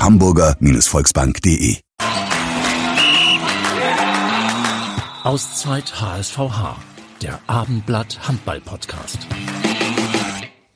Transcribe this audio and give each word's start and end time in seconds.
www.hamburger-volksbank.de 0.00 1.76
Auszeit 5.24 6.00
HSVH, 6.00 6.76
der 7.22 7.38
Abendblatt 7.46 8.26
Handball 8.26 8.60
Podcast. 8.60 9.18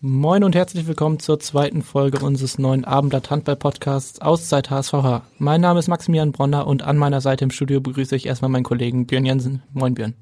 Moin 0.00 0.44
und 0.44 0.54
herzlich 0.54 0.86
willkommen 0.86 1.20
zur 1.20 1.40
zweiten 1.40 1.82
Folge 1.82 2.18
unseres 2.18 2.58
neuen 2.58 2.84
Abendblatt 2.84 3.30
Handball 3.30 3.56
Podcasts 3.56 4.20
Auszeit 4.20 4.68
HSVH. 4.68 5.22
Mein 5.38 5.62
Name 5.62 5.78
ist 5.78 5.88
Maximilian 5.88 6.32
Bronner 6.32 6.66
und 6.66 6.82
an 6.82 6.98
meiner 6.98 7.22
Seite 7.22 7.44
im 7.44 7.50
Studio 7.50 7.80
begrüße 7.80 8.14
ich 8.14 8.26
erstmal 8.26 8.50
meinen 8.50 8.64
Kollegen 8.64 9.06
Björn 9.06 9.24
Jensen. 9.24 9.62
Moin 9.72 9.94
Björn. 9.94 10.14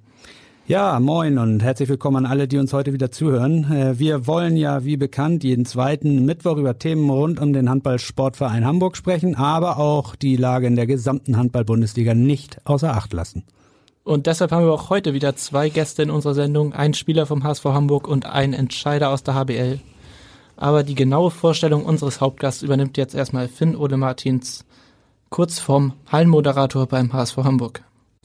Ja, 0.68 1.00
moin 1.00 1.38
und 1.38 1.60
herzlich 1.60 1.88
willkommen 1.88 2.24
an 2.24 2.26
alle, 2.26 2.46
die 2.46 2.56
uns 2.56 2.72
heute 2.72 2.92
wieder 2.92 3.10
zuhören. 3.10 3.64
Äh, 3.72 3.98
wir 3.98 4.28
wollen 4.28 4.56
ja, 4.56 4.84
wie 4.84 4.96
bekannt, 4.96 5.42
jeden 5.42 5.66
zweiten 5.66 6.24
Mittwoch 6.24 6.56
über 6.56 6.78
Themen 6.78 7.10
rund 7.10 7.40
um 7.40 7.52
den 7.52 7.68
Handballsportverein 7.68 8.64
Hamburg 8.64 8.96
sprechen, 8.96 9.34
aber 9.34 9.78
auch 9.78 10.14
die 10.14 10.36
Lage 10.36 10.68
in 10.68 10.76
der 10.76 10.86
gesamten 10.86 11.36
Handball-Bundesliga 11.36 12.14
nicht 12.14 12.60
außer 12.64 12.94
Acht 12.94 13.12
lassen. 13.12 13.42
Und 14.04 14.28
deshalb 14.28 14.52
haben 14.52 14.64
wir 14.64 14.72
auch 14.72 14.88
heute 14.88 15.14
wieder 15.14 15.34
zwei 15.34 15.68
Gäste 15.68 16.04
in 16.04 16.10
unserer 16.10 16.34
Sendung, 16.34 16.72
einen 16.72 16.94
Spieler 16.94 17.26
vom 17.26 17.42
HSV 17.42 17.64
Hamburg 17.64 18.06
und 18.06 18.26
einen 18.26 18.52
Entscheider 18.52 19.10
aus 19.10 19.24
der 19.24 19.34
HBL. 19.34 19.80
Aber 20.56 20.84
die 20.84 20.94
genaue 20.94 21.32
Vorstellung 21.32 21.84
unseres 21.84 22.20
Hauptgasts 22.20 22.62
übernimmt 22.62 22.96
jetzt 22.96 23.16
erstmal 23.16 23.48
Finn 23.48 23.74
Ole 23.74 23.96
Martins, 23.96 24.64
kurz 25.28 25.58
vom 25.58 25.94
Hallenmoderator 26.06 26.86
beim 26.86 27.12
HSV 27.12 27.38
Hamburg. 27.38 27.82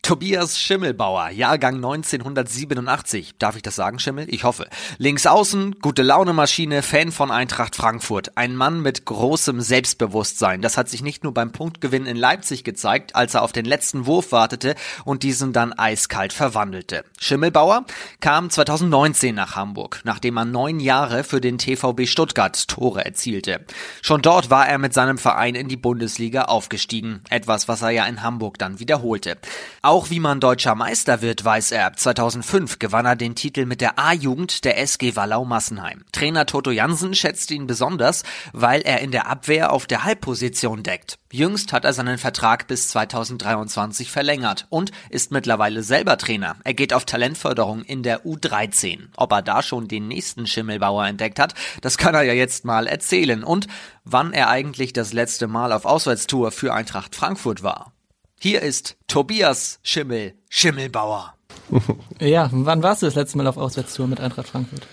Tobias 0.07 0.57
Schimmelbauer, 0.57 1.31
Jahrgang 1.31 1.75
1987. 1.75 3.33
Darf 3.39 3.57
ich 3.57 3.61
das 3.61 3.75
sagen, 3.75 3.99
Schimmel? 3.99 4.33
Ich 4.33 4.45
hoffe. 4.45 4.69
Links 4.99 5.25
außen, 5.25 5.79
gute 5.81 6.01
Laune 6.01 6.31
Maschine, 6.31 6.81
Fan 6.81 7.11
von 7.11 7.29
Eintracht 7.29 7.75
Frankfurt. 7.75 8.37
Ein 8.37 8.55
Mann 8.55 8.81
mit 8.81 9.03
großem 9.03 9.59
Selbstbewusstsein. 9.59 10.61
Das 10.61 10.77
hat 10.77 10.87
sich 10.87 11.01
nicht 11.01 11.25
nur 11.25 11.33
beim 11.33 11.51
Punktgewinn 11.51 12.05
in 12.05 12.15
Leipzig 12.15 12.63
gezeigt, 12.63 13.17
als 13.17 13.33
er 13.33 13.41
auf 13.41 13.51
den 13.51 13.65
letzten 13.65 14.05
Wurf 14.05 14.31
wartete 14.31 14.75
und 15.03 15.23
diesen 15.23 15.51
dann 15.51 15.73
eiskalt 15.73 16.31
verwandelte. 16.31 17.03
Schimmelbauer 17.19 17.83
kam 18.21 18.49
2019 18.49 19.35
nach 19.35 19.57
Hamburg, 19.57 19.99
nachdem 20.05 20.37
er 20.37 20.45
neun 20.45 20.79
Jahre 20.79 21.25
für 21.25 21.41
den 21.41 21.57
TVB 21.57 22.07
Stuttgart 22.07 22.69
Tore 22.69 23.03
erzielte. 23.03 23.65
Schon 24.01 24.21
dort 24.21 24.49
war 24.49 24.69
er 24.69 24.77
mit 24.77 24.93
seinem 24.93 25.17
Verein 25.17 25.55
in 25.55 25.67
die 25.67 25.75
Bundesliga 25.75 26.43
aufgestiegen. 26.43 27.19
Etwas, 27.29 27.67
was 27.67 27.81
er 27.81 27.89
ja 27.89 28.05
in 28.05 28.23
Hamburg 28.23 28.57
dann 28.57 28.79
wiederholte. 28.79 29.37
Auch 29.81 29.96
wie 30.11 30.19
man 30.19 30.39
deutscher 30.39 30.75
Meister 30.75 31.21
wird, 31.23 31.43
weiß 31.43 31.71
er. 31.71 31.93
2005 31.93 32.77
gewann 32.77 33.07
er 33.07 33.15
den 33.15 33.33
Titel 33.35 33.65
mit 33.65 33.81
der 33.81 33.97
A-Jugend 33.97 34.63
der 34.63 34.77
SG 34.77 35.15
Wallau 35.15 35.45
Massenheim. 35.45 36.05
Trainer 36.11 36.45
Toto 36.45 36.69
Jansen 36.69 37.15
schätzt 37.15 37.49
ihn 37.49 37.65
besonders, 37.65 38.23
weil 38.53 38.81
er 38.81 38.99
in 38.99 39.11
der 39.11 39.27
Abwehr 39.27 39.73
auf 39.73 39.87
der 39.87 40.03
Halbposition 40.03 40.83
deckt. 40.83 41.17
Jüngst 41.31 41.73
hat 41.73 41.83
er 41.83 41.93
seinen 41.93 42.17
Vertrag 42.17 42.67
bis 42.67 42.89
2023 42.89 44.11
verlängert 44.11 44.67
und 44.69 44.91
ist 45.09 45.31
mittlerweile 45.31 45.81
selber 45.81 46.17
Trainer. 46.17 46.55
Er 46.63 46.73
geht 46.73 46.93
auf 46.93 47.05
Talentförderung 47.05 47.81
in 47.81 48.03
der 48.03 48.25
U13. 48.25 49.07
Ob 49.17 49.31
er 49.31 49.41
da 49.41 49.63
schon 49.63 49.87
den 49.87 50.07
nächsten 50.07 50.47
Schimmelbauer 50.47 51.07
entdeckt 51.07 51.39
hat, 51.39 51.55
das 51.81 51.97
kann 51.97 52.13
er 52.13 52.21
ja 52.21 52.33
jetzt 52.33 52.63
mal 52.63 52.85
erzählen. 52.87 53.43
Und 53.43 53.67
wann 54.05 54.31
er 54.31 54.49
eigentlich 54.49 54.93
das 54.93 55.11
letzte 55.11 55.47
Mal 55.47 55.73
auf 55.73 55.85
Auswärtstour 55.85 56.51
für 56.51 56.73
Eintracht 56.73 57.15
Frankfurt 57.15 57.63
war. 57.63 57.91
Hier 58.39 58.61
ist 58.61 58.97
Tobias 59.07 59.79
Schimmel, 59.81 60.33
Schimmelbauer. 60.47 61.33
ja, 62.21 62.47
wann 62.53 62.83
warst 62.83 63.01
du 63.01 63.07
das 63.07 63.15
letzte 63.15 63.35
Mal 63.39 63.47
auf 63.47 63.57
Auswärtstour 63.57 64.05
mit 64.05 64.19
Eintracht 64.19 64.49
Frankfurt? 64.49 64.85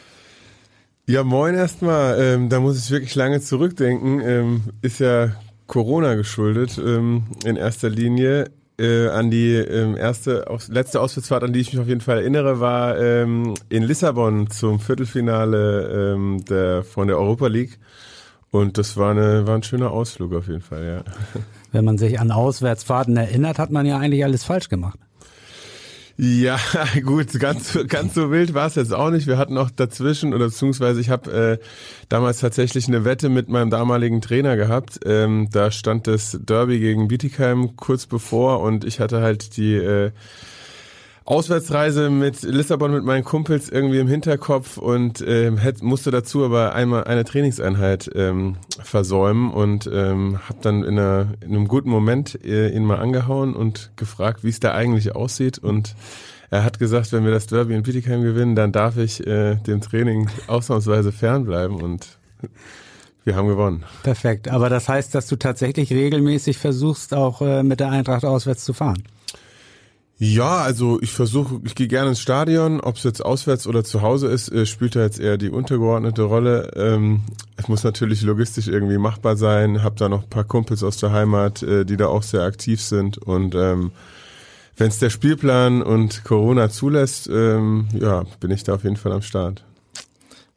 Ja, 1.06 1.25
moin 1.25 1.55
erstmal. 1.55 2.19
Ähm, 2.19 2.49
da 2.49 2.59
muss 2.60 2.82
ich 2.82 2.91
wirklich 2.91 3.15
lange 3.15 3.43
zurückdenken. 3.43 4.21
Ähm, 4.21 4.62
ist 4.81 4.99
ja 4.99 5.32
Corona 5.66 6.15
geschuldet 6.15 6.78
ähm, 6.78 7.25
in 7.44 7.56
erster 7.56 7.91
Linie. 7.91 8.50
Äh, 8.78 9.09
an 9.09 9.31
die 9.31 9.53
ähm, 9.53 9.94
erste, 9.94 10.49
aus, 10.49 10.69
letzte 10.69 11.03
Auswärtsfahrt, 11.03 11.44
an 11.44 11.53
die 11.53 11.61
ich 11.61 11.72
mich 11.75 11.82
auf 11.82 11.87
jeden 11.87 12.00
Fall 12.00 12.21
erinnere, 12.21 12.61
war 12.61 12.99
ähm, 12.99 13.53
in 13.69 13.82
Lissabon 13.82 14.49
zum 14.49 14.81
Viertelfinale 14.81 16.15
ähm, 16.15 16.44
der, 16.47 16.82
von 16.82 17.09
der 17.09 17.19
Europa 17.19 17.49
League. 17.49 17.78
Und 18.50 18.78
das 18.78 18.97
war, 18.97 19.11
eine, 19.11 19.47
war 19.47 19.55
ein 19.56 19.62
schöner 19.62 19.91
Ausflug 19.91 20.32
auf 20.32 20.49
jeden 20.49 20.62
Fall, 20.62 20.84
ja. 20.87 21.05
Wenn 21.75 21.85
man 21.85 21.99
sich 21.99 22.21
an 22.21 22.31
Auswärtsfahrten 22.31 23.17
erinnert, 23.17 23.59
hat 23.59 23.73
man 23.73 23.85
ja 23.85 23.99
eigentlich 23.99 24.23
alles 24.23 24.45
falsch 24.45 24.69
gemacht. 24.69 24.97
Ja, 26.17 26.57
gut, 27.05 27.33
ganz, 27.41 27.77
ganz 27.89 28.15
so 28.15 28.31
wild 28.31 28.55
war 28.55 28.69
es 28.69 28.77
jetzt 28.77 28.95
auch 28.95 29.11
nicht. 29.11 29.27
Wir 29.27 29.39
hatten 29.39 29.59
auch 29.59 29.71
dazwischen, 29.71 30.33
oder 30.33 30.47
beziehungsweise 30.47 31.01
ich 31.01 31.11
habe 31.11 31.59
äh, 31.61 31.65
damals 32.09 32.39
tatsächlich 32.39 32.87
eine 32.87 33.05
Wette 33.05 33.29
mit 33.29 33.49
meinem 33.49 33.71
damaligen 33.71 34.21
Trainer 34.21 34.57
gehabt. 34.57 35.01
Ähm, 35.05 35.49
da 35.51 35.73
stand 35.73 36.07
das 36.07 36.39
Derby 36.41 36.79
gegen 36.79 37.09
Bietigheim 37.09 37.75
kurz 37.75 38.06
bevor 38.06 38.61
und 38.61 38.85
ich 38.85 39.01
hatte 39.01 39.21
halt 39.21 39.56
die 39.56 39.75
äh, 39.75 40.12
Auswärtsreise 41.27 42.11
mit 42.11 42.43
Lissabon 42.43 42.93
mit 42.93 43.05
meinen 43.05 43.25
Kumpels 43.25 43.71
irgendwie 43.71 43.99
im 43.99 44.09
Hinterkopf 44.09 44.77
und 44.77 45.25
ähm, 45.27 45.59
musste 45.81 46.11
dazu 46.11 46.45
aber 46.45 46.75
einmal 46.75 47.05
eine 47.05 47.25
Trainingseinheit 47.25 48.11
ähm, 48.15 48.57
versäumen 48.83 49.51
und 49.51 49.89
ähm, 49.91 50.39
habe 50.47 50.59
dann 50.61 50.85
in, 50.85 50.99
einer, 50.99 51.29
in 51.41 51.51
einem 51.51 51.67
guten 51.67 51.89
Moment 51.89 52.39
äh, 52.45 52.69
ihn 52.69 52.85
mal 52.85 52.99
angehauen 52.99 53.55
und 53.55 53.93
gefragt, 53.97 54.45
wie 54.45 54.51
es 54.51 54.61
da 54.61 54.75
eigentlich 54.75 55.17
aussieht 55.17 55.59
und 55.59 55.95
er 56.51 56.62
hat 56.62 56.79
gesagt, 56.79 57.11
wenn 57.12 57.25
wir 57.25 57.33
das 57.33 57.47
Derby 57.47 57.75
in 57.75 57.83
Bietigheim 57.83 58.23
gewinnen, 58.23 58.55
dann 58.55 58.71
darf 58.71 58.99
ich 58.99 59.27
äh, 59.27 59.56
dem 59.56 59.81
Training 59.81 60.29
ausnahmsweise 60.47 61.11
fernbleiben 61.11 61.81
und 61.81 62.19
wir 63.25 63.35
haben 63.35 63.49
gewonnen. 63.49 63.85
Perfekt. 64.03 64.49
Aber 64.49 64.69
das 64.69 64.89
heißt, 64.89 65.15
dass 65.15 65.27
du 65.27 65.37
tatsächlich 65.37 65.91
regelmäßig 65.91 66.59
versuchst, 66.59 67.15
auch 67.15 67.41
äh, 67.41 67.62
mit 67.62 67.81
der 67.81 67.91
Eintracht 67.91 68.27
auswärts 68.27 68.65
zu 68.65 68.75
fahren? 68.75 69.03
Ja, 70.16 70.58
also 70.58 71.00
ich 71.02 71.10
versuche, 71.10 71.60
ich 71.64 71.75
gehe 71.75 71.88
gerne 71.88 72.10
ins 72.10 72.20
Stadion, 72.20 72.80
ob 72.80 72.97
es 72.97 73.02
jetzt 73.02 73.25
auswärts 73.25 73.66
oder 73.66 73.82
zu 73.82 74.00
Hause 74.00 74.28
ist, 74.28 74.48
äh, 74.52 74.64
spielt 74.64 74.94
da 74.94 75.00
jetzt 75.00 75.19
eher 75.19 75.36
die 75.38 75.50
untergeordnete 75.50 76.22
Rolle. 76.22 76.70
Ähm, 76.76 77.22
es 77.56 77.66
muss 77.66 77.82
natürlich 77.82 78.22
logistisch 78.22 78.69
irgendwie 78.69 78.98
machbar 78.98 79.36
sein. 79.36 79.82
Hab 79.82 79.97
da 79.97 80.08
noch 80.08 80.22
ein 80.22 80.30
paar 80.30 80.44
Kumpels 80.44 80.84
aus 80.84 80.98
der 80.98 81.10
Heimat, 81.10 81.62
äh, 81.64 81.84
die 81.84 81.97
da 81.97 82.06
auch 82.06 82.22
sehr 82.22 82.42
aktiv 82.42 82.80
sind 82.80 83.19
und 83.19 83.54
ähm, 83.54 83.91
wenn 84.76 84.88
es 84.88 84.98
der 84.98 85.10
Spielplan 85.10 85.82
und 85.82 86.25
Corona 86.25 86.69
zulässt, 86.69 87.28
ähm, 87.28 87.88
ja, 87.92 88.25
bin 88.41 88.50
ich 88.50 88.64
da 88.64 88.75
auf 88.75 88.84
jeden 88.84 88.96
Fall 88.96 89.12
am 89.12 89.22
Start. 89.22 89.62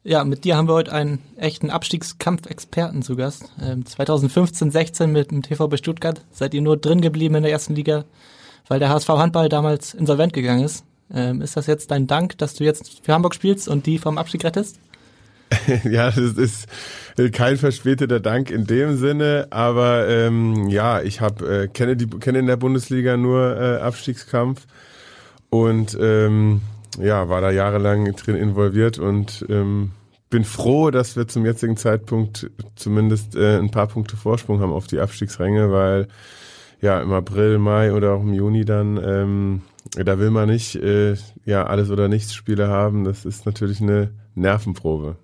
Ja, 0.02 0.24
mit 0.24 0.44
dir 0.44 0.56
haben 0.56 0.68
wir 0.68 0.74
heute 0.74 0.92
einen 0.92 1.20
echten 1.36 1.70
Abstiegskampfexperten 1.70 3.02
zu 3.02 3.14
Gast. 3.14 3.52
Ähm, 3.60 3.84
2015, 3.84 4.70
16 4.70 5.12
mit 5.12 5.30
dem 5.30 5.42
TVB 5.42 5.76
Stuttgart 5.76 6.24
seid 6.32 6.54
ihr 6.54 6.62
nur 6.62 6.76
drin 6.76 7.00
geblieben 7.00 7.36
in 7.36 7.42
der 7.42 7.52
ersten 7.52 7.74
Liga 7.74 8.04
weil 8.68 8.78
der 8.78 8.90
HSV 8.90 9.08
Handball 9.08 9.48
damals 9.48 9.94
insolvent 9.94 10.32
gegangen 10.32 10.64
ist. 10.64 10.84
Ähm, 11.12 11.40
ist 11.40 11.56
das 11.56 11.66
jetzt 11.66 11.90
dein 11.90 12.06
Dank, 12.06 12.36
dass 12.38 12.54
du 12.54 12.64
jetzt 12.64 13.00
für 13.02 13.12
Hamburg 13.12 13.34
spielst 13.34 13.68
und 13.68 13.86
die 13.86 13.98
vom 13.98 14.18
Abstieg 14.18 14.44
rettest? 14.44 14.78
ja, 15.84 16.10
das 16.10 16.34
ist 16.34 16.66
kein 17.32 17.56
verspäteter 17.56 18.20
Dank 18.20 18.50
in 18.50 18.66
dem 18.66 18.98
Sinne, 18.98 19.46
aber 19.50 20.06
ähm, 20.08 20.68
ja, 20.68 21.00
ich 21.00 21.20
habe 21.20 21.62
äh, 21.62 21.68
kenne 21.68 21.96
die 21.96 22.06
kenne 22.06 22.38
in 22.38 22.46
der 22.46 22.56
Bundesliga 22.56 23.16
nur 23.16 23.56
äh, 23.56 23.76
Abstiegskampf 23.78 24.66
und 25.48 25.96
ähm, 26.00 26.60
ja, 27.00 27.28
war 27.28 27.40
da 27.40 27.50
jahrelang 27.50 28.14
drin 28.16 28.36
involviert 28.36 28.98
und 28.98 29.44
ähm, 29.48 29.92
bin 30.30 30.44
froh, 30.44 30.90
dass 30.90 31.16
wir 31.16 31.26
zum 31.28 31.46
jetzigen 31.46 31.76
Zeitpunkt 31.76 32.50
zumindest 32.76 33.34
äh, 33.34 33.58
ein 33.58 33.70
paar 33.70 33.86
Punkte 33.86 34.16
Vorsprung 34.16 34.60
haben 34.60 34.72
auf 34.72 34.86
die 34.86 35.00
Abstiegsränge, 35.00 35.72
weil 35.72 36.08
ja 36.80 37.00
im 37.00 37.12
April, 37.12 37.58
Mai 37.58 37.92
oder 37.92 38.12
auch 38.12 38.22
im 38.22 38.32
Juni 38.32 38.64
dann, 38.64 39.00
ähm, 39.02 39.62
da 39.96 40.18
will 40.18 40.30
man 40.30 40.48
nicht 40.48 40.76
äh, 40.76 41.16
ja 41.44 41.66
alles 41.66 41.90
oder 41.90 42.08
nichts 42.08 42.34
Spiele 42.34 42.68
haben. 42.68 43.04
Das 43.04 43.24
ist 43.24 43.46
natürlich 43.46 43.80
eine 43.80 44.10
Nervenprobe. 44.34 45.16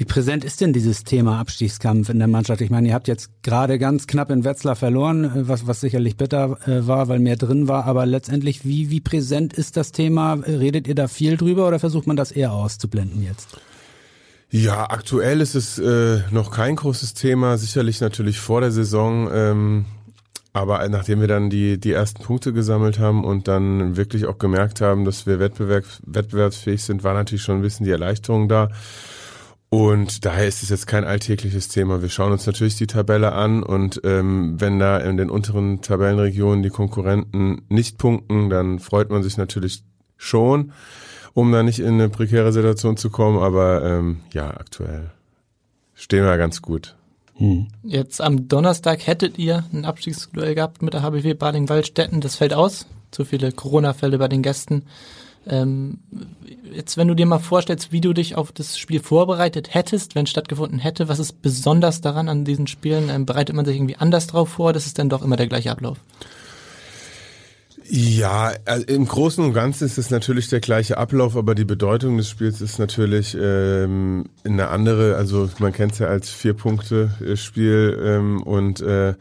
Wie 0.00 0.06
präsent 0.06 0.46
ist 0.46 0.62
denn 0.62 0.72
dieses 0.72 1.04
Thema 1.04 1.38
Abstiegskampf 1.40 2.08
in 2.08 2.18
der 2.18 2.26
Mannschaft? 2.26 2.62
Ich 2.62 2.70
meine, 2.70 2.88
ihr 2.88 2.94
habt 2.94 3.06
jetzt 3.06 3.42
gerade 3.42 3.78
ganz 3.78 4.06
knapp 4.06 4.30
in 4.30 4.44
Wetzlar 4.44 4.74
verloren, 4.74 5.24
äh, 5.24 5.48
was, 5.48 5.66
was 5.66 5.80
sicherlich 5.82 6.16
bitter 6.16 6.56
äh, 6.66 6.86
war, 6.86 7.08
weil 7.08 7.18
mehr 7.18 7.36
drin 7.36 7.68
war. 7.68 7.84
Aber 7.84 8.06
letztendlich, 8.06 8.64
wie, 8.64 8.88
wie 8.88 9.02
präsent 9.02 9.52
ist 9.52 9.76
das 9.76 9.92
Thema? 9.92 10.34
Redet 10.34 10.88
ihr 10.88 10.94
da 10.94 11.06
viel 11.06 11.36
drüber 11.36 11.68
oder 11.68 11.78
versucht 11.78 12.06
man 12.06 12.16
das 12.16 12.32
eher 12.32 12.52
auszublenden 12.52 13.22
jetzt? 13.22 13.58
Ja, 14.48 14.88
aktuell 14.88 15.42
ist 15.42 15.54
es 15.54 15.78
äh, 15.78 16.20
noch 16.30 16.50
kein 16.50 16.76
großes 16.76 17.12
Thema, 17.12 17.58
sicherlich 17.58 18.00
natürlich 18.00 18.40
vor 18.40 18.62
der 18.62 18.72
Saison. 18.72 19.28
Ähm, 19.30 19.84
aber 20.52 20.88
nachdem 20.88 21.20
wir 21.20 21.28
dann 21.28 21.50
die, 21.50 21.78
die 21.78 21.92
ersten 21.92 22.22
Punkte 22.22 22.52
gesammelt 22.52 22.98
haben 22.98 23.24
und 23.24 23.46
dann 23.46 23.96
wirklich 23.96 24.26
auch 24.26 24.38
gemerkt 24.38 24.80
haben, 24.80 25.04
dass 25.04 25.26
wir 25.26 25.38
wettbewerb, 25.38 25.84
wettbewerbsfähig 26.04 26.82
sind, 26.82 27.04
war 27.04 27.14
natürlich 27.14 27.42
schon 27.42 27.56
ein 27.56 27.62
bisschen 27.62 27.84
die 27.86 27.92
Erleichterung 27.92 28.48
da. 28.48 28.70
Und 29.68 30.24
daher 30.24 30.48
ist 30.48 30.64
es 30.64 30.68
jetzt 30.68 30.88
kein 30.88 31.04
alltägliches 31.04 31.68
Thema. 31.68 32.02
Wir 32.02 32.08
schauen 32.08 32.32
uns 32.32 32.44
natürlich 32.44 32.74
die 32.74 32.88
Tabelle 32.88 33.32
an 33.32 33.62
und 33.62 34.00
ähm, 34.02 34.60
wenn 34.60 34.80
da 34.80 34.98
in 34.98 35.16
den 35.16 35.30
unteren 35.30 35.80
Tabellenregionen 35.80 36.64
die 36.64 36.70
Konkurrenten 36.70 37.62
nicht 37.68 37.96
punkten, 37.96 38.50
dann 38.50 38.80
freut 38.80 39.10
man 39.10 39.22
sich 39.22 39.36
natürlich 39.36 39.84
schon, 40.16 40.72
um 41.34 41.52
da 41.52 41.62
nicht 41.62 41.78
in 41.78 41.94
eine 41.94 42.08
prekäre 42.08 42.52
Situation 42.52 42.96
zu 42.96 43.10
kommen. 43.10 43.38
Aber 43.38 43.84
ähm, 43.84 44.22
ja, 44.32 44.50
aktuell 44.50 45.12
stehen 45.94 46.24
wir 46.24 46.36
ganz 46.36 46.62
gut. 46.62 46.96
Hm. 47.40 47.68
Jetzt 47.82 48.20
am 48.20 48.48
Donnerstag 48.48 49.06
hättet 49.06 49.38
ihr 49.38 49.64
ein 49.72 49.86
Abstiegsduell 49.86 50.54
gehabt 50.54 50.82
mit 50.82 50.92
der 50.92 51.02
HBW 51.02 51.32
Baling-Waldstätten. 51.32 52.20
Das 52.20 52.36
fällt 52.36 52.52
aus. 52.52 52.86
Zu 53.10 53.24
viele 53.24 53.50
Corona-Fälle 53.50 54.18
bei 54.18 54.28
den 54.28 54.42
Gästen. 54.42 54.82
Ähm, 55.46 56.00
jetzt, 56.70 56.98
wenn 56.98 57.08
du 57.08 57.14
dir 57.14 57.24
mal 57.24 57.38
vorstellst, 57.38 57.92
wie 57.92 58.02
du 58.02 58.12
dich 58.12 58.36
auf 58.36 58.52
das 58.52 58.76
Spiel 58.76 59.00
vorbereitet 59.00 59.72
hättest, 59.72 60.14
wenn 60.14 60.24
es 60.24 60.30
stattgefunden 60.30 60.78
hätte, 60.78 61.08
was 61.08 61.18
ist 61.18 61.40
besonders 61.40 62.02
daran 62.02 62.28
an 62.28 62.44
diesen 62.44 62.66
Spielen? 62.66 63.08
Ähm, 63.08 63.24
bereitet 63.24 63.56
man 63.56 63.64
sich 63.64 63.76
irgendwie 63.76 63.96
anders 63.96 64.26
drauf 64.26 64.50
vor? 64.50 64.74
Das 64.74 64.84
ist 64.84 64.98
dann 64.98 65.08
doch 65.08 65.22
immer 65.22 65.36
der 65.36 65.46
gleiche 65.46 65.70
Ablauf. 65.70 65.96
Ja, 67.92 68.52
also 68.66 68.86
im 68.86 69.04
Großen 69.04 69.44
und 69.44 69.52
Ganzen 69.52 69.84
ist 69.84 69.98
es 69.98 70.10
natürlich 70.10 70.48
der 70.48 70.60
gleiche 70.60 70.96
Ablauf, 70.96 71.36
aber 71.36 71.56
die 71.56 71.64
Bedeutung 71.64 72.18
des 72.18 72.30
Spiels 72.30 72.60
ist 72.60 72.78
natürlich 72.78 73.36
ähm, 73.36 74.26
eine 74.44 74.68
andere. 74.68 75.16
Also 75.16 75.50
man 75.58 75.72
kennt 75.72 75.94
es 75.94 75.98
ja 75.98 76.06
als 76.06 76.30
Vier-Punkte-Spiel 76.30 78.00
ähm, 78.00 78.44
und 78.44 78.80
äh, 78.80 79.14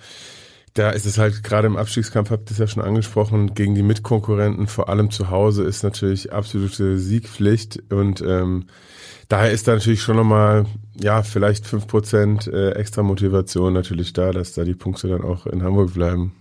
da 0.76 0.92
ist 0.92 1.08
es 1.08 1.18
halt 1.18 1.42
gerade 1.44 1.66
im 1.66 1.78
Abstiegskampf, 1.78 2.30
habt 2.30 2.52
ihr 2.52 2.52
es 2.52 2.60
ja 2.60 2.68
schon 2.68 2.84
angesprochen, 2.84 3.56
gegen 3.56 3.74
die 3.74 3.82
Mitkonkurrenten, 3.82 4.68
vor 4.68 4.88
allem 4.88 5.10
zu 5.10 5.32
Hause, 5.32 5.64
ist 5.64 5.82
natürlich 5.82 6.32
absolute 6.32 7.00
Siegpflicht 7.00 7.92
und 7.92 8.22
ähm, 8.22 8.68
daher 9.30 9.50
ist 9.50 9.68
da 9.68 9.74
natürlich 9.74 10.04
schon 10.04 10.18
nochmal, 10.18 10.68
ja, 11.02 11.24
vielleicht 11.24 11.66
fünf 11.66 11.88
Prozent 11.88 12.46
äh, 12.46 12.74
extra 12.74 13.02
Motivation 13.02 13.74
natürlich 13.74 14.14
da, 14.14 14.32
dass 14.32 14.54
da 14.54 14.64
die 14.64 14.76
Punkte 14.76 15.08
dann 15.08 15.24
auch 15.24 15.48
in 15.48 15.64
Hamburg 15.64 15.96
bleiben. 15.96 16.34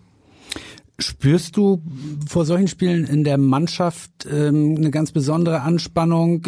Spürst 1.01 1.57
du 1.57 1.81
vor 2.27 2.45
solchen 2.45 2.67
Spielen 2.67 3.05
in 3.05 3.23
der 3.23 3.39
Mannschaft 3.39 4.27
ähm, 4.29 4.75
eine 4.77 4.91
ganz 4.91 5.13
besondere 5.13 5.61
Anspannung? 5.61 6.45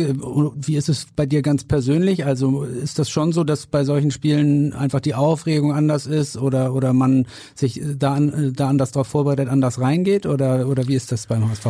Wie 0.57 0.75
ist 0.75 0.89
es 0.89 1.07
bei 1.15 1.25
dir 1.25 1.41
ganz 1.43 1.63
persönlich? 1.63 2.27
Also 2.27 2.65
ist 2.65 2.99
das 2.99 3.09
schon 3.11 3.31
so, 3.31 3.45
dass 3.45 3.69
bei 3.69 3.85
solchen 3.85 4.11
Spielen 4.11 4.73
einfach 4.73 4.99
die 4.99 5.15
Aufregung 5.15 5.73
anders 5.73 6.07
ist 6.07 6.37
oder 6.37 6.75
oder 6.75 6.93
man 6.93 7.27
sich 7.55 7.81
da, 7.97 8.19
da 8.19 8.69
anders 8.69 8.91
darauf 8.91 9.07
vorbereitet, 9.07 9.49
anders 9.49 9.81
reingeht? 9.81 10.27
Oder 10.27 10.67
oder 10.67 10.89
wie 10.89 10.97
ist 10.97 11.13
das 11.13 11.29
beim 11.29 11.49
HSV? 11.49 11.67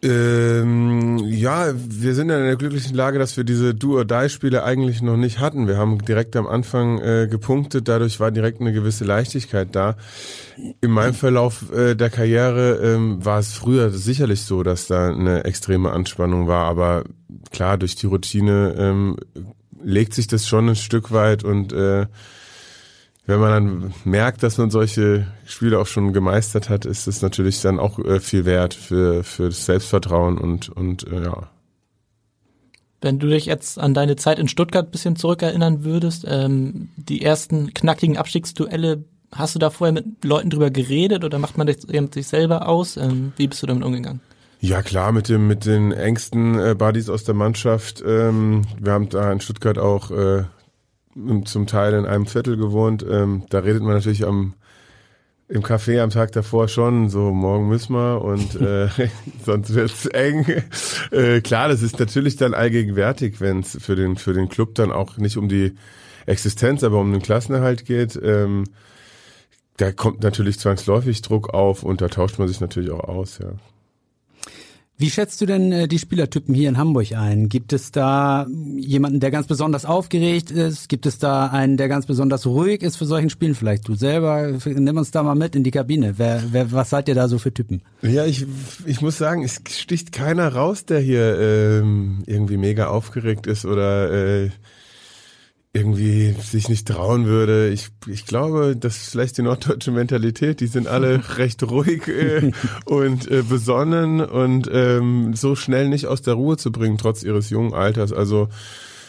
Ähm, 0.00 1.18
ja, 1.26 1.72
wir 1.74 2.14
sind 2.14 2.30
in 2.30 2.44
der 2.44 2.56
glücklichen 2.56 2.94
Lage, 2.94 3.18
dass 3.18 3.36
wir 3.36 3.42
diese 3.42 3.74
Do-or-Die-Spiele 3.74 4.62
eigentlich 4.62 5.02
noch 5.02 5.16
nicht 5.16 5.40
hatten. 5.40 5.66
Wir 5.66 5.76
haben 5.76 6.04
direkt 6.04 6.36
am 6.36 6.46
Anfang 6.46 7.00
äh, 7.00 7.26
gepunktet, 7.28 7.88
dadurch 7.88 8.20
war 8.20 8.30
direkt 8.30 8.60
eine 8.60 8.72
gewisse 8.72 9.04
Leichtigkeit 9.04 9.74
da. 9.74 9.96
In 10.80 10.92
meinem 10.92 11.14
Verlauf 11.14 11.72
äh, 11.72 11.96
der 11.96 12.10
Karriere 12.10 12.76
ähm, 12.76 13.24
war 13.24 13.40
es 13.40 13.54
früher 13.54 13.90
sicherlich 13.90 14.42
so, 14.42 14.62
dass 14.62 14.86
da 14.86 15.08
eine 15.08 15.44
extreme 15.44 15.90
Anspannung 15.90 16.46
war, 16.46 16.66
aber 16.66 17.04
klar, 17.50 17.76
durch 17.76 17.96
die 17.96 18.06
Routine 18.06 18.76
ähm, 18.78 19.16
legt 19.82 20.14
sich 20.14 20.28
das 20.28 20.46
schon 20.46 20.68
ein 20.68 20.76
Stück 20.76 21.10
weit 21.10 21.42
und 21.42 21.72
äh, 21.72 22.06
wenn 23.28 23.40
man 23.40 23.50
dann 23.50 23.94
merkt, 24.04 24.42
dass 24.42 24.56
man 24.56 24.70
solche 24.70 25.26
Spiele 25.44 25.78
auch 25.78 25.86
schon 25.86 26.14
gemeistert 26.14 26.70
hat, 26.70 26.86
ist 26.86 27.06
es 27.06 27.20
natürlich 27.20 27.60
dann 27.60 27.78
auch 27.78 27.98
äh, 27.98 28.20
viel 28.20 28.46
wert 28.46 28.72
für, 28.72 29.22
für 29.22 29.50
das 29.50 29.66
Selbstvertrauen 29.66 30.38
und, 30.38 30.70
und 30.70 31.06
äh, 31.06 31.24
ja. 31.24 31.50
Wenn 33.02 33.18
du 33.18 33.28
dich 33.28 33.44
jetzt 33.44 33.78
an 33.78 33.92
deine 33.92 34.16
Zeit 34.16 34.38
in 34.38 34.48
Stuttgart 34.48 34.86
ein 34.86 34.90
bisschen 34.90 35.14
zurückerinnern 35.14 35.84
würdest, 35.84 36.24
ähm, 36.26 36.88
die 36.96 37.22
ersten 37.22 37.74
knackigen 37.74 38.16
Abstiegsduelle, 38.16 39.04
hast 39.30 39.54
du 39.54 39.58
da 39.58 39.68
vorher 39.68 39.92
mit 39.92 40.24
Leuten 40.24 40.48
drüber 40.48 40.70
geredet 40.70 41.22
oder 41.22 41.38
macht 41.38 41.58
man 41.58 41.66
das 41.66 41.86
mit 41.86 42.14
sich 42.14 42.28
selber 42.28 42.66
aus? 42.66 42.96
Ähm, 42.96 43.34
wie 43.36 43.46
bist 43.46 43.62
du 43.62 43.66
damit 43.66 43.84
umgegangen? 43.84 44.22
Ja 44.60 44.80
klar, 44.80 45.12
mit 45.12 45.28
dem 45.28 45.46
mit 45.46 45.66
den 45.66 45.92
engsten 45.92 46.58
äh, 46.58 46.74
Buddies 46.74 47.10
aus 47.10 47.24
der 47.24 47.34
Mannschaft. 47.34 48.02
Ähm, 48.04 48.62
wir 48.80 48.92
haben 48.92 49.10
da 49.10 49.30
in 49.30 49.40
Stuttgart 49.42 49.78
auch 49.78 50.10
äh, 50.10 50.44
zum 51.44 51.66
Teil 51.66 51.94
in 51.94 52.06
einem 52.06 52.26
Viertel 52.26 52.56
gewohnt. 52.56 53.04
Ähm, 53.08 53.44
da 53.50 53.60
redet 53.60 53.82
man 53.82 53.94
natürlich 53.94 54.26
am 54.26 54.54
im 55.48 55.62
Café 55.62 56.00
am 56.02 56.10
Tag 56.10 56.32
davor 56.32 56.68
schon, 56.68 57.08
so 57.08 57.32
morgen 57.32 57.68
müssen 57.68 57.94
wir 57.94 58.20
und 58.20 58.60
äh, 58.60 58.88
sonst 59.44 59.74
wird's 59.74 60.04
eng. 60.06 60.44
Äh, 61.10 61.40
klar, 61.40 61.68
das 61.68 61.80
ist 61.80 61.98
natürlich 61.98 62.36
dann 62.36 62.52
allgegenwärtig, 62.52 63.40
wenn 63.40 63.60
es 63.60 63.78
für 63.80 63.96
den 63.96 64.16
für 64.16 64.34
den 64.34 64.50
Club 64.50 64.74
dann 64.74 64.92
auch 64.92 65.16
nicht 65.16 65.38
um 65.38 65.48
die 65.48 65.74
Existenz, 66.26 66.84
aber 66.84 67.00
um 67.00 67.10
den 67.10 67.22
Klassenerhalt 67.22 67.86
geht. 67.86 68.20
Ähm, 68.22 68.64
da 69.78 69.92
kommt 69.92 70.22
natürlich 70.22 70.58
zwangsläufig 70.58 71.22
Druck 71.22 71.54
auf 71.54 71.82
und 71.82 72.02
da 72.02 72.08
tauscht 72.08 72.38
man 72.38 72.48
sich 72.48 72.60
natürlich 72.60 72.90
auch 72.90 73.08
aus, 73.08 73.38
ja. 73.38 73.52
Wie 75.00 75.10
schätzt 75.10 75.40
du 75.40 75.46
denn 75.46 75.70
äh, 75.70 75.86
die 75.86 76.00
Spielertypen 76.00 76.52
hier 76.56 76.68
in 76.68 76.76
Hamburg 76.76 77.12
ein? 77.12 77.48
Gibt 77.48 77.72
es 77.72 77.92
da 77.92 78.48
jemanden, 78.76 79.20
der 79.20 79.30
ganz 79.30 79.46
besonders 79.46 79.84
aufgeregt 79.84 80.50
ist? 80.50 80.88
Gibt 80.88 81.06
es 81.06 81.18
da 81.18 81.46
einen, 81.46 81.76
der 81.76 81.88
ganz 81.88 82.06
besonders 82.06 82.44
ruhig 82.46 82.82
ist 82.82 82.96
für 82.96 83.06
solchen 83.06 83.30
Spielen? 83.30 83.54
Vielleicht 83.54 83.86
du 83.86 83.94
selber, 83.94 84.58
nimm 84.64 84.96
uns 84.96 85.12
da 85.12 85.22
mal 85.22 85.36
mit 85.36 85.54
in 85.54 85.62
die 85.62 85.70
Kabine. 85.70 86.14
Wer, 86.16 86.42
wer, 86.50 86.72
was 86.72 86.90
seid 86.90 87.06
ihr 87.08 87.14
da 87.14 87.28
so 87.28 87.38
für 87.38 87.54
Typen? 87.54 87.80
Ja, 88.02 88.26
ich, 88.26 88.44
ich 88.86 89.00
muss 89.00 89.16
sagen, 89.16 89.44
es 89.44 89.60
sticht 89.70 90.10
keiner 90.10 90.52
raus, 90.52 90.84
der 90.84 90.98
hier 90.98 91.38
ähm, 91.38 92.24
irgendwie 92.26 92.56
mega 92.56 92.88
aufgeregt 92.88 93.46
ist 93.46 93.66
oder 93.66 94.10
äh, 94.10 94.50
irgendwie 95.78 96.32
sich 96.32 96.68
nicht 96.68 96.86
trauen 96.88 97.26
würde. 97.26 97.68
Ich, 97.68 97.88
ich 98.06 98.26
glaube, 98.26 98.76
das 98.76 98.96
ist 98.96 99.10
vielleicht 99.10 99.38
die 99.38 99.42
norddeutsche 99.42 99.90
Mentalität. 99.90 100.60
Die 100.60 100.66
sind 100.66 100.86
alle 100.86 101.22
recht 101.38 101.62
ruhig 101.62 102.08
äh, 102.08 102.50
und 102.84 103.30
äh, 103.30 103.42
besonnen 103.42 104.20
und 104.20 104.68
ähm, 104.72 105.34
so 105.34 105.54
schnell 105.54 105.88
nicht 105.88 106.06
aus 106.06 106.22
der 106.22 106.34
Ruhe 106.34 106.56
zu 106.56 106.72
bringen, 106.72 106.98
trotz 106.98 107.22
ihres 107.22 107.50
jungen 107.50 107.74
Alters. 107.74 108.12
Also 108.12 108.48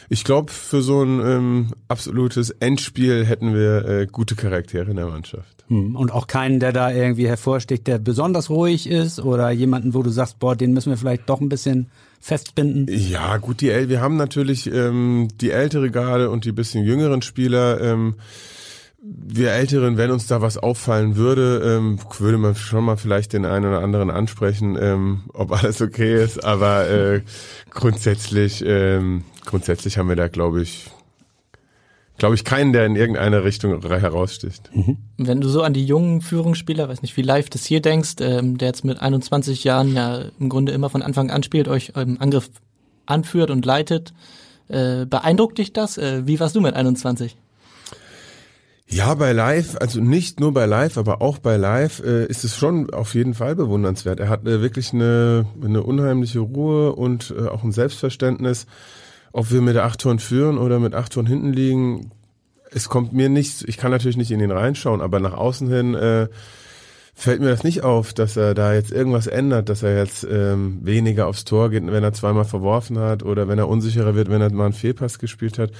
ich 0.09 0.23
glaube, 0.23 0.51
für 0.51 0.81
so 0.81 1.03
ein 1.03 1.19
ähm, 1.19 1.67
absolutes 1.87 2.49
Endspiel 2.49 3.25
hätten 3.25 3.53
wir 3.53 3.85
äh, 3.85 4.07
gute 4.07 4.35
Charaktere 4.35 4.89
in 4.89 4.97
der 4.97 5.05
Mannschaft. 5.05 5.63
Hm. 5.67 5.95
Und 5.95 6.11
auch 6.11 6.25
keinen, 6.27 6.59
der 6.59 6.73
da 6.73 6.91
irgendwie 6.91 7.27
hervorsticht, 7.27 7.85
der 7.85 7.99
besonders 7.99 8.49
ruhig 8.49 8.89
ist 8.89 9.19
oder 9.19 9.51
jemanden, 9.51 9.93
wo 9.93 10.01
du 10.01 10.09
sagst, 10.09 10.39
boah, 10.39 10.55
den 10.55 10.73
müssen 10.73 10.89
wir 10.89 10.97
vielleicht 10.97 11.29
doch 11.29 11.41
ein 11.41 11.49
bisschen 11.49 11.87
festbinden? 12.19 12.85
Ja, 12.89 13.37
gut, 13.37 13.61
die 13.61 13.69
wir 13.89 14.01
haben 14.01 14.17
natürlich 14.17 14.71
ähm, 14.71 15.29
die 15.39 15.51
ältere 15.51 15.91
Garde 15.91 16.29
und 16.29 16.45
die 16.45 16.51
bisschen 16.51 16.83
jüngeren 16.83 17.21
Spieler. 17.21 17.81
Ähm, 17.81 18.15
wir 19.01 19.53
Älteren, 19.53 19.97
wenn 19.97 20.11
uns 20.11 20.27
da 20.27 20.41
was 20.41 20.57
auffallen 20.57 21.15
würde, 21.15 21.77
ähm, 21.77 21.99
würde 22.17 22.37
man 22.37 22.55
schon 22.55 22.83
mal 22.83 22.97
vielleicht 22.97 23.31
den 23.33 23.45
einen 23.45 23.65
oder 23.65 23.81
anderen 23.81 24.09
ansprechen, 24.09 24.77
ähm, 24.79 25.21
ob 25.33 25.51
alles 25.51 25.81
okay 25.81 26.21
ist. 26.21 26.43
Aber 26.43 26.89
äh, 26.89 27.21
grundsätzlich, 27.69 28.63
ähm, 28.65 29.23
grundsätzlich 29.45 29.97
haben 29.97 30.09
wir 30.09 30.17
da, 30.17 30.27
glaube 30.27 30.61
ich, 30.61 30.91
glaube 32.19 32.35
ich, 32.35 32.43
keinen, 32.43 32.73
der 32.73 32.85
in 32.85 32.95
irgendeine 32.95 33.43
Richtung 33.43 33.81
heraussticht. 33.81 34.69
Mhm. 34.73 34.97
Wenn 35.17 35.41
du 35.41 35.49
so 35.49 35.63
an 35.63 35.73
die 35.73 35.85
jungen 35.85 36.21
Führungsspieler, 36.21 36.87
weiß 36.87 37.01
nicht, 37.01 37.17
wie 37.17 37.23
live 37.23 37.49
das 37.49 37.65
hier 37.65 37.81
denkst, 37.81 38.15
ähm, 38.19 38.57
der 38.57 38.67
jetzt 38.67 38.85
mit 38.85 39.01
21 39.01 39.63
Jahren 39.63 39.93
ja 39.93 40.25
im 40.39 40.49
Grunde 40.49 40.71
immer 40.71 40.89
von 40.89 41.01
Anfang 41.01 41.31
an 41.31 41.43
spielt, 41.43 41.67
euch 41.67 41.93
im 41.95 42.21
Angriff 42.21 42.49
anführt 43.05 43.49
und 43.49 43.65
leitet, 43.65 44.13
äh, 44.67 45.05
beeindruckt 45.05 45.57
dich 45.57 45.73
das? 45.73 45.97
Äh, 45.97 46.27
wie 46.27 46.39
warst 46.39 46.55
du 46.55 46.61
mit 46.61 46.75
21? 46.75 47.35
Ja, 48.91 49.13
bei 49.13 49.33
Live, 49.33 49.77
also 49.79 50.01
nicht 50.01 50.39
nur 50.39 50.51
bei 50.51 50.65
Live, 50.65 50.97
aber 50.97 51.21
auch 51.21 51.37
bei 51.37 51.57
Live 51.57 51.99
äh, 52.03 52.25
ist 52.25 52.43
es 52.43 52.57
schon 52.57 52.89
auf 52.89 53.13
jeden 53.13 53.35
Fall 53.35 53.55
bewundernswert. 53.55 54.19
Er 54.19 54.29
hat 54.29 54.47
äh, 54.47 54.61
wirklich 54.61 54.93
eine, 54.93 55.45
eine 55.63 55.83
unheimliche 55.83 56.39
Ruhe 56.39 56.93
und 56.95 57.33
äh, 57.37 57.47
auch 57.47 57.63
ein 57.63 57.71
Selbstverständnis. 57.71 58.65
Ob 59.31 59.51
wir 59.51 59.61
mit 59.61 59.77
acht 59.77 60.01
Toren 60.01 60.19
führen 60.19 60.57
oder 60.57 60.79
mit 60.79 60.95
acht 60.95 61.13
Toren 61.13 61.27
hinten 61.27 61.53
liegen, 61.53 62.11
es 62.71 62.89
kommt 62.89 63.13
mir 63.13 63.29
nicht, 63.29 63.67
ich 63.67 63.77
kann 63.77 63.91
natürlich 63.91 64.17
nicht 64.17 64.31
in 64.31 64.39
den 64.39 64.51
reinschauen, 64.51 65.01
aber 65.01 65.19
nach 65.19 65.33
außen 65.33 65.69
hin 65.69 65.95
äh, 65.95 66.27
fällt 67.19 67.41
mir 67.41 67.49
das 67.49 67.63
nicht 67.63 67.83
auf, 67.83 68.13
dass 68.13 68.37
er 68.37 68.53
da 68.53 68.73
jetzt 68.73 68.91
irgendwas 68.91 69.27
ändert, 69.27 69.67
dass 69.67 69.83
er 69.83 69.97
jetzt 69.97 70.25
ähm, 70.29 70.79
weniger 70.83 71.27
aufs 71.27 71.43
Tor 71.43 71.69
geht, 71.69 71.85
wenn 71.85 72.03
er 72.03 72.13
zweimal 72.13 72.45
verworfen 72.45 72.97
hat 72.97 73.23
oder 73.23 73.47
wenn 73.49 73.59
er 73.59 73.67
unsicherer 73.67 74.15
wird, 74.15 74.29
wenn 74.29 74.41
er 74.41 74.51
mal 74.53 74.65
einen 74.65 74.73
Fehlpass 74.73 75.19
gespielt 75.19 75.59
hat. 75.59 75.71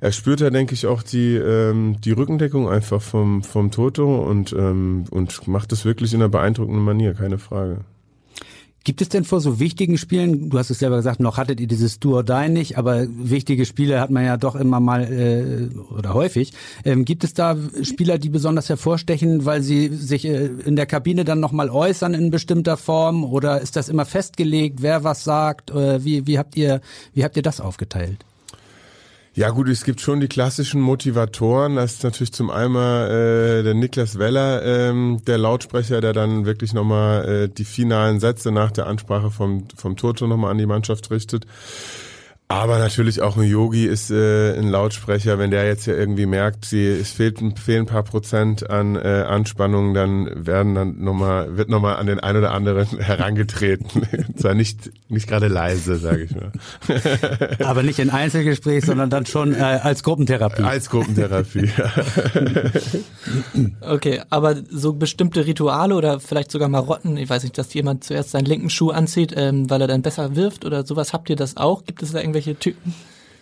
Er 0.00 0.10
spürt 0.10 0.40
da, 0.40 0.50
denke 0.50 0.74
ich, 0.74 0.86
auch 0.86 1.02
die, 1.02 1.36
ähm, 1.36 2.00
die 2.00 2.10
Rückendeckung 2.10 2.68
einfach 2.68 3.00
vom, 3.00 3.44
vom 3.44 3.70
Toto 3.70 4.20
und, 4.22 4.52
ähm, 4.52 5.04
und 5.10 5.46
macht 5.46 5.70
das 5.70 5.84
wirklich 5.84 6.12
in 6.12 6.20
einer 6.20 6.28
beeindruckenden 6.28 6.84
Manier, 6.84 7.14
keine 7.14 7.38
Frage. 7.38 7.84
Gibt 8.82 9.02
es 9.02 9.10
denn 9.10 9.24
vor 9.24 9.40
so 9.40 9.60
wichtigen 9.60 9.98
Spielen, 9.98 10.48
du 10.48 10.58
hast 10.58 10.70
es 10.70 10.78
selber 10.78 10.96
gesagt, 10.96 11.20
noch 11.20 11.36
hattet 11.36 11.60
ihr 11.60 11.66
dieses 11.66 12.00
Do 12.00 12.16
or 12.16 12.24
Die 12.24 12.48
nicht, 12.48 12.78
aber 12.78 13.06
wichtige 13.08 13.66
Spiele 13.66 14.00
hat 14.00 14.08
man 14.10 14.24
ja 14.24 14.38
doch 14.38 14.56
immer 14.56 14.80
mal 14.80 15.02
äh, 15.02 15.78
oder 15.92 16.14
häufig. 16.14 16.54
Ähm, 16.86 17.04
gibt 17.04 17.22
es 17.22 17.34
da 17.34 17.58
Spieler, 17.82 18.16
die 18.16 18.30
besonders 18.30 18.70
hervorstechen, 18.70 19.44
weil 19.44 19.60
sie 19.60 19.88
sich 19.88 20.24
äh, 20.24 20.46
in 20.64 20.76
der 20.76 20.86
Kabine 20.86 21.24
dann 21.24 21.40
nochmal 21.40 21.68
äußern 21.68 22.14
in 22.14 22.30
bestimmter 22.30 22.78
Form 22.78 23.22
oder 23.24 23.60
ist 23.60 23.76
das 23.76 23.90
immer 23.90 24.06
festgelegt, 24.06 24.80
wer 24.80 25.04
was 25.04 25.24
sagt? 25.24 25.70
Äh, 25.70 26.02
wie, 26.02 26.26
wie, 26.26 26.38
habt 26.38 26.56
ihr, 26.56 26.80
wie 27.12 27.22
habt 27.22 27.36
ihr 27.36 27.42
das 27.42 27.60
aufgeteilt? 27.60 28.24
Ja 29.32 29.50
gut, 29.50 29.68
es 29.68 29.84
gibt 29.84 30.00
schon 30.00 30.18
die 30.18 30.26
klassischen 30.26 30.80
Motivatoren. 30.80 31.76
Das 31.76 31.94
ist 31.94 32.04
natürlich 32.04 32.32
zum 32.32 32.50
einen 32.50 32.74
äh, 32.74 33.62
der 33.62 33.74
Niklas 33.74 34.18
Weller, 34.18 34.64
ähm, 34.64 35.22
der 35.24 35.38
Lautsprecher, 35.38 36.00
der 36.00 36.12
dann 36.12 36.46
wirklich 36.46 36.72
nochmal 36.72 37.28
äh, 37.28 37.48
die 37.48 37.64
finalen 37.64 38.18
Sätze 38.18 38.50
nach 38.50 38.72
der 38.72 38.88
Ansprache 38.88 39.30
vom, 39.30 39.68
vom 39.76 39.96
Toto 39.96 40.26
nochmal 40.26 40.50
an 40.50 40.58
die 40.58 40.66
Mannschaft 40.66 41.12
richtet. 41.12 41.46
Aber 42.50 42.80
natürlich 42.80 43.22
auch 43.22 43.36
ein 43.36 43.44
Yogi 43.44 43.86
ist 43.86 44.10
äh, 44.10 44.58
ein 44.58 44.70
Lautsprecher, 44.70 45.38
wenn 45.38 45.52
der 45.52 45.66
jetzt 45.66 45.86
ja 45.86 45.94
irgendwie 45.94 46.26
merkt, 46.26 46.64
sie, 46.64 46.84
es 46.84 47.12
fehlt, 47.12 47.38
fehlen 47.60 47.84
ein 47.84 47.86
paar 47.86 48.02
Prozent 48.02 48.68
an 48.68 48.96
äh, 48.96 49.24
Anspannung, 49.28 49.94
dann 49.94 50.28
werden 50.34 50.74
dann 50.74 51.00
nochmal, 51.00 51.56
wird 51.56 51.68
nochmal 51.68 51.94
an 51.94 52.08
den 52.08 52.18
ein 52.18 52.36
oder 52.36 52.50
anderen 52.50 52.88
herangetreten. 52.98 54.02
Zwar 54.36 54.54
nicht, 54.54 54.90
nicht 55.08 55.28
gerade 55.28 55.46
leise, 55.46 55.94
sage 55.96 56.24
ich 56.24 56.34
mal. 56.34 56.50
Aber 57.64 57.84
nicht 57.84 58.00
in 58.00 58.10
Einzelgespräch, 58.10 58.84
sondern 58.84 59.10
dann 59.10 59.26
schon 59.26 59.54
äh, 59.54 59.58
als 59.60 60.02
Gruppentherapie. 60.02 60.64
Als 60.64 60.90
Gruppentherapie, 60.90 61.70
ja. 61.78 61.92
Okay, 63.80 64.22
aber 64.30 64.56
so 64.68 64.92
bestimmte 64.94 65.46
Rituale 65.46 65.94
oder 65.94 66.18
vielleicht 66.18 66.50
sogar 66.50 66.68
Marotten, 66.68 67.16
ich 67.16 67.30
weiß 67.30 67.44
nicht, 67.44 67.56
dass 67.58 67.72
jemand 67.74 68.02
zuerst 68.02 68.32
seinen 68.32 68.46
linken 68.46 68.70
Schuh 68.70 68.90
anzieht, 68.90 69.34
ähm, 69.36 69.70
weil 69.70 69.80
er 69.82 69.86
dann 69.86 70.02
besser 70.02 70.34
wirft 70.34 70.64
oder 70.64 70.84
sowas, 70.84 71.12
habt 71.12 71.30
ihr 71.30 71.36
das 71.36 71.56
auch? 71.56 71.84
Gibt 71.84 72.02
es 72.02 72.10
da 72.10 72.18
irgendwelche 72.18 72.39
irgendwelche 72.40 72.58
Typen? 72.58 72.94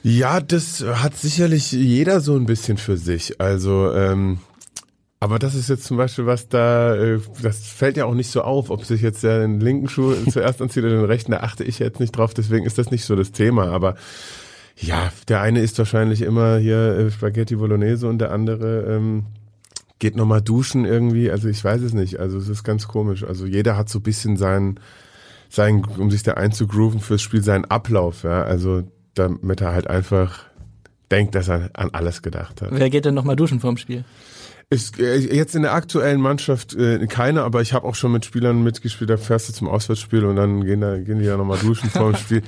Ja, 0.02 0.40
das 0.40 0.84
hat 0.84 1.16
sicherlich 1.16 1.72
jeder 1.72 2.20
so 2.20 2.36
ein 2.36 2.46
bisschen 2.46 2.78
für 2.78 2.96
sich. 2.96 3.40
Also, 3.40 3.92
ähm, 3.92 4.38
aber 5.20 5.38
das 5.38 5.54
ist 5.54 5.68
jetzt 5.68 5.84
zum 5.84 5.96
Beispiel 5.96 6.26
was 6.26 6.48
da, 6.48 6.94
äh, 6.94 7.20
das 7.42 7.66
fällt 7.66 7.96
ja 7.96 8.04
auch 8.04 8.14
nicht 8.14 8.30
so 8.30 8.42
auf, 8.42 8.70
ob 8.70 8.84
sich 8.84 9.02
jetzt 9.02 9.24
der 9.24 9.40
den 9.40 9.60
linken 9.60 9.88
Schuh 9.88 10.14
zuerst 10.30 10.62
anzieht 10.62 10.84
oder 10.84 10.96
den 10.96 11.04
rechten, 11.04 11.32
da 11.32 11.38
achte 11.38 11.64
ich 11.64 11.80
jetzt 11.80 12.00
nicht 12.00 12.12
drauf, 12.12 12.32
deswegen 12.32 12.64
ist 12.64 12.78
das 12.78 12.90
nicht 12.90 13.04
so 13.04 13.16
das 13.16 13.32
Thema. 13.32 13.68
Aber 13.70 13.96
ja, 14.76 15.12
der 15.26 15.40
eine 15.40 15.60
isst 15.60 15.78
wahrscheinlich 15.78 16.22
immer 16.22 16.58
hier 16.58 16.96
äh, 16.96 17.10
Spaghetti 17.10 17.56
Bolognese 17.56 18.06
und 18.06 18.18
der 18.18 18.30
andere 18.30 18.94
ähm, 18.94 19.26
geht 19.98 20.14
nochmal 20.14 20.40
duschen 20.40 20.84
irgendwie. 20.84 21.32
Also 21.32 21.48
ich 21.48 21.62
weiß 21.64 21.82
es 21.82 21.92
nicht. 21.92 22.20
Also 22.20 22.38
es 22.38 22.48
ist 22.48 22.62
ganz 22.62 22.86
komisch. 22.86 23.24
Also 23.24 23.44
jeder 23.46 23.76
hat 23.76 23.88
so 23.88 23.98
ein 23.98 24.04
bisschen 24.04 24.36
seinen 24.36 24.78
sein, 25.48 25.84
um 25.84 26.10
sich 26.10 26.22
da 26.22 26.34
einzugrooven 26.34 27.00
fürs 27.00 27.22
Spiel, 27.22 27.42
seinen 27.42 27.64
Ablauf, 27.64 28.22
ja. 28.22 28.42
Also 28.42 28.82
damit 29.14 29.60
er 29.60 29.72
halt 29.72 29.88
einfach 29.88 30.44
denkt, 31.10 31.34
dass 31.34 31.48
er 31.48 31.70
an 31.74 31.90
alles 31.92 32.22
gedacht 32.22 32.62
hat. 32.62 32.70
Wer 32.72 32.90
geht 32.90 33.04
denn 33.04 33.14
nochmal 33.14 33.36
duschen 33.36 33.60
vorm 33.60 33.76
Spiel? 33.76 34.04
Ist 34.70 34.98
äh, 34.98 35.16
jetzt 35.16 35.54
in 35.54 35.62
der 35.62 35.72
aktuellen 35.72 36.20
Mannschaft 36.20 36.74
äh, 36.74 37.06
keine, 37.06 37.42
aber 37.42 37.62
ich 37.62 37.72
habe 37.72 37.86
auch 37.86 37.94
schon 37.94 38.12
mit 38.12 38.26
Spielern 38.26 38.62
mitgespielt, 38.62 39.08
da 39.08 39.16
fährst 39.16 39.48
du 39.48 39.54
zum 39.54 39.66
Auswärtsspiel 39.66 40.26
und 40.26 40.36
dann 40.36 40.62
gehen 40.64 40.82
da 40.82 40.98
gehen 40.98 41.20
die 41.20 41.24
ja 41.24 41.38
nochmal 41.38 41.58
duschen 41.58 41.88
vor 41.88 42.12
dem 42.12 42.16
Spiel. 42.20 42.42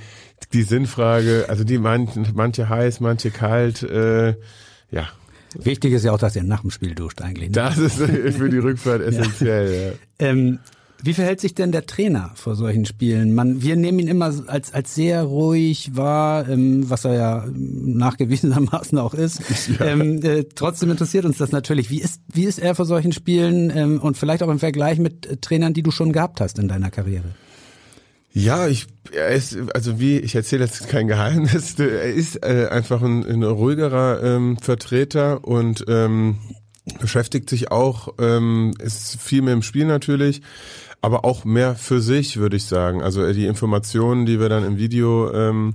Die 0.52 0.62
Sinnfrage, 0.62 1.47
also 1.49 1.64
die 1.64 1.78
manche, 1.78 2.23
manche 2.35 2.69
heiß, 2.69 3.00
manche 3.00 3.30
kalt, 3.30 3.83
äh, 3.83 4.35
ja. 4.90 5.09
Wichtig 5.54 5.95
ist 5.95 6.04
ja 6.04 6.12
auch, 6.12 6.19
dass 6.19 6.37
ihr 6.37 6.45
nach 6.45 6.61
dem 6.61 6.71
Spiel 6.71 6.95
duscht 6.95 7.23
eigentlich. 7.23 7.49
Ne? 7.50 7.54
Das 7.54 7.78
ist 7.78 7.97
für 8.37 8.50
die 8.50 8.59
Rückfahrt 8.59 9.00
essentiell. 9.00 9.97
ja. 10.21 10.26
ja. 10.26 10.30
Ähm, 10.30 10.59
wie 11.02 11.14
verhält 11.14 11.40
sich 11.40 11.54
denn 11.54 11.73
der 11.73 11.87
Trainer 11.87 12.33
vor 12.35 12.54
solchen 12.54 12.85
Spielen? 12.85 13.35
Man, 13.35 13.62
wir 13.62 13.76
nehmen 13.76 13.99
ihn 13.99 14.09
immer 14.09 14.33
als, 14.47 14.73
als 14.73 14.95
sehr 14.95 15.23
ruhig 15.23 15.97
wahr, 15.97 16.49
ähm, 16.49 16.88
was 16.88 17.04
er 17.04 17.14
ja 17.14 17.45
nachgewiesenermaßen 17.54 18.99
auch 18.99 19.14
ist. 19.14 19.40
Ja. 19.78 19.87
Ähm, 19.87 20.23
äh, 20.23 20.45
trotzdem 20.54 20.90
interessiert 20.90 21.25
uns 21.25 21.38
das 21.38 21.52
natürlich. 21.52 21.90
Wie 21.90 22.00
ist, 22.00 22.21
wie 22.33 22.45
ist 22.45 22.59
er 22.59 22.75
vor 22.75 22.87
solchen 22.87 23.12
Spielen 23.12 23.71
ähm, 23.75 24.00
und 24.00 24.16
vielleicht 24.16 24.42
auch 24.42 24.49
im 24.49 24.59
Vergleich 24.59 24.99
mit 24.99 25.26
äh, 25.26 25.37
Trainern, 25.37 25.75
die 25.75 25.83
du 25.83 25.90
schon 25.90 26.12
gehabt 26.12 26.40
hast 26.40 26.59
in 26.59 26.66
deiner 26.66 26.90
Karriere? 26.90 27.35
Ja, 28.33 28.69
ich, 28.69 28.87
er 29.12 29.28
ist, 29.28 29.57
also 29.75 29.99
wie, 30.00 30.19
ich 30.19 30.35
erzähle 30.35 30.64
jetzt 30.64 30.88
kein 30.88 31.09
Geheimnis, 31.09 31.78
er 31.78 32.04
ist 32.04 32.45
äh, 32.45 32.69
einfach 32.71 33.02
ein, 33.02 33.25
ein 33.25 33.42
ruhigerer 33.42 34.23
ähm, 34.23 34.57
Vertreter 34.57 35.45
und 35.45 35.85
ähm, 35.88 36.38
beschäftigt 36.99 37.50
sich 37.50 37.71
auch, 37.71 38.14
ähm, 38.19 38.73
ist 38.78 39.21
viel 39.21 39.42
mehr 39.42 39.54
im 39.54 39.62
Spiel 39.62 39.85
natürlich, 39.85 40.42
aber 41.02 41.25
auch 41.25 41.45
mehr 41.45 41.75
für 41.75 42.00
sich, 42.00 42.37
würde 42.37 42.57
ich 42.57 42.64
sagen. 42.64 43.02
Also 43.02 43.25
äh, 43.25 43.33
die 43.33 43.47
Informationen, 43.47 44.26
die 44.26 44.40
wir 44.40 44.49
dann 44.49 44.64
im 44.64 44.76
Video 44.78 45.33
ähm, 45.33 45.75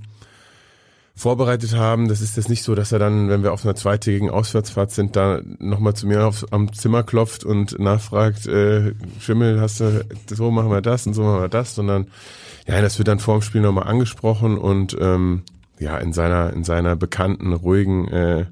vorbereitet 1.16 1.76
haben, 1.76 2.10
das 2.10 2.22
ist 2.22 2.36
jetzt 2.36 2.50
nicht 2.50 2.64
so, 2.64 2.76
dass 2.76 2.92
er 2.92 3.00
dann, 3.00 3.30
wenn 3.30 3.42
wir 3.42 3.54
auf 3.54 3.64
einer 3.64 3.76
zweitägigen 3.76 4.30
Auswärtsfahrt 4.30 4.92
sind, 4.92 5.16
da 5.16 5.40
nochmal 5.60 5.94
zu 5.94 6.08
mir 6.08 6.28
auf, 6.28 6.46
am 6.52 6.74
Zimmer 6.74 7.04
klopft 7.04 7.46
und 7.46 7.80
nachfragt, 7.80 8.48
äh, 8.48 8.94
Schimmel, 9.20 9.62
hast 9.62 9.80
du, 9.80 10.06
so 10.30 10.52
machen 10.52 10.70
wir 10.70 10.82
das 10.82 11.08
und 11.08 11.14
so 11.14 11.24
machen 11.24 11.42
wir 11.42 11.50
das, 11.50 11.74
sondern 11.74 12.08
ja, 12.68 12.82
das 12.82 12.98
wird 12.98 13.08
dann 13.08 13.20
vor 13.20 13.40
dem 13.40 13.42
Spiel 13.42 13.62
nochmal 13.62 13.88
angesprochen 13.88 14.58
und 14.58 14.96
ähm, 15.00 15.44
ja, 15.80 15.98
in 15.98 16.14
seiner, 16.14 16.52
in 16.54 16.64
seiner 16.64 16.96
bekannten, 16.96 17.54
ruhigen, 17.54 18.08
äh, 18.10 18.46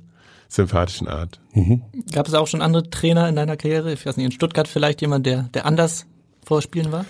sympathischen 0.48 1.08
Art. 1.08 1.40
Mhm. 1.54 1.82
Gab 2.12 2.28
es 2.28 2.34
auch 2.34 2.48
schon 2.48 2.62
andere 2.62 2.90
Trainer 2.90 3.28
in 3.28 3.36
deiner 3.36 3.58
Karriere? 3.58 3.92
Ich 3.92 4.06
weiß 4.06 4.18
nicht, 4.18 4.26
in 4.26 4.32
Stuttgart 4.32 4.68
vielleicht 4.68 5.02
jemand, 5.02 5.26
der, 5.26 5.50
der 5.54 5.66
anders 5.66 6.06
Vorspielen 6.44 6.92
war? 6.92 7.06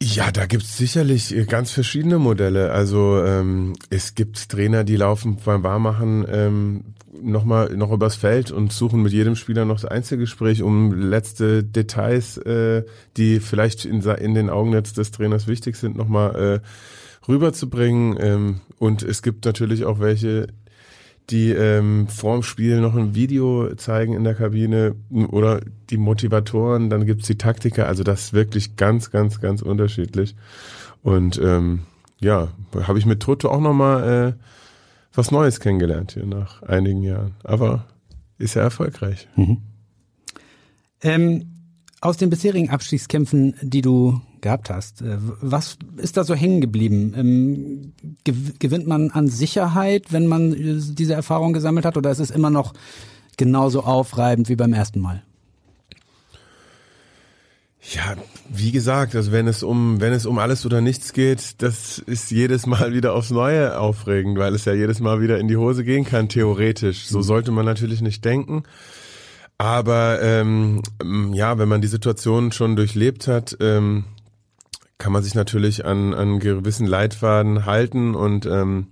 Ja, 0.00 0.30
da 0.30 0.46
gibt's 0.46 0.76
sicherlich 0.76 1.34
äh, 1.34 1.44
ganz 1.44 1.72
verschiedene 1.72 2.18
Modelle. 2.18 2.70
Also 2.70 3.22
ähm, 3.24 3.74
es 3.90 4.14
gibt 4.14 4.48
Trainer, 4.48 4.84
die 4.84 4.96
laufen 4.96 5.38
beim 5.44 5.64
Warmachen 5.64 6.24
ähm, 6.30 6.84
nochmal 7.20 7.76
noch 7.76 7.90
übers 7.90 8.14
Feld 8.14 8.52
und 8.52 8.72
suchen 8.72 9.02
mit 9.02 9.12
jedem 9.12 9.34
Spieler 9.34 9.64
noch 9.64 9.80
das 9.80 9.90
Einzelgespräch, 9.90 10.62
um 10.62 10.92
letzte 10.92 11.64
Details, 11.64 12.36
äh, 12.38 12.84
die 13.16 13.40
vielleicht 13.40 13.84
in, 13.84 14.02
in 14.02 14.34
den 14.34 14.50
Augen 14.50 14.70
des 14.70 15.10
Trainers 15.10 15.48
wichtig 15.48 15.76
sind, 15.76 15.96
nochmal 15.96 16.62
äh, 16.62 17.28
rüberzubringen. 17.28 18.16
Ähm, 18.20 18.60
und 18.78 19.02
es 19.02 19.22
gibt 19.22 19.44
natürlich 19.44 19.84
auch 19.84 19.98
welche, 19.98 20.46
die 21.30 21.50
ähm, 21.50 22.08
vorm 22.08 22.42
Spiel 22.42 22.80
noch 22.80 22.94
ein 22.94 23.14
Video 23.14 23.74
zeigen 23.74 24.14
in 24.14 24.24
der 24.24 24.34
Kabine 24.34 24.94
oder 25.10 25.60
die 25.90 25.98
Motivatoren, 25.98 26.88
dann 26.88 27.04
gibt's 27.04 27.26
die 27.26 27.38
Taktiker, 27.38 27.86
also 27.86 28.02
das 28.02 28.24
ist 28.24 28.32
wirklich 28.32 28.76
ganz, 28.76 29.10
ganz, 29.10 29.40
ganz 29.40 29.62
unterschiedlich. 29.62 30.36
Und 31.02 31.38
ähm, 31.42 31.80
ja, 32.20 32.48
habe 32.74 32.98
ich 32.98 33.06
mit 33.06 33.20
Toto 33.20 33.50
auch 33.50 33.60
nochmal 33.60 34.36
äh, 34.36 34.44
was 35.12 35.30
Neues 35.30 35.60
kennengelernt 35.60 36.12
hier 36.12 36.26
nach 36.26 36.62
einigen 36.62 37.02
Jahren. 37.02 37.34
Aber 37.44 37.86
ist 38.38 38.54
ja 38.54 38.62
erfolgreich. 38.62 39.28
Mhm. 39.36 39.58
Ähm, 41.02 41.57
aus 42.00 42.16
den 42.16 42.30
bisherigen 42.30 42.70
Abstiegskämpfen, 42.70 43.54
die 43.60 43.82
du 43.82 44.20
gehabt 44.40 44.70
hast. 44.70 45.02
Äh, 45.02 45.18
was 45.18 45.78
ist 45.96 46.16
da 46.16 46.24
so 46.24 46.34
hängen 46.34 46.60
geblieben? 46.60 47.14
Ähm, 47.16 47.92
gewinnt 48.58 48.86
man 48.86 49.10
an 49.10 49.28
Sicherheit, 49.28 50.12
wenn 50.12 50.26
man 50.26 50.52
äh, 50.52 50.80
diese 50.80 51.14
Erfahrung 51.14 51.52
gesammelt 51.52 51.84
hat, 51.84 51.96
oder 51.96 52.10
ist 52.10 52.20
es 52.20 52.30
immer 52.30 52.50
noch 52.50 52.72
genauso 53.36 53.82
aufreibend 53.82 54.48
wie 54.48 54.56
beim 54.56 54.72
ersten 54.72 55.00
Mal? 55.00 55.22
Ja, 57.90 58.16
wie 58.50 58.70
gesagt, 58.70 59.14
also 59.14 59.32
wenn 59.32 59.46
es 59.46 59.62
um 59.62 60.00
wenn 60.00 60.12
es 60.12 60.26
um 60.26 60.38
alles 60.38 60.66
oder 60.66 60.82
nichts 60.82 61.14
geht, 61.14 61.62
das 61.62 61.98
ist 61.98 62.30
jedes 62.30 62.66
Mal 62.66 62.92
wieder 62.92 63.14
aufs 63.14 63.30
Neue 63.30 63.78
aufregend, 63.78 64.38
weil 64.38 64.54
es 64.54 64.66
ja 64.66 64.74
jedes 64.74 65.00
Mal 65.00 65.22
wieder 65.22 65.38
in 65.38 65.48
die 65.48 65.56
Hose 65.56 65.84
gehen 65.84 66.04
kann 66.04 66.28
theoretisch. 66.28 67.06
So 67.06 67.22
sollte 67.22 67.50
man 67.50 67.64
natürlich 67.64 68.02
nicht 68.02 68.24
denken. 68.24 68.64
Aber 69.58 70.22
ähm, 70.22 70.82
ja, 71.32 71.58
wenn 71.58 71.68
man 71.68 71.80
die 71.80 71.88
Situation 71.88 72.52
schon 72.52 72.76
durchlebt 72.76 73.26
hat, 73.26 73.56
ähm, 73.60 74.04
kann 74.98 75.12
man 75.12 75.22
sich 75.22 75.34
natürlich 75.34 75.84
an, 75.84 76.14
an 76.14 76.38
gewissen 76.38 76.86
Leitfaden 76.86 77.66
halten 77.66 78.14
und 78.14 78.46
ähm, 78.46 78.88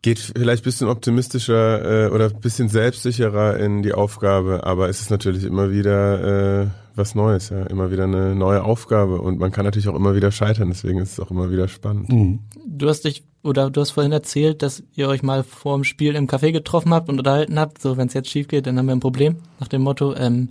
geht 0.00 0.18
vielleicht 0.18 0.64
bisschen 0.64 0.88
optimistischer 0.88 2.06
äh, 2.06 2.10
oder 2.10 2.28
bisschen 2.30 2.68
selbstsicherer 2.68 3.58
in 3.58 3.82
die 3.82 3.94
Aufgabe, 3.94 4.64
aber 4.64 4.88
es 4.88 5.00
ist 5.00 5.10
natürlich 5.10 5.44
immer 5.44 5.70
wieder 5.70 6.62
äh, 6.62 6.66
was 6.94 7.14
Neues, 7.14 7.50
ja, 7.50 7.64
immer 7.64 7.90
wieder 7.90 8.04
eine 8.04 8.34
neue 8.34 8.62
Aufgabe 8.64 9.20
und 9.20 9.38
man 9.38 9.52
kann 9.52 9.64
natürlich 9.64 9.88
auch 9.88 9.94
immer 9.94 10.14
wieder 10.14 10.30
scheitern, 10.30 10.68
deswegen 10.68 10.98
ist 10.98 11.12
es 11.12 11.20
auch 11.20 11.30
immer 11.30 11.50
wieder 11.50 11.68
spannend. 11.68 12.08
Mhm. 12.10 12.40
Du 12.66 12.88
hast 12.88 13.04
dich 13.04 13.24
oder 13.42 13.70
du 13.70 13.80
hast 13.80 13.90
vorhin 13.90 14.12
erzählt, 14.12 14.62
dass 14.62 14.82
ihr 14.94 15.08
euch 15.08 15.22
mal 15.22 15.42
vor 15.42 15.76
dem 15.76 15.84
Spiel 15.84 16.14
im 16.14 16.28
Café 16.28 16.52
getroffen 16.52 16.94
habt 16.94 17.08
und 17.08 17.18
unterhalten 17.18 17.58
habt, 17.58 17.80
so 17.80 17.96
wenn 17.96 18.08
es 18.08 18.14
jetzt 18.14 18.30
schief 18.30 18.48
geht, 18.48 18.66
dann 18.66 18.78
haben 18.78 18.86
wir 18.86 18.92
ein 18.92 19.00
Problem, 19.00 19.36
nach 19.58 19.68
dem 19.68 19.82
Motto, 19.82 20.14
ähm, 20.14 20.50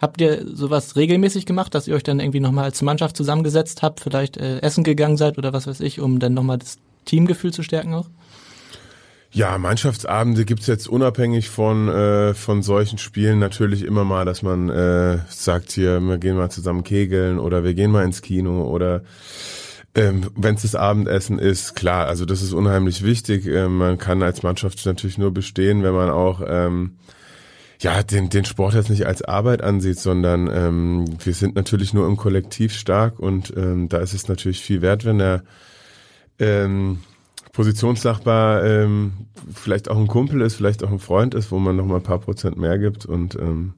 Habt 0.00 0.20
ihr 0.20 0.46
sowas 0.46 0.94
regelmäßig 0.94 1.44
gemacht, 1.44 1.74
dass 1.74 1.88
ihr 1.88 1.96
euch 1.96 2.04
dann 2.04 2.20
irgendwie 2.20 2.38
nochmal 2.38 2.64
als 2.64 2.82
Mannschaft 2.82 3.16
zusammengesetzt 3.16 3.82
habt, 3.82 4.00
vielleicht 4.00 4.36
äh, 4.36 4.60
essen 4.60 4.84
gegangen 4.84 5.16
seid 5.16 5.38
oder 5.38 5.52
was 5.52 5.66
weiß 5.66 5.80
ich, 5.80 5.98
um 5.98 6.20
dann 6.20 6.34
nochmal 6.34 6.58
das 6.58 6.78
Teamgefühl 7.04 7.52
zu 7.52 7.64
stärken 7.64 7.94
auch? 7.94 8.08
Ja, 9.30 9.58
Mannschaftsabende 9.58 10.46
gibt's 10.46 10.66
jetzt 10.66 10.88
unabhängig 10.88 11.50
von, 11.50 11.88
äh, 11.88 12.32
von 12.32 12.62
solchen 12.62 12.96
Spielen 12.96 13.38
natürlich 13.38 13.84
immer 13.84 14.04
mal, 14.04 14.24
dass 14.24 14.42
man 14.42 14.70
äh, 14.70 15.18
sagt, 15.28 15.72
hier, 15.72 16.00
wir 16.00 16.16
gehen 16.16 16.36
mal 16.36 16.50
zusammen 16.50 16.82
kegeln 16.82 17.38
oder 17.38 17.62
wir 17.62 17.74
gehen 17.74 17.90
mal 17.90 18.04
ins 18.04 18.22
Kino 18.22 18.62
oder 18.62 19.02
ähm, 19.94 20.30
wenn 20.34 20.54
es 20.54 20.62
das 20.62 20.74
Abendessen 20.74 21.38
ist, 21.38 21.74
klar, 21.74 22.06
also 22.06 22.24
das 22.24 22.40
ist 22.40 22.52
unheimlich 22.52 23.02
wichtig. 23.02 23.46
Ähm, 23.46 23.76
man 23.78 23.98
kann 23.98 24.22
als 24.22 24.42
Mannschaft 24.42 24.84
natürlich 24.86 25.18
nur 25.18 25.32
bestehen, 25.32 25.82
wenn 25.82 25.94
man 25.94 26.08
auch 26.08 26.40
ähm, 26.46 26.96
ja 27.80 28.02
den, 28.02 28.30
den 28.30 28.46
Sport 28.46 28.74
jetzt 28.74 28.90
nicht 28.90 29.06
als 29.06 29.22
Arbeit 29.22 29.62
ansieht, 29.62 29.98
sondern 29.98 30.48
ähm, 30.50 31.04
wir 31.22 31.34
sind 31.34 31.54
natürlich 31.54 31.92
nur 31.92 32.06
im 32.06 32.16
Kollektiv 32.16 32.72
stark 32.72 33.18
und 33.18 33.52
ähm, 33.56 33.90
da 33.90 33.98
ist 33.98 34.14
es 34.14 34.26
natürlich 34.26 34.62
viel 34.62 34.80
wert, 34.80 35.04
wenn 35.04 35.18
der 35.18 35.42
ähm, 36.38 37.00
Positionsnachbar 37.58 38.64
ähm, 38.64 39.14
vielleicht 39.52 39.90
auch 39.90 39.96
ein 39.96 40.06
Kumpel 40.06 40.42
ist, 40.42 40.54
vielleicht 40.54 40.84
auch 40.84 40.92
ein 40.92 41.00
Freund 41.00 41.34
ist, 41.34 41.50
wo 41.50 41.58
man 41.58 41.74
noch 41.74 41.86
mal 41.86 41.96
ein 41.96 42.04
paar 42.04 42.20
Prozent 42.20 42.56
mehr 42.56 42.78
gibt. 42.78 43.04
Und 43.04 43.34
ähm, 43.34 43.74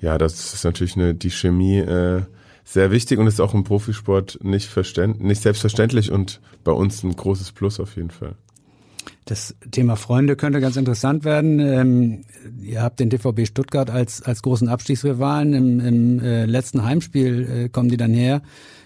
ja, 0.00 0.18
das 0.18 0.54
ist 0.54 0.64
natürlich 0.64 0.94
eine, 0.94 1.16
die 1.16 1.32
Chemie 1.32 1.78
äh, 1.78 2.22
sehr 2.62 2.92
wichtig 2.92 3.18
und 3.18 3.26
ist 3.26 3.40
auch 3.40 3.52
im 3.52 3.64
Profisport 3.64 4.38
nicht, 4.44 4.68
verständ, 4.68 5.20
nicht 5.20 5.42
selbstverständlich 5.42 6.12
und 6.12 6.40
bei 6.62 6.70
uns 6.70 7.02
ein 7.02 7.16
großes 7.16 7.50
Plus 7.50 7.80
auf 7.80 7.96
jeden 7.96 8.12
Fall. 8.12 8.36
Das 9.24 9.56
Thema 9.68 9.96
Freunde 9.96 10.36
könnte 10.36 10.60
ganz 10.60 10.76
interessant 10.76 11.24
werden. 11.24 11.58
Ähm, 11.58 12.24
ihr 12.62 12.82
habt 12.82 13.00
den 13.00 13.10
TVB 13.10 13.48
Stuttgart 13.48 13.90
als, 13.90 14.22
als 14.22 14.42
großen 14.42 14.68
Abstiegsrivalen. 14.68 15.54
Im, 15.54 15.80
im 15.80 16.20
äh, 16.20 16.46
letzten 16.46 16.84
Heimspiel 16.84 17.64
äh, 17.64 17.68
kommen 17.68 17.88
die 17.88 17.96
dann 17.96 18.14
her. 18.14 18.42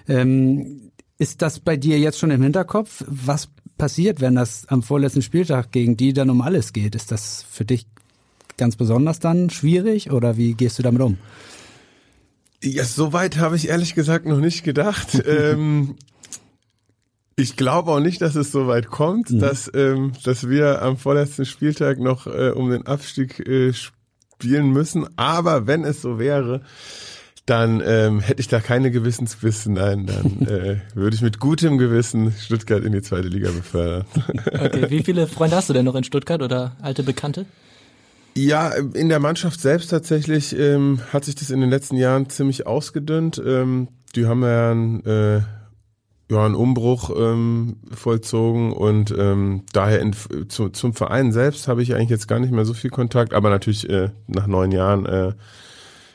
Ähm, 0.08 0.87
ist 1.18 1.42
das 1.42 1.60
bei 1.60 1.76
dir 1.76 1.98
jetzt 1.98 2.18
schon 2.18 2.30
im 2.30 2.42
Hinterkopf? 2.42 3.04
Was 3.06 3.48
passiert, 3.76 4.20
wenn 4.20 4.36
das 4.36 4.66
am 4.68 4.82
vorletzten 4.82 5.22
Spieltag 5.22 5.72
gegen 5.72 5.96
die 5.96 6.12
dann 6.12 6.30
um 6.30 6.40
alles 6.40 6.72
geht? 6.72 6.94
Ist 6.94 7.12
das 7.12 7.44
für 7.50 7.64
dich 7.64 7.86
ganz 8.56 8.76
besonders 8.76 9.18
dann 9.20 9.50
schwierig 9.50 10.10
oder 10.10 10.36
wie 10.36 10.54
gehst 10.54 10.78
du 10.78 10.82
damit 10.82 11.02
um? 11.02 11.18
Ja, 12.62 12.84
so 12.84 13.12
weit 13.12 13.36
habe 13.38 13.56
ich 13.56 13.68
ehrlich 13.68 13.94
gesagt 13.94 14.26
noch 14.26 14.40
nicht 14.40 14.64
gedacht. 14.64 15.22
ähm, 15.26 15.96
ich 17.36 17.56
glaube 17.56 17.92
auch 17.92 18.00
nicht, 18.00 18.20
dass 18.20 18.34
es 18.34 18.50
so 18.50 18.66
weit 18.66 18.88
kommt, 18.88 19.30
mhm. 19.30 19.38
dass, 19.38 19.70
ähm, 19.74 20.12
dass 20.24 20.48
wir 20.48 20.82
am 20.82 20.96
vorletzten 20.96 21.46
Spieltag 21.46 22.00
noch 22.00 22.26
äh, 22.26 22.50
um 22.50 22.70
den 22.70 22.86
Abstieg 22.86 23.38
äh, 23.40 23.72
spielen 23.72 24.70
müssen. 24.70 25.06
Aber 25.16 25.68
wenn 25.68 25.84
es 25.84 26.02
so 26.02 26.18
wäre, 26.18 26.62
dann 27.48 27.82
ähm, 27.84 28.20
hätte 28.20 28.40
ich 28.40 28.48
da 28.48 28.60
keine 28.60 28.90
Gewissensbissen. 28.90 29.74
Nein, 29.74 30.06
dann 30.06 30.42
äh, 30.46 30.80
würde 30.94 31.16
ich 31.16 31.22
mit 31.22 31.40
gutem 31.40 31.78
Gewissen 31.78 32.32
Stuttgart 32.32 32.84
in 32.84 32.92
die 32.92 33.02
zweite 33.02 33.28
Liga 33.28 33.50
befördern. 33.50 34.04
Okay, 34.46 34.90
wie 34.90 35.02
viele 35.02 35.26
Freunde 35.26 35.56
hast 35.56 35.68
du 35.68 35.72
denn 35.72 35.84
noch 35.84 35.94
in 35.94 36.04
Stuttgart 36.04 36.42
oder 36.42 36.76
alte 36.82 37.02
Bekannte? 37.02 37.46
Ja, 38.36 38.70
in 38.70 39.08
der 39.08 39.18
Mannschaft 39.18 39.60
selbst 39.60 39.88
tatsächlich 39.88 40.56
ähm, 40.56 41.00
hat 41.12 41.24
sich 41.24 41.34
das 41.34 41.50
in 41.50 41.60
den 41.60 41.70
letzten 41.70 41.96
Jahren 41.96 42.28
ziemlich 42.28 42.66
ausgedünnt. 42.66 43.40
Ähm, 43.44 43.88
die 44.14 44.26
haben 44.26 44.42
ja 44.42 44.70
einen, 44.70 45.04
äh, 45.06 45.40
ja, 46.30 46.44
einen 46.44 46.54
Umbruch 46.54 47.10
ähm, 47.16 47.78
vollzogen 47.90 48.72
und 48.72 49.12
ähm, 49.16 49.64
daher 49.72 50.00
in, 50.00 50.14
zu, 50.48 50.68
zum 50.68 50.92
Verein 50.92 51.32
selbst 51.32 51.66
habe 51.66 51.82
ich 51.82 51.94
eigentlich 51.94 52.10
jetzt 52.10 52.28
gar 52.28 52.38
nicht 52.38 52.52
mehr 52.52 52.66
so 52.66 52.74
viel 52.74 52.90
Kontakt, 52.90 53.32
aber 53.32 53.48
natürlich 53.48 53.88
äh, 53.88 54.10
nach 54.26 54.46
neun 54.46 54.70
Jahren 54.70 55.06
äh, 55.06 55.32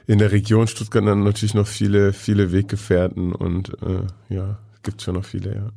in 0.07 0.19
der 0.19 0.31
Region 0.31 0.67
Stuttgart 0.67 1.05
dann 1.05 1.23
natürlich 1.23 1.53
noch 1.53 1.67
viele, 1.67 2.13
viele 2.13 2.51
Weggefährten 2.51 3.33
und 3.33 3.69
äh, 3.81 4.33
ja, 4.33 4.57
gibt 4.83 5.01
schon 5.01 5.15
noch 5.15 5.25
viele, 5.25 5.55
ja. 5.55 5.69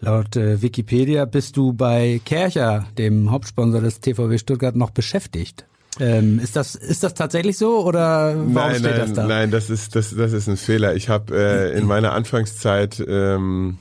Laut 0.00 0.34
äh, 0.34 0.60
Wikipedia 0.60 1.26
bist 1.26 1.56
du 1.56 1.72
bei 1.72 2.20
Kercher, 2.24 2.86
dem 2.98 3.30
Hauptsponsor 3.30 3.80
des 3.80 4.00
TVW 4.00 4.36
Stuttgart, 4.36 4.74
noch 4.74 4.90
beschäftigt. 4.90 5.64
Ähm, 6.00 6.40
ist 6.40 6.56
das 6.56 6.74
ist 6.74 7.04
das 7.04 7.14
tatsächlich 7.14 7.58
so 7.58 7.84
oder 7.84 8.34
warum 8.34 8.52
nein, 8.52 8.74
steht 8.76 8.90
nein, 8.90 8.98
das 8.98 9.12
da? 9.12 9.26
Nein, 9.26 9.50
das 9.50 9.70
ist 9.70 9.94
das 9.94 10.16
das 10.16 10.32
ist 10.32 10.48
ein 10.48 10.56
Fehler. 10.56 10.96
Ich 10.96 11.08
habe 11.08 11.36
äh, 11.36 11.78
in 11.78 11.86
meiner 11.86 12.12
Anfangszeit 12.12 13.04
ähm, 13.06 13.78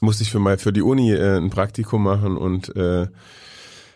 musste 0.00 0.24
ich 0.24 0.30
für 0.30 0.38
mal 0.38 0.58
für 0.58 0.72
die 0.72 0.82
Uni 0.82 1.12
äh, 1.12 1.38
ein 1.38 1.50
Praktikum 1.50 2.02
machen 2.02 2.36
und 2.36 2.76
äh, 2.76 3.06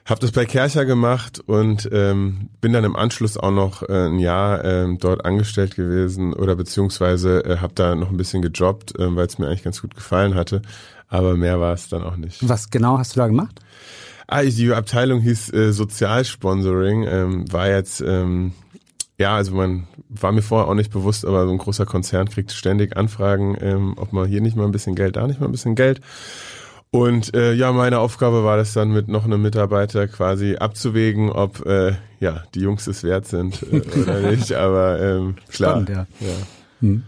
habe 0.07 0.21
das 0.21 0.31
bei 0.31 0.47
Kercher 0.47 0.85
gemacht 0.85 1.41
und 1.45 1.89
ähm, 1.93 2.49
bin 2.61 2.73
dann 2.73 2.85
im 2.85 2.95
Anschluss 2.95 3.37
auch 3.37 3.51
noch 3.51 3.83
äh, 3.83 4.07
ein 4.07 4.21
Jahr 4.21 4.65
ähm, 4.65 4.99
dort 4.99 5.25
angestellt 5.25 5.75
gewesen 5.75 6.33
oder 6.33 6.55
beziehungsweise 6.55 7.45
äh, 7.45 7.59
habe 7.59 7.75
da 7.75 7.95
noch 7.97 8.11
ein 8.11 8.17
bisschen 8.17 8.41
gejobbt, 8.41 8.99
äh, 8.99 9.15
weil 9.17 9.27
es 9.27 9.39
mir 9.39 9.49
eigentlich 9.49 9.65
ganz 9.65 9.83
gut 9.83 9.95
gefallen 9.97 10.37
hatte. 10.37 10.63
Aber 11.09 11.37
mehr 11.37 11.61
war 11.61 11.73
es 11.73 11.89
dann 11.89 12.05
auch 12.05 12.17
nicht. 12.17 12.49
Was 12.49 12.71
genau 12.71 12.99
hast 12.99 13.17
du 13.17 13.21
da 13.21 13.27
gemacht? 13.27 13.61
Ah, 14.29 14.43
die 14.43 14.73
Abteilung 14.73 15.21
hieß 15.21 15.53
äh, 15.53 15.73
Sozialsponsoring, 15.73 17.05
ähm, 17.05 17.53
war 17.53 17.69
jetzt 17.69 18.01
ähm, 18.01 18.53
ja, 19.19 19.35
also 19.35 19.55
man 19.55 19.87
war 20.09 20.33
mir 20.33 20.43
vorher 20.43 20.69
auch 20.69 20.75
nicht 20.75 20.93
bewusst, 20.93 21.25
aber 21.25 21.47
so 21.47 21.53
ein 21.53 21.59
großer 21.59 21.87
Konzern 21.87 22.29
kriegt 22.29 22.53
ständig 22.53 22.97
Anfragen, 22.97 23.57
ähm, 23.61 23.95
ob 23.97 24.13
man 24.13 24.29
hier 24.29 24.41
nicht 24.41 24.57
mal 24.57 24.65
ein 24.65 24.73
bisschen 24.73 24.95
Geld, 24.95 25.17
da 25.17 25.27
nicht 25.27 25.41
mal 25.41 25.47
ein 25.47 25.53
bisschen 25.53 25.75
Geld. 25.75 26.01
Und 26.91 27.35
äh, 27.35 27.53
ja, 27.53 27.73
meine 27.73 27.99
Aufgabe 27.99 28.45
war 28.45 28.57
das 28.57 28.73
dann 28.73 28.91
mit 28.91 29.09
noch 29.09 29.25
einem 29.25 29.43
Mitarbeiter 29.43 30.09
quasi 30.09 30.57
abzuwägen, 30.57 31.31
ob 31.31 31.67
äh, 31.67 31.93
ja 32.21 32.45
die 32.55 32.61
Jungs 32.61 32.87
es 32.87 33.03
wert 33.03 33.27
sind 33.27 33.63
äh, 33.71 33.83
oder 34.01 34.21
nicht. 34.31 34.53
Aber 34.53 35.01
ähm, 35.01 35.37
klar. 35.51 35.83
Spannend, 35.83 35.89
ja. 35.91 36.07
ja. 36.21 36.35
Hm. 36.81 37.03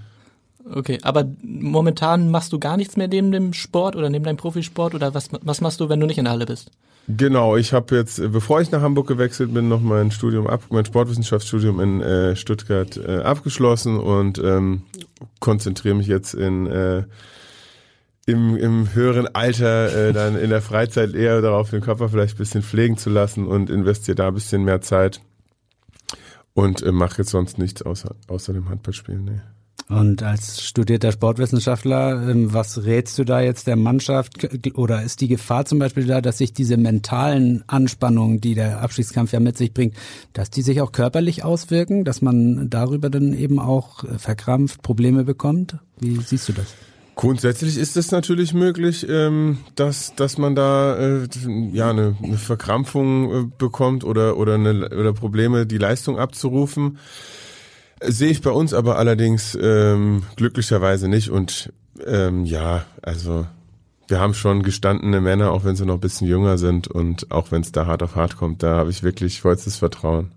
Okay, 0.74 0.98
aber 1.02 1.24
momentan 1.42 2.30
machst 2.30 2.52
du 2.52 2.58
gar 2.58 2.76
nichts 2.76 2.96
mehr 2.96 3.08
neben 3.08 3.32
dem 3.32 3.54
Sport 3.54 3.96
oder 3.96 4.10
neben 4.10 4.24
deinem 4.24 4.36
Profisport 4.36 4.94
oder 4.94 5.14
was, 5.14 5.30
was 5.40 5.60
machst 5.60 5.80
du, 5.80 5.88
wenn 5.88 6.00
du 6.00 6.06
nicht 6.06 6.18
in 6.18 6.24
der 6.24 6.32
Halle 6.32 6.46
bist? 6.46 6.70
Genau, 7.08 7.56
ich 7.56 7.72
habe 7.72 7.96
jetzt, 7.96 8.20
bevor 8.32 8.60
ich 8.60 8.70
nach 8.70 8.82
Hamburg 8.82 9.06
gewechselt 9.06 9.54
bin, 9.54 9.66
noch 9.66 9.80
mein 9.80 10.10
Studium 10.10 10.46
ab, 10.46 10.64
mein 10.68 10.84
Sportwissenschaftsstudium 10.84 11.80
in 11.80 12.02
äh, 12.02 12.36
Stuttgart 12.36 12.98
äh, 12.98 13.20
abgeschlossen 13.20 13.98
und 13.98 14.38
ähm, 14.38 14.82
konzentriere 15.40 15.94
mich 15.94 16.06
jetzt 16.06 16.34
in 16.34 16.66
äh, 16.66 17.04
im, 18.28 18.56
im 18.56 18.94
höheren 18.94 19.26
Alter 19.34 20.08
äh, 20.08 20.12
dann 20.12 20.38
in 20.38 20.50
der 20.50 20.60
Freizeit 20.60 21.14
eher 21.14 21.40
darauf, 21.40 21.70
den 21.70 21.80
Körper 21.80 22.10
vielleicht 22.10 22.34
ein 22.34 22.38
bisschen 22.38 22.62
pflegen 22.62 22.98
zu 22.98 23.08
lassen 23.08 23.46
und 23.46 23.70
investiere 23.70 24.16
da 24.16 24.28
ein 24.28 24.34
bisschen 24.34 24.64
mehr 24.64 24.82
Zeit 24.82 25.22
und 26.52 26.82
äh, 26.82 26.92
mache 26.92 27.22
jetzt 27.22 27.30
sonst 27.30 27.56
nichts 27.58 27.80
außer, 27.80 28.14
außer 28.26 28.52
dem 28.52 28.68
Handballspielen. 28.68 29.24
Nee. 29.24 29.40
Und 29.88 30.22
als 30.22 30.62
studierter 30.62 31.10
Sportwissenschaftler, 31.10 32.28
ähm, 32.28 32.52
was 32.52 32.84
rätst 32.84 33.18
du 33.18 33.24
da 33.24 33.40
jetzt 33.40 33.66
der 33.66 33.76
Mannschaft? 33.76 34.46
Oder 34.74 35.02
ist 35.02 35.22
die 35.22 35.28
Gefahr 35.28 35.64
zum 35.64 35.78
Beispiel 35.78 36.04
da, 36.04 36.20
dass 36.20 36.36
sich 36.36 36.52
diese 36.52 36.76
mentalen 36.76 37.64
Anspannungen, 37.66 38.42
die 38.42 38.54
der 38.54 38.82
Abschiedskampf 38.82 39.32
ja 39.32 39.40
mit 39.40 39.56
sich 39.56 39.72
bringt, 39.72 39.94
dass 40.34 40.50
die 40.50 40.60
sich 40.60 40.82
auch 40.82 40.92
körperlich 40.92 41.44
auswirken, 41.44 42.04
dass 42.04 42.20
man 42.20 42.68
darüber 42.68 43.08
dann 43.08 43.32
eben 43.32 43.58
auch 43.58 44.04
äh, 44.04 44.18
verkrampft, 44.18 44.82
Probleme 44.82 45.24
bekommt? 45.24 45.78
Wie 45.98 46.20
siehst 46.20 46.50
du 46.50 46.52
das? 46.52 46.74
Grundsätzlich 47.18 47.76
ist 47.78 47.96
es 47.96 48.12
natürlich 48.12 48.54
möglich, 48.54 49.04
ähm, 49.09 49.59
dass 49.74 50.14
dass 50.14 50.38
man 50.38 50.54
da 50.54 50.96
äh, 50.96 51.28
ja 51.72 51.90
eine, 51.90 52.14
Verkrampfung 52.37 53.33
äh, 53.33 53.50
bekommt 53.59 54.04
oder 54.04 54.37
oder 54.37 54.54
eine, 54.54 54.88
oder 54.90 55.12
Probleme, 55.12 55.66
die 55.66 55.78
Leistung 55.78 56.20
abzurufen. 56.20 56.98
Sehe 58.00 58.31
ich 58.31 58.40
bei 58.40 58.52
uns 58.52 58.72
aber 58.72 58.98
allerdings 58.98 59.59
ähm, 59.61 60.22
glücklicherweise 60.37 61.09
nicht 61.09 61.31
und 61.31 61.72
ähm, 62.07 62.44
ja, 62.44 62.85
also 63.02 63.46
wir 64.07 64.20
haben 64.20 64.35
schon 64.35 64.62
gestandene 64.62 65.20
Männer, 65.20 65.50
auch 65.50 65.64
wenn 65.64 65.74
sie 65.74 65.87
noch 65.87 65.94
ein 65.94 66.00
bisschen 66.00 66.28
jünger 66.28 66.57
sind 66.57 66.87
und 66.87 67.33
auch 67.33 67.50
wenn 67.50 67.62
es 67.62 67.72
da 67.72 67.87
hart 67.87 68.04
auf 68.04 68.14
hart 68.14 68.37
kommt, 68.37 68.62
da 68.62 68.76
habe 68.76 68.90
ich 68.90 69.02
wirklich 69.02 69.40
vollstes 69.40 69.76
Vertrauen. 69.76 70.31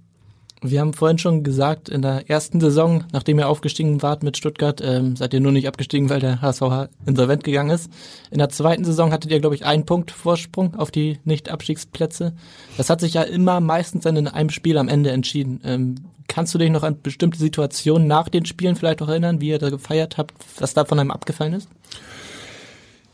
Wir 0.64 0.80
haben 0.80 0.94
vorhin 0.94 1.18
schon 1.18 1.44
gesagt, 1.44 1.90
in 1.90 2.04
der 2.04 2.30
ersten 2.30 2.62
Saison, 2.62 3.06
nachdem 3.12 3.40
ihr 3.40 3.50
aufgestiegen 3.50 4.04
wart 4.04 4.22
mit 4.22 4.38
Stuttgart, 4.38 4.80
ähm, 4.84 5.16
seid 5.16 5.34
ihr 5.34 5.40
nur 5.40 5.52
nicht 5.52 5.68
abgestiegen, 5.68 6.08
weil 6.12 6.20
der 6.20 6.40
HSV 6.40 6.88
insolvent 7.08 7.44
gegangen 7.44 7.72
ist. 7.72 7.90
In 8.30 8.38
der 8.38 8.50
zweiten 8.50 8.86
Saison 8.86 9.12
hattet 9.12 9.32
ihr, 9.32 9.40
glaube 9.40 9.56
ich, 9.56 9.66
einen 9.66 9.88
Punkt 9.88 10.12
Vorsprung 10.12 10.76
auf 10.76 10.92
die 10.92 11.18
Nicht-Abstiegsplätze. 11.24 12.34
Das 12.78 12.92
hat 12.92 13.02
sich 13.02 13.16
ja 13.16 13.24
immer 13.24 13.60
meistens 13.60 14.04
dann 14.04 14.18
in 14.18 14.28
einem 14.28 14.52
Spiel 14.52 14.78
am 14.78 14.88
Ende 14.88 15.10
entschieden. 15.10 15.62
Ähm, 15.64 15.96
kannst 16.28 16.54
du 16.54 16.60
dich 16.60 16.70
noch 16.70 16.84
an 16.84 17.02
bestimmte 17.02 17.40
Situationen 17.40 18.08
nach 18.08 18.30
den 18.30 18.46
Spielen 18.46 18.76
vielleicht 18.76 19.02
auch 19.02 19.10
erinnern, 19.10 19.42
wie 19.42 19.50
ihr 19.50 19.60
da 19.60 19.72
gefeiert 19.72 20.20
habt, 20.20 20.36
was 20.60 20.76
da 20.76 20.86
von 20.86 21.00
einem 21.00 21.10
abgefallen 21.10 21.54
ist? 21.54 21.70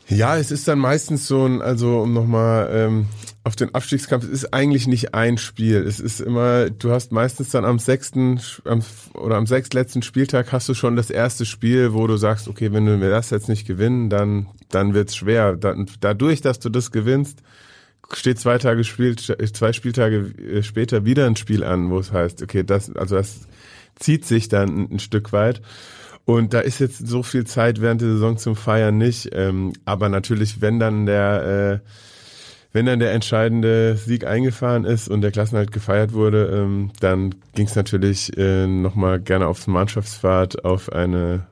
Ja, 0.08 0.38
es 0.38 0.50
ist 0.50 0.66
dann 0.66 0.78
meistens 0.78 1.26
so 1.26 1.44
ein, 1.44 1.60
also 1.60 2.00
um 2.00 2.14
nochmal 2.14 2.70
ähm, 2.72 3.06
auf 3.44 3.56
den 3.56 3.74
Abstiegskampf, 3.74 4.24
es 4.24 4.30
ist 4.30 4.54
eigentlich 4.54 4.86
nicht 4.86 5.14
ein 5.14 5.36
Spiel. 5.36 5.76
Es 5.76 6.00
ist 6.00 6.20
immer, 6.20 6.70
du 6.70 6.90
hast 6.90 7.12
meistens 7.12 7.50
dann 7.50 7.66
am 7.66 7.78
sechsten 7.78 8.40
am, 8.64 8.82
oder 9.12 9.36
am 9.36 9.46
sechstletzten 9.46 10.02
Spieltag 10.02 10.50
hast 10.52 10.68
du 10.68 10.74
schon 10.74 10.96
das 10.96 11.10
erste 11.10 11.44
Spiel, 11.44 11.92
wo 11.92 12.06
du 12.06 12.16
sagst, 12.16 12.48
okay, 12.48 12.72
wenn 12.72 13.00
wir 13.00 13.10
das 13.10 13.28
jetzt 13.30 13.48
nicht 13.48 13.66
gewinnen, 13.66 14.08
dann, 14.08 14.48
dann 14.70 14.94
wird's 14.94 15.14
schwer. 15.14 15.56
Dann, 15.56 15.86
dadurch, 16.00 16.40
dass 16.40 16.58
du 16.58 16.70
das 16.70 16.90
gewinnst, 16.90 17.42
steht 18.12 18.38
zwei 18.38 18.56
Tage 18.56 18.84
spielt, 18.84 19.20
zwei 19.20 19.72
Spieltage 19.74 20.32
äh, 20.38 20.62
später 20.62 21.04
wieder 21.04 21.26
ein 21.26 21.36
Spiel 21.36 21.64
an, 21.64 21.90
wo 21.90 21.98
es 21.98 22.12
heißt, 22.12 22.42
okay, 22.42 22.64
das, 22.64 22.94
also 22.96 23.16
das 23.16 23.40
zieht 23.96 24.24
sich 24.24 24.48
dann 24.48 24.68
ein, 24.68 24.92
ein 24.92 24.98
Stück 25.00 25.32
weit. 25.32 25.60
Und 26.28 26.52
da 26.52 26.60
ist 26.60 26.78
jetzt 26.78 27.08
so 27.08 27.22
viel 27.22 27.46
Zeit 27.46 27.80
während 27.80 28.02
der 28.02 28.10
Saison 28.10 28.36
zum 28.36 28.54
Feiern 28.54 28.98
nicht. 28.98 29.30
Ähm, 29.32 29.72
aber 29.86 30.10
natürlich, 30.10 30.60
wenn 30.60 30.78
dann 30.78 31.06
der, 31.06 31.80
wenn 32.70 32.84
dann 32.84 32.98
der 32.98 33.12
entscheidende 33.12 33.96
Sieg 33.96 34.26
eingefahren 34.26 34.84
ist 34.84 35.08
und 35.08 35.22
der 35.22 35.30
Klassenhalt 35.30 35.72
gefeiert 35.72 36.12
wurde, 36.12 36.50
ähm, 36.52 36.90
dann 37.00 37.34
ging 37.54 37.66
es 37.66 37.76
natürlich 37.76 38.36
äh, 38.36 38.66
nochmal 38.66 39.20
gerne 39.20 39.46
aufs 39.46 39.68
Mannschaftsfahrt 39.68 40.66
auf 40.66 40.92
eine 40.92 41.46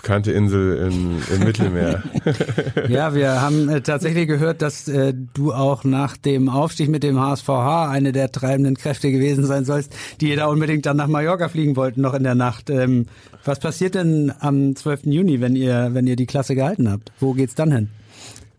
bekannte 0.00 0.32
Insel 0.32 0.90
in, 0.90 1.22
im 1.34 1.44
Mittelmeer. 1.44 2.02
ja, 2.88 3.14
wir 3.14 3.42
haben 3.42 3.68
äh, 3.68 3.82
tatsächlich 3.82 4.26
gehört, 4.26 4.62
dass 4.62 4.88
äh, 4.88 5.12
du 5.34 5.52
auch 5.52 5.84
nach 5.84 6.16
dem 6.16 6.48
Aufstieg 6.48 6.88
mit 6.88 7.02
dem 7.02 7.20
HSVH 7.20 7.90
eine 7.90 8.12
der 8.12 8.32
treibenden 8.32 8.76
Kräfte 8.76 9.12
gewesen 9.12 9.44
sein 9.44 9.64
sollst, 9.64 9.94
die 10.20 10.34
da 10.34 10.46
unbedingt 10.46 10.86
dann 10.86 10.96
nach 10.96 11.06
Mallorca 11.06 11.48
fliegen 11.48 11.76
wollten, 11.76 12.00
noch 12.00 12.14
in 12.14 12.22
der 12.22 12.34
Nacht. 12.34 12.70
Ähm, 12.70 13.06
was 13.44 13.60
passiert 13.60 13.94
denn 13.94 14.32
am 14.40 14.74
12. 14.74 15.04
Juni, 15.04 15.40
wenn 15.40 15.54
ihr, 15.54 15.90
wenn 15.92 16.06
ihr 16.06 16.16
die 16.16 16.26
Klasse 16.26 16.54
gehalten 16.54 16.90
habt? 16.90 17.12
Wo 17.20 17.34
geht's 17.34 17.54
dann 17.54 17.70
hin? 17.70 17.88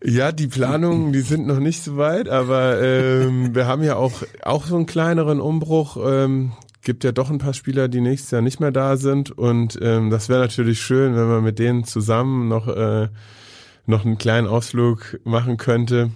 Ja, 0.03 0.31
die 0.31 0.47
Planungen, 0.47 1.11
die 1.11 1.21
sind 1.21 1.45
noch 1.47 1.59
nicht 1.59 1.83
so 1.83 1.97
weit, 1.97 2.27
aber 2.29 2.81
ähm, 2.81 3.53
wir 3.53 3.67
haben 3.67 3.83
ja 3.83 3.95
auch, 3.95 4.23
auch 4.43 4.65
so 4.65 4.75
einen 4.75 4.87
kleineren 4.87 5.39
Umbruch. 5.39 5.97
Ähm, 6.03 6.53
gibt 6.81 7.03
ja 7.03 7.11
doch 7.11 7.29
ein 7.29 7.37
paar 7.37 7.53
Spieler, 7.53 7.87
die 7.87 8.01
nächstes 8.01 8.31
Jahr 8.31 8.41
nicht 8.41 8.59
mehr 8.59 8.71
da 8.71 8.97
sind 8.97 9.31
und 9.31 9.77
ähm, 9.81 10.09
das 10.09 10.29
wäre 10.29 10.41
natürlich 10.41 10.81
schön, 10.81 11.15
wenn 11.15 11.27
man 11.27 11.43
mit 11.43 11.59
denen 11.59 11.83
zusammen 11.83 12.47
noch, 12.47 12.67
äh, 12.67 13.09
noch 13.85 14.05
einen 14.05 14.17
kleinen 14.17 14.47
Ausflug 14.47 15.19
machen 15.23 15.57
könnte. 15.57 16.11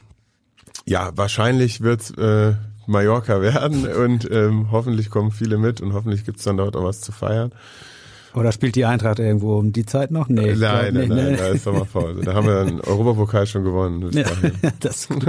Ja, 0.85 1.11
wahrscheinlich 1.15 1.81
wird's 1.81 2.11
äh, 2.11 2.53
Mallorca 2.87 3.41
werden 3.41 3.87
und 3.87 4.29
ähm, 4.31 4.71
hoffentlich 4.71 5.09
kommen 5.09 5.31
viele 5.31 5.57
mit 5.57 5.81
und 5.81 5.93
hoffentlich 5.93 6.25
gibt's 6.25 6.43
dann 6.43 6.57
dort 6.57 6.75
auch 6.75 6.83
was 6.83 7.01
zu 7.01 7.11
feiern. 7.11 7.51
Oder 8.35 8.51
spielt 8.51 8.75
die 8.75 8.83
Eintracht 8.83 9.19
irgendwo 9.19 9.57
um 9.57 9.71
die 9.71 9.85
Zeit 9.85 10.11
noch? 10.11 10.27
Nee, 10.27 10.55
nein, 10.55 10.93
nein, 10.93 11.07
nein, 11.07 11.31
nee. 11.31 11.37
da 11.37 11.47
ist 11.47 11.63
Sommerpause. 11.63 12.19
Da 12.21 12.33
haben 12.33 12.47
wir 12.47 12.59
einen 12.59 12.81
Europapokal 12.85 13.47
schon 13.47 13.63
gewonnen. 13.63 14.11
Ja, 14.11 14.25
das 14.81 14.97
ist 14.97 15.09
gut. 15.09 15.25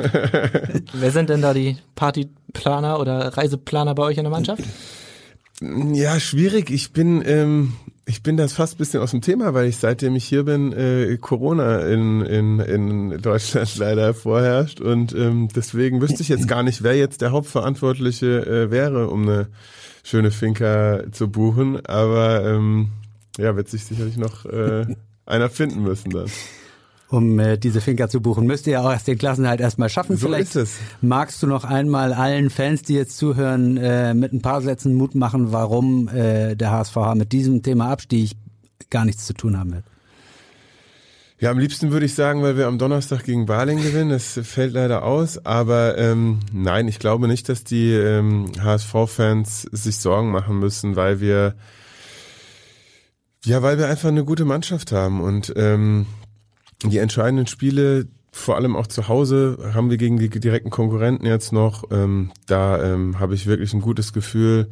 Wer 0.93 1.11
sind 1.13 1.31
denn 1.31 1.41
da 1.41 1.55
die 1.55 1.77
Partyplaner 1.95 2.99
oder 2.99 3.37
Reiseplaner 3.37 3.95
bei 3.95 4.03
euch 4.03 4.17
in 4.19 4.25
der 4.25 4.33
Mannschaft? 4.33 4.65
Ja, 5.61 6.21
schwierig. 6.21 6.71
Ich 6.71 6.93
bin, 6.93 7.23
ähm, 7.25 7.73
ich 8.05 8.23
bin 8.23 8.37
das 8.37 8.53
fast 8.53 8.75
ein 8.75 8.79
bisschen 8.79 9.01
aus 9.01 9.13
dem 9.13 9.23
Thema, 9.23 9.55
weil 9.55 9.67
ich 9.67 9.79
seitdem 9.79 10.15
ich 10.15 10.25
hier 10.25 10.45
bin, 10.45 10.73
äh, 10.73 11.17
Corona 11.19 11.81
in, 11.81 12.21
in, 12.21 12.61
in 12.61 13.23
Deutschland 13.23 13.75
leider 13.79 14.13
vorherrscht. 14.13 14.81
Und 14.81 15.15
ähm, 15.15 15.49
deswegen 15.55 16.03
wüsste 16.03 16.23
ich 16.23 16.29
jetzt 16.29 16.47
gar 16.47 16.63
nicht, 16.63 16.83
wer 16.83 16.95
jetzt 16.95 17.23
der 17.23 17.33
Hauptverantwortliche 17.33 18.47
äh, 18.47 18.71
wäre, 18.71 19.09
um 19.09 19.23
eine 19.23 19.49
schöne 20.05 20.31
Finca 20.31 21.05
zu 21.11 21.29
buchen. 21.29 21.85
Aber 21.87 22.45
ähm, 22.45 22.91
ja, 23.39 23.57
wird 23.57 23.69
sich 23.69 23.85
sicherlich 23.85 24.19
noch 24.19 24.45
äh, 24.45 24.87
einer 25.27 25.49
finden 25.49 25.83
müssen 25.83 26.11
dann. 26.11 26.31
Um 27.09 27.39
äh, 27.39 27.57
diese 27.57 27.81
Finca 27.81 28.09
zu 28.09 28.21
buchen, 28.21 28.47
müsst 28.47 28.67
ihr 28.67 28.81
auch 28.81 28.91
erst 28.91 29.07
den 29.07 29.17
Klassenhalt 29.17 29.61
erstmal 29.61 29.89
schaffen. 29.89 30.17
So 30.17 30.27
Vielleicht 30.27 30.57
ist 30.57 30.57
es. 30.57 30.79
magst 31.01 31.41
du 31.43 31.47
noch 31.47 31.63
einmal 31.65 32.13
allen 32.13 32.51
Fans, 32.51 32.83
die 32.83 32.95
jetzt 32.95 33.17
zuhören, 33.17 33.77
äh, 33.77 34.13
mit 34.13 34.33
ein 34.33 34.43
paar 34.43 34.61
Sätzen 34.61 34.95
Mut 34.95 35.15
machen, 35.15 35.53
warum 35.53 36.09
äh, 36.09 36.57
der 36.57 36.73
HSVH 36.73 37.15
mit 37.15 37.31
diesem 37.31 37.63
Thema 37.63 37.91
Abstieg 37.91 38.33
gar 38.91 39.05
nichts 39.05 39.25
zu 39.25 39.35
tun 39.35 39.57
haben 39.57 39.73
wird. 39.73 39.85
Ja, 41.39 41.51
am 41.51 41.59
liebsten 41.59 41.93
würde 41.93 42.07
ich 42.07 42.15
sagen, 42.15 42.43
weil 42.43 42.57
wir 42.57 42.67
am 42.67 42.79
Donnerstag 42.79 43.23
gegen 43.25 43.45
Baling 43.47 43.83
gewinnen. 43.83 44.09
Das 44.09 44.41
fällt 44.43 44.73
leider 44.73 45.05
aus. 45.05 45.45
Aber 45.45 45.99
ähm, 45.99 46.41
nein, 46.51 46.89
ich 46.89 46.99
glaube 46.99 47.29
nicht, 47.29 47.49
dass 47.51 47.63
die 47.63 47.93
ähm, 47.93 48.51
HSV-Fans 48.59 49.69
sich 49.71 49.99
Sorgen 49.99 50.31
machen 50.31 50.59
müssen, 50.59 50.97
weil 50.97 51.21
wir 51.21 51.55
ja, 53.45 53.63
weil 53.63 53.79
wir 53.79 53.87
einfach 53.87 54.09
eine 54.09 54.25
gute 54.25 54.45
Mannschaft 54.45 54.91
haben 54.91 55.21
und 55.21 55.53
ähm, 55.57 56.07
die 56.85 56.99
entscheidenden 56.99 57.47
Spiele, 57.47 58.07
vor 58.33 58.57
allem 58.57 58.77
auch 58.77 58.87
zu 58.87 59.09
Hause, 59.09 59.73
haben 59.73 59.91
wir 59.91 59.97
gegen 59.97 60.19
die 60.19 60.29
direkten 60.29 60.71
Konkurrenten 60.71 61.27
jetzt 61.27 61.53
noch. 61.53 61.85
Ähm, 61.91 62.33
da 62.47 62.83
ähm, 62.83 63.19
habe 63.19 63.35
ich 63.35 63.47
wirklich 63.47 63.73
ein 63.73 63.81
gutes 63.81 64.13
Gefühl, 64.13 64.69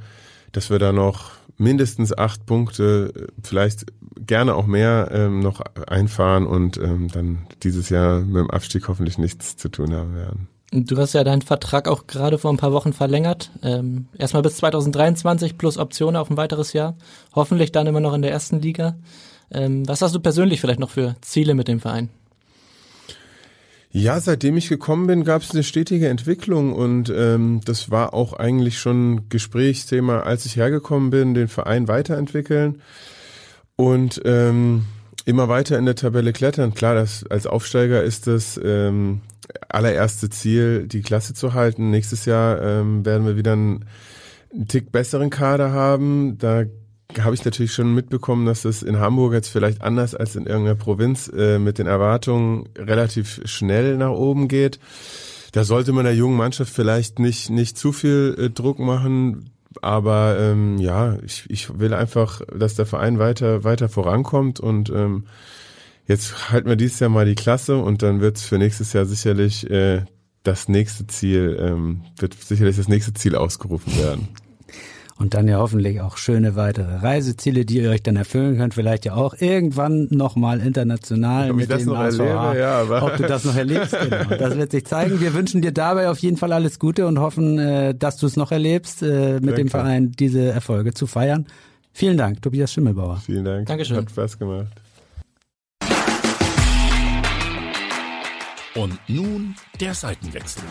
dass 0.53 0.71
wir 0.71 0.79
da 0.79 0.93
noch 0.93 1.33
mindestens 1.57 2.17
acht 2.17 2.47
Punkte, 2.47 3.29
vielleicht 3.43 3.87
gerne 4.27 4.55
auch 4.55 4.67
mehr 4.67 5.09
ähm, 5.12 5.40
noch 5.40 5.61
einfahren 5.87 6.47
und 6.47 6.77
ähm, 6.79 7.09
dann 7.12 7.47
dieses 7.62 7.88
Jahr 7.88 8.21
mit 8.21 8.37
dem 8.37 8.51
Abstieg 8.51 8.88
hoffentlich 8.88 9.19
nichts 9.19 9.57
zu 9.57 9.69
tun 9.69 9.95
haben 9.95 10.14
werden. 10.14 10.49
Du 10.73 10.97
hast 10.97 11.12
ja 11.12 11.23
deinen 11.23 11.43
Vertrag 11.43 11.87
auch 11.87 12.09
gerade 12.09 12.37
vor 12.37 12.53
ein 12.53 12.57
paar 12.57 12.73
Wochen 12.73 12.93
verlängert. 12.93 13.53
Ähm, 13.62 14.09
erstmal 14.19 14.43
bis 14.43 14.57
2023 14.57 15.57
plus 15.57 15.79
Optionen 15.79 16.17
auf 16.17 16.31
ein 16.31 16.37
weiteres 16.37 16.73
Jahr. 16.73 16.97
Hoffentlich 17.33 17.71
dann 17.71 17.87
immer 17.87 18.01
noch 18.01 18.12
in 18.12 18.23
der 18.23 18.33
ersten 18.33 18.61
Liga. 18.61 18.97
Ähm, 19.50 19.87
was 19.88 20.02
hast 20.02 20.14
du 20.14 20.20
persönlich 20.20 20.61
vielleicht 20.61 20.80
noch 20.80 20.90
für 20.90 21.16
Ziele 21.20 21.54
mit 21.54 21.68
dem 21.68 21.80
Verein? 21.80 22.09
Ja, 23.96 24.18
seitdem 24.18 24.57
ich 24.57 24.68
gekommen 24.68 25.07
bin, 25.07 25.22
gab 25.22 25.42
es 25.42 25.52
eine 25.52 25.62
stetige 25.62 26.09
Entwicklung 26.09 26.72
und 26.72 27.12
ähm, 27.16 27.61
das 27.64 27.92
war 27.92 28.12
auch 28.12 28.33
eigentlich 28.33 28.78
schon 28.80 29.28
Gesprächsthema, 29.28 30.20
als 30.20 30.46
ich 30.46 30.57
hergekommen 30.57 31.11
bin, 31.11 31.35
den 31.35 31.46
Verein 31.46 31.87
weiterentwickeln 31.87 32.83
und 33.76 34.20
ähm, 34.24 34.87
immer 35.26 35.48
weiter 35.48 35.78
in 35.78 35.87
der 35.87 35.94
Tabelle 35.94 36.33
klettern. 36.33 36.74
Klar, 36.74 36.96
das, 36.96 37.24
als 37.30 37.46
Aufsteiger 37.46 38.02
ist 38.02 38.26
das 38.26 38.61
ähm, 38.62 39.20
allererste 39.68 40.28
Ziel, 40.28 40.88
die 40.88 41.02
Klasse 41.02 41.35
zu 41.35 41.54
halten. 41.54 41.90
Nächstes 41.90 42.24
Jahr 42.24 42.61
ähm, 42.62 43.04
werden 43.04 43.26
wir 43.26 43.37
wieder 43.37 43.52
einen, 43.52 43.85
einen 44.52 44.66
Tick 44.66 44.90
besseren 44.92 45.30
Kader 45.30 45.70
haben. 45.70 46.37
Da 46.38 46.64
habe 47.22 47.35
ich 47.35 47.44
natürlich 47.44 47.72
schon 47.72 47.94
mitbekommen, 47.94 48.46
dass 48.46 48.64
es 48.64 48.83
in 48.83 48.98
Hamburg 48.98 49.33
jetzt 49.33 49.48
vielleicht 49.48 49.83
anders 49.83 50.14
als 50.14 50.37
in 50.37 50.46
irgendeiner 50.46 50.77
Provinz 50.77 51.31
äh, 51.35 51.59
mit 51.59 51.79
den 51.79 51.87
Erwartungen 51.87 52.68
relativ 52.77 53.40
schnell 53.44 53.96
nach 53.96 54.11
oben 54.11 54.48
geht. 54.48 54.79
Da 55.53 55.64
sollte 55.64 55.92
man 55.92 56.05
der 56.05 56.14
jungen 56.14 56.37
Mannschaft 56.37 56.72
vielleicht 56.72 57.18
nicht 57.18 57.50
nicht 57.50 57.79
zu 57.79 57.92
viel 57.92 58.35
äh, 58.38 58.50
Druck 58.50 58.79
machen, 58.79 59.50
aber 59.83 60.37
ähm, 60.38 60.79
ja, 60.79 61.18
ich, 61.24 61.44
ich 61.48 61.79
will 61.79 61.94
einfach, 61.94 62.40
dass 62.57 62.74
der 62.74 62.87
Verein 62.87 63.18
weiter 63.18 63.64
weiter 63.64 63.88
vorankommt 63.88 64.59
und 64.59 64.90
ähm, 64.90 65.24
jetzt 66.07 66.50
halten 66.50 66.68
wir 66.68 66.77
dieses 66.77 67.00
Jahr 67.00 67.11
mal 67.11 67.27
die 67.27 67.35
Klasse 67.35 67.77
und 67.77 68.03
dann 68.03 68.20
wird 68.20 68.37
es 68.37 68.42
für 68.42 68.59
nächstes 68.59 68.92
Jahr 68.92 69.07
sicherlich 69.07 69.70
äh, 69.70 70.05
das 70.42 70.68
nächste 70.68 71.07
Ziel 71.07 71.57
ähm, 71.61 72.03
wird 72.18 72.35
sicherlich 72.35 72.77
das 72.77 72.88
nächste 72.88 73.14
Ziel 73.14 73.37
ausgerufen 73.37 73.96
werden 73.98 74.29
und 75.16 75.35
dann 75.35 75.46
ja 75.46 75.59
hoffentlich 75.59 76.00
auch 76.00 76.16
schöne 76.16 76.57
weitere 76.57 76.96
Reiseziele, 76.96 77.64
die 77.64 77.79
ihr 77.79 77.90
euch 77.90 78.03
dann 78.03 78.16
erfüllen 78.16 78.57
könnt, 78.57 78.74
vielleicht 78.74 79.05
ja 79.05 79.14
auch 79.14 79.35
irgendwann 79.38 80.09
nochmal 80.11 80.61
international 80.61 81.50
Ob 81.50 81.57
mit 81.57 81.70
dem 81.70 81.92
ASVH. 81.92 82.55
Ja, 82.55 82.81
aber 82.81 83.05
Ob 83.05 83.16
du 83.16 83.22
das 83.22 83.44
noch 83.44 83.57
erlebst, 83.57 83.96
genau. 84.03 84.37
Das 84.37 84.57
wird 84.57 84.72
sich 84.72 84.85
zeigen. 84.85 85.20
Wir 85.20 85.35
wünschen 85.35 85.62
dir 85.62 85.72
dabei 85.72 86.11
auf 86.11 86.18
jeden 86.18 86.37
Fall 86.37 86.53
alles 86.53 86.79
Gute 86.79 87.07
und 87.07 87.20
hoffen, 87.20 87.59
äh, 87.59 87.94
dass 87.94 88.16
du 88.16 88.27
es 88.27 88.37
noch 88.37 88.50
erlebst, 88.50 89.03
äh, 89.03 89.35
mit 89.35 89.44
Danke. 89.44 89.55
dem 89.55 89.68
Verein 89.68 90.12
diese 90.12 90.46
Erfolge 90.46 90.94
zu 90.94 91.07
feiern. 91.07 91.46
Vielen 91.92 92.16
Dank, 92.16 92.42
Tobias 92.42 92.72
Schimmelbauer. 92.72 93.22
Vielen 93.24 93.44
Dank. 93.44 93.66
Dankeschön. 93.66 93.98
Hat 93.98 94.11
Spaß 94.11 94.38
gemacht. 94.38 94.66
Und 98.74 98.98
nun 99.07 99.55
der 99.81 99.94
Seitenwechsel. 99.94 100.64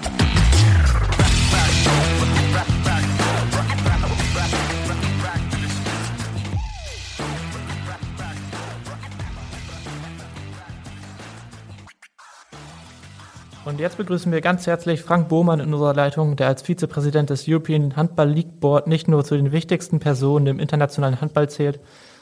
Und 13.65 13.79
jetzt 13.79 13.95
begrüßen 13.95 14.29
wir 14.29 14.41
ganz 14.41 14.67
herzlich 14.67 15.01
Frank 15.03 15.29
Bohmann 15.29 15.61
in 15.61 15.73
unserer 15.73 15.93
Leitung, 15.93 16.35
der 16.35 16.47
als 16.47 16.61
Vizepräsident 16.61 17.29
des 17.29 17.47
European 17.47 17.95
Handball 17.95 18.29
League 18.29 18.59
Board 18.59 18.87
nicht 18.87 19.07
nur 19.07 19.23
zu 19.23 19.37
den 19.37 19.53
wichtigsten 19.53 19.99
Personen 20.01 20.47
im 20.47 20.59
internationalen 20.59 21.21
Handball 21.21 21.49
zählt, 21.49 21.79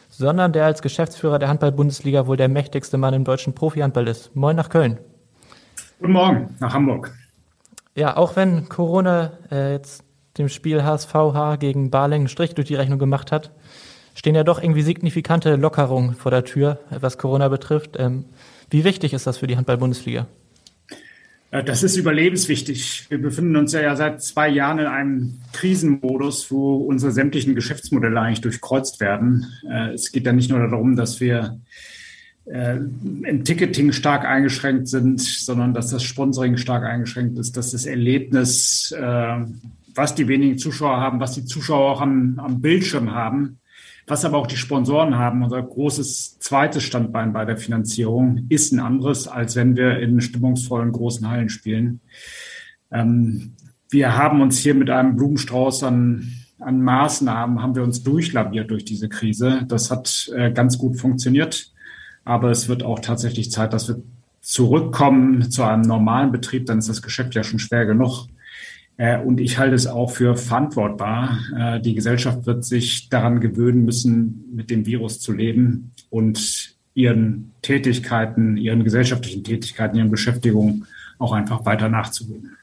sondern 0.08 0.54
der 0.54 0.66
als 0.66 0.84
Geschäftsführer 0.84 1.40
der 1.40 1.50
Handball-Bundesliga 1.50 2.28
wohl 2.28 2.38
der 2.38 2.48
mächtigste 2.48 3.00
Mann 3.00 3.16
im 3.16 3.24
deutschen 3.24 3.56
Profi-Handball 3.56 4.08
ist. 4.08 4.36
Moin 4.36 4.56
nach 4.56 4.70
Köln. 4.70 5.00
Guten 6.00 6.14
Morgen 6.14 6.56
nach 6.60 6.76
Hamburg. 6.76 7.12
Ja, 7.96 8.18
auch 8.18 8.36
wenn 8.36 8.70
Corona 8.70 9.32
äh, 9.50 9.74
jetzt 9.74 10.04
dem 10.38 10.48
Spiel 10.48 10.84
HSVH 10.84 11.56
gegen 11.56 11.90
Barling 11.90 12.22
einen 12.22 12.28
Strich 12.28 12.54
durch 12.54 12.68
die 12.68 12.76
Rechnung 12.76 13.00
gemacht 13.00 13.32
hat, 13.32 13.52
stehen 14.14 14.36
ja 14.36 14.44
doch 14.44 14.62
irgendwie 14.62 14.84
signifikante 14.84 15.56
Lockerungen 15.56 16.14
vor 16.14 16.30
der 16.30 16.44
Tür, 16.44 16.80
was 16.92 17.18
Corona 17.18 17.48
betrifft. 17.48 17.96
Ähm, 17.98 18.26
wie 18.70 18.84
wichtig 18.84 19.14
ist 19.14 19.26
das 19.26 19.40
für 19.40 19.48
die 19.48 19.58
Handball-Bundesliga? 19.58 20.28
Äh, 21.52 21.64
das 21.64 21.84
ist 21.84 21.98
überlebenswichtig. 21.98 23.06
Wir 23.10 23.22
befinden 23.22 23.56
uns 23.56 23.74
ja 23.74 23.96
seit 23.96 24.24
zwei 24.24 24.50
Jahren 24.50 24.80
in 24.80 24.88
einem 24.88 25.40
Krisenmodus, 25.54 26.50
wo 26.50 26.78
unsere 26.78 27.12
sämtlichen 27.12 27.54
Geschäftsmodelle 27.54 28.20
eigentlich 28.20 28.42
durchkreuzt 28.42 29.00
werden. 29.00 29.46
Äh, 29.70 29.94
es 29.94 30.12
geht 30.12 30.26
ja 30.26 30.34
nicht 30.34 30.50
nur 30.50 30.60
darum, 30.60 30.96
dass 30.96 31.20
wir 31.20 31.60
äh, 32.46 32.78
im 32.78 33.44
Ticketing 33.44 33.92
stark 33.92 34.26
eingeschränkt 34.26 34.88
sind, 34.88 35.22
sondern 35.22 35.74
dass 35.74 35.90
das 35.92 36.04
Sponsoring 36.04 36.58
stark 36.58 36.84
eingeschränkt 36.84 37.38
ist, 37.38 37.56
dass 37.56 37.72
das 37.72 37.86
Erlebnis, 37.86 38.96
was 39.94 40.16
die 40.16 40.28
wenigen 40.28 40.58
Zuschauer 40.58 40.98
haben, 40.98 41.20
was 41.20 41.34
die 41.34 41.46
Zuschauer 41.46 41.92
auch 41.92 42.02
am, 42.02 42.40
am 42.40 42.62
Bildschirm 42.62 43.12
haben, 43.12 43.60
Was 44.12 44.26
aber 44.26 44.40
auch 44.40 44.48
die 44.48 44.58
Sponsoren 44.58 45.18
haben, 45.18 45.42
unser 45.42 45.64
großes 45.64 46.38
zweites 46.40 46.84
Standbein 46.84 47.32
bei 47.32 47.46
der 47.46 47.56
Finanzierung, 47.56 48.46
ist 48.50 48.74
ein 48.74 48.82
anderes, 48.82 49.30
als 49.30 49.56
wenn 49.56 49.78
wir 49.78 50.00
in 50.00 50.20
stimmungsvollen 50.20 50.92
großen 50.92 51.30
Hallen 51.30 51.48
spielen. 51.48 52.02
Ähm, 52.92 53.54
wir 53.90 54.18
haben 54.18 54.42
uns 54.42 54.58
hier 54.58 54.76
mit 54.76 54.90
einem 54.90 55.16
Blumenstrauß 55.16 55.84
an, 55.84 56.30
an 56.60 56.82
Maßnahmen, 56.82 57.62
haben 57.62 57.74
wir 57.74 57.84
uns 57.84 58.04
durchlaviert 58.04 58.70
durch 58.70 58.84
diese 58.84 59.08
Krise. 59.08 59.64
Das 59.70 59.90
hat 59.90 60.30
äh, 60.36 60.52
ganz 60.52 60.78
gut 60.78 60.98
funktioniert. 60.98 61.72
Aber 62.26 62.52
es 62.52 62.68
wird 62.68 62.84
auch 62.84 63.00
tatsächlich 63.00 63.50
Zeit, 63.50 63.72
dass 63.72 63.88
wir 63.88 64.04
zurückkommen 64.42 65.50
zu 65.50 65.64
einem 65.64 65.84
normalen 65.84 66.34
Betrieb. 66.34 66.66
Dann 66.66 66.80
ist 66.80 66.90
das 66.90 67.02
Geschäft 67.02 67.34
ja 67.34 67.46
schon 67.46 67.60
schwer 67.60 67.86
genug. 67.86 68.28
Äh, 68.98 69.20
und 69.20 69.40
ich 69.40 69.58
halte 69.58 69.76
es 69.76 69.88
auch 69.88 70.12
für 70.12 70.36
verantwortbar. 70.36 71.40
Äh, 71.58 71.82
die 71.82 71.96
Gesellschaft 71.96 72.46
wird 72.46 72.66
sich 72.66 73.10
daran 73.10 73.40
gewöhnen 73.40 73.86
müssen, 73.86 74.46
mit 74.54 74.70
dem 74.70 74.86
Virus 74.86 75.20
zu 75.20 75.32
leben 75.32 75.92
und 76.10 76.76
ihren 76.94 77.52
Tätigkeiten, 77.62 78.58
ihren 78.58 78.84
gesellschaftlichen 78.84 79.44
Tätigkeiten, 79.44 79.98
ihren 79.98 80.12
Beschäftigungen 80.12 80.86
auch 81.20 81.32
einfach 81.32 81.66
weiter 81.66 81.90
nachzugehen. 81.90 82.58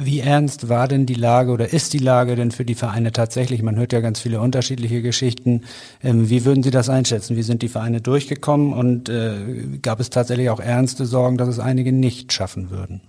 Wie 0.00 0.20
ernst 0.20 0.68
war 0.68 0.86
denn 0.86 1.06
die 1.06 1.14
Lage 1.14 1.50
oder 1.50 1.72
ist 1.72 1.92
die 1.92 1.98
Lage 1.98 2.36
denn 2.36 2.52
für 2.52 2.64
die 2.64 2.76
Vereine 2.76 3.10
tatsächlich? 3.10 3.62
Man 3.62 3.74
hört 3.74 3.92
ja 3.92 4.00
ganz 4.00 4.20
viele 4.20 4.40
unterschiedliche 4.40 5.02
Geschichten. 5.02 5.62
Ähm, 6.04 6.30
wie 6.30 6.44
würden 6.44 6.62
Sie 6.62 6.70
das 6.70 6.88
einschätzen? 6.88 7.36
Wie 7.36 7.42
sind 7.42 7.62
die 7.62 7.68
Vereine 7.68 8.00
durchgekommen 8.00 8.72
und 8.72 9.08
äh, 9.08 9.78
gab 9.82 9.98
es 9.98 10.10
tatsächlich 10.10 10.50
auch 10.50 10.60
ernste 10.60 11.04
Sorgen, 11.04 11.36
dass 11.36 11.48
es 11.48 11.58
einige 11.58 11.92
nicht 11.92 12.32
schaffen 12.32 12.70
würden? 12.70 13.00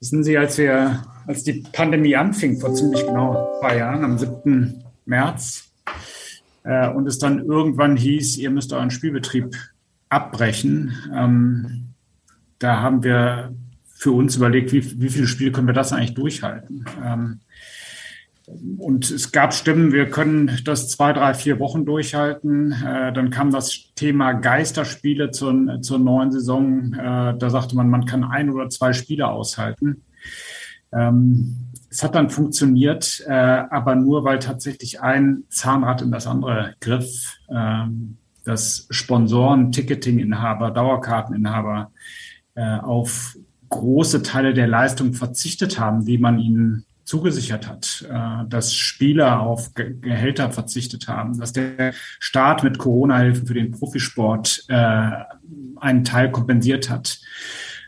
Wissen 0.00 0.24
Sie, 0.24 0.36
als 0.36 0.58
wir, 0.58 1.02
als 1.26 1.44
die 1.44 1.64
Pandemie 1.72 2.16
anfing, 2.16 2.60
vor 2.60 2.74
ziemlich 2.74 3.06
genau 3.06 3.58
zwei 3.60 3.78
Jahren, 3.78 4.04
am 4.04 4.18
7. 4.18 4.84
März, 5.06 5.72
äh, 6.64 6.88
und 6.88 7.06
es 7.06 7.18
dann 7.18 7.44
irgendwann 7.44 7.96
hieß, 7.96 8.38
ihr 8.38 8.50
müsst 8.50 8.72
euren 8.72 8.90
Spielbetrieb 8.90 9.54
abbrechen, 10.08 10.94
ähm, 11.14 11.94
da 12.58 12.80
haben 12.80 13.02
wir 13.02 13.54
für 13.94 14.12
uns 14.12 14.36
überlegt, 14.36 14.72
wie, 14.72 15.00
wie 15.00 15.08
viele 15.08 15.26
Spiele 15.26 15.52
können 15.52 15.66
wir 15.66 15.74
das 15.74 15.92
eigentlich 15.92 16.14
durchhalten. 16.14 16.84
Ähm, 17.04 17.40
und 18.46 19.10
es 19.10 19.32
gab 19.32 19.54
Stimmen, 19.54 19.92
wir 19.92 20.10
können 20.10 20.58
das 20.64 20.88
zwei, 20.90 21.12
drei, 21.14 21.32
vier 21.32 21.58
Wochen 21.60 21.86
durchhalten. 21.86 22.72
Äh, 22.72 23.12
dann 23.12 23.30
kam 23.30 23.50
das 23.50 23.94
Thema 23.94 24.32
Geisterspiele 24.32 25.30
zur, 25.30 25.80
zur 25.80 25.98
neuen 25.98 26.30
Saison. 26.30 26.92
Äh, 26.92 27.38
da 27.38 27.50
sagte 27.50 27.74
man, 27.74 27.88
man 27.88 28.04
kann 28.04 28.22
ein 28.22 28.50
oder 28.50 28.68
zwei 28.68 28.92
Spiele 28.92 29.28
aushalten. 29.28 30.02
Ähm, 30.92 31.56
es 31.88 32.02
hat 32.02 32.14
dann 32.14 32.28
funktioniert, 32.28 33.24
äh, 33.26 33.32
aber 33.32 33.94
nur 33.94 34.24
weil 34.24 34.40
tatsächlich 34.40 35.00
ein 35.00 35.44
Zahnrad 35.48 36.02
in 36.02 36.10
das 36.10 36.26
andere 36.26 36.74
griff. 36.80 37.38
Ähm, 37.48 38.18
dass 38.44 38.86
Sponsoren, 38.90 39.72
Ticketinginhaber, 39.72 40.70
Dauerkarteninhaber 40.70 41.90
auf 42.82 43.38
große 43.70 44.22
Teile 44.22 44.52
der 44.52 44.68
Leistung 44.68 45.14
verzichtet 45.14 45.80
haben, 45.80 46.04
die 46.04 46.18
man 46.18 46.38
ihnen 46.38 46.84
zugesichert 47.14 47.68
hat, 47.68 48.04
äh, 48.10 48.48
dass 48.48 48.74
Spieler 48.74 49.40
auf 49.40 49.72
Gehälter 49.74 50.50
verzichtet 50.50 51.06
haben, 51.06 51.38
dass 51.38 51.52
der 51.52 51.92
Staat 52.18 52.64
mit 52.64 52.78
Corona-Hilfen 52.78 53.46
für 53.46 53.54
den 53.54 53.70
Profisport 53.70 54.64
äh, 54.66 55.10
einen 55.76 56.02
Teil 56.02 56.32
kompensiert 56.32 56.90
hat, 56.90 57.20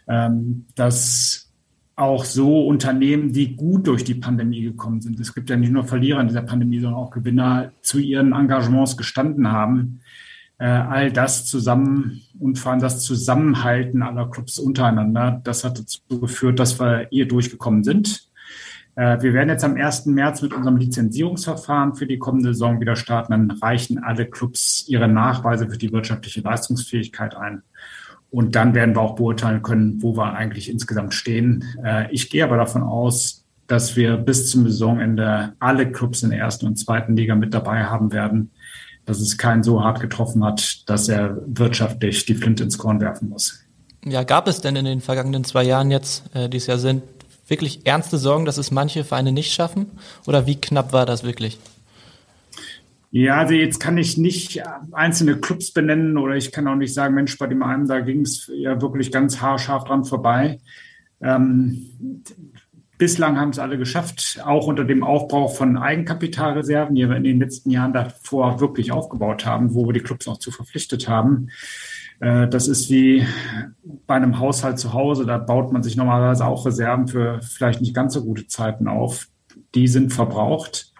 ähm, 0.07 0.67
dass 0.77 1.53
auch 1.97 2.25
so 2.25 2.69
Unternehmen, 2.69 3.33
die 3.33 3.57
gut 3.57 3.89
durch 3.89 4.05
die 4.05 4.15
Pandemie 4.15 4.63
gekommen 4.63 5.01
sind, 5.01 5.19
es 5.19 5.35
gibt 5.35 5.51
ja 5.51 5.57
nicht 5.57 5.73
nur 5.73 5.83
Verlierer 5.83 6.21
in 6.21 6.29
dieser 6.29 6.43
Pandemie, 6.43 6.79
sondern 6.79 7.01
auch 7.01 7.11
Gewinner, 7.11 7.73
zu 7.83 7.99
ihren 7.99 8.33
Engagements 8.33 8.97
gestanden 8.97 9.51
haben, 9.51 10.03
äh, 10.59 10.67
all 10.67 11.11
das 11.11 11.47
zusammen 11.47 12.23
und 12.39 12.61
vor 12.61 12.71
allem 12.71 12.81
das 12.81 13.03
Zusammenhalten 13.03 14.03
aller 14.03 14.31
Clubs 14.31 14.61
untereinander, 14.61 15.41
das 15.43 15.65
hat 15.65 15.81
dazu 15.81 16.21
geführt, 16.21 16.61
dass 16.61 16.79
wir 16.79 17.09
hier 17.11 17.27
durchgekommen 17.27 17.83
sind. 17.83 18.29
Äh, 18.97 19.23
wir 19.23 19.33
werden 19.33 19.49
jetzt 19.49 19.65
am 19.65 19.77
1. 19.77 20.07
März 20.07 20.43
mit 20.43 20.53
unserem 20.53 20.77
Lizenzierungsverfahren 20.77 21.95
für 21.95 22.07
die 22.07 22.19
kommende 22.19 22.53
Saison 22.53 22.81
wieder 22.81 22.97
starten. 22.97 23.33
Dann 23.33 23.51
reichen 23.63 23.99
alle 24.03 24.27
Clubs 24.27 24.85
ihre 24.89 25.09
Nachweise 25.09 25.69
für 25.71 25.79
die 25.79 25.93
wirtschaftliche 25.93 26.41
Leistungsfähigkeit 26.41 27.37
ein. 27.37 27.63
Und 28.31 28.57
dann 28.57 28.75
werden 28.75 28.97
wir 28.97 29.03
auch 29.03 29.15
beurteilen 29.15 29.63
können, 29.63 30.03
wo 30.03 30.17
wir 30.17 30.35
eigentlich 30.35 30.69
insgesamt 30.69 31.15
stehen. 31.15 31.65
Äh, 31.85 32.13
ich 32.13 32.29
gehe 32.31 32.43
aber 32.43 32.57
davon 32.57 32.83
aus, 32.83 33.45
dass 33.69 33.97
wir 33.97 34.17
bis 34.17 34.51
zum 34.51 34.65
Saisonende 34.65 35.55
alle 35.61 35.91
Clubs 35.91 36.23
in 36.23 36.31
der 36.31 36.41
ersten 36.41 36.67
und 36.67 36.77
zweiten 36.77 37.17
Liga 37.17 37.35
mit 37.35 37.55
dabei 37.55 37.85
haben 37.85 38.13
werden 38.13 38.51
dass 39.07 39.21
es 39.21 39.39
keinen 39.39 39.63
so 39.63 39.83
hart 39.83 40.01
getroffen 40.01 40.45
hat, 40.45 40.89
dass 40.91 41.09
er 41.09 41.39
wirtschaftlich 41.47 42.27
die 42.27 42.35
Flinte 42.35 42.65
ins 42.65 42.77
Korn 42.77 43.01
werfen 43.01 43.31
muss. 43.31 43.61
Ja, 44.05 44.25
gab 44.25 44.47
es 44.47 44.61
denn 44.61 44.77
in 44.77 44.85
den 44.85 45.01
vergangenen 45.01 45.45
zwei 45.45 45.63
Jahren 45.63 45.91
jetzt, 45.91 46.25
äh, 46.35 46.49
die 46.49 46.59
es 46.59 46.67
ja 46.67 46.77
sind, 46.77 47.03
wirklich 47.49 47.87
ernste 47.87 48.19
Sorgen, 48.19 48.45
dass 48.45 48.59
es 48.59 48.71
manche 48.71 49.05
Vereine 49.05 49.33
nicht 49.33 49.53
schaffen? 49.53 49.91
Oder 50.27 50.47
wie 50.47 50.61
knapp 50.61 50.93
war 50.93 51.07
das 51.07 51.25
wirklich? 51.25 51.59
Ja, 53.13 53.39
also 53.39 53.55
jetzt 53.55 53.79
kann 53.79 53.97
ich 53.97 54.19
nicht 54.19 54.63
einzelne 54.93 55.37
Clubs 55.37 55.71
benennen 55.71 56.19
oder 56.19 56.37
ich 56.37 56.53
kann 56.53 56.69
auch 56.69 56.75
nicht 56.75 56.93
sagen, 56.93 57.15
Mensch, 57.15 57.39
bei 57.39 57.47
dem 57.47 57.63
einen, 57.63 57.87
da 57.87 58.01
ging 58.01 58.23
es 58.23 58.51
ja 58.55 58.81
wirklich 58.83 59.11
ganz 59.11 59.41
haarscharf 59.41 59.85
dran 59.85 60.05
vorbei. 60.05 60.61
Ähm, 61.23 61.87
Bislang 62.99 63.39
haben 63.39 63.51
es 63.51 63.59
alle 63.59 63.77
geschafft, 63.77 64.41
auch 64.45 64.67
unter 64.67 64.85
dem 64.85 65.05
Aufbau 65.05 65.49
von 65.49 65.77
Eigenkapitalreserven, 65.77 66.95
die 66.95 67.07
wir 67.07 67.17
in 67.17 67.25
den 67.25 67.41
letzten 67.41 67.71
Jahren 67.71 67.93
davor 67.93 68.61
wirklich 68.61 68.91
aufgebaut 68.91 69.45
haben, 69.45 69.75
wo 69.75 69.87
wir 69.87 69.93
die 69.93 70.01
Clubs 70.01 70.27
auch 70.29 70.39
zu 70.39 70.51
verpflichtet 70.51 71.07
haben. 71.07 71.49
Äh, 72.21 72.49
das 72.49 72.69
ist 72.69 72.89
wie 72.89 73.27
bei 74.07 74.15
einem 74.15 74.39
Haushalt 74.39 74.79
zu 74.79 74.95
Hause. 74.95 75.27
Da 75.27 75.37
baut 75.37 75.73
man 75.73 75.83
sich 75.83 75.97
normalerweise 75.97 76.47
auch 76.47 76.65
Reserven 76.65 77.07
für 77.07 77.41
vielleicht 77.43 77.83
nicht 77.83 77.95
ganz 77.95 78.15
so 78.15 78.25
gute 78.25 78.47
Zeiten 78.47 78.89
auf. 78.89 79.29
Die 79.75 79.89
sind 79.89 80.13
verbraucht. 80.13 80.95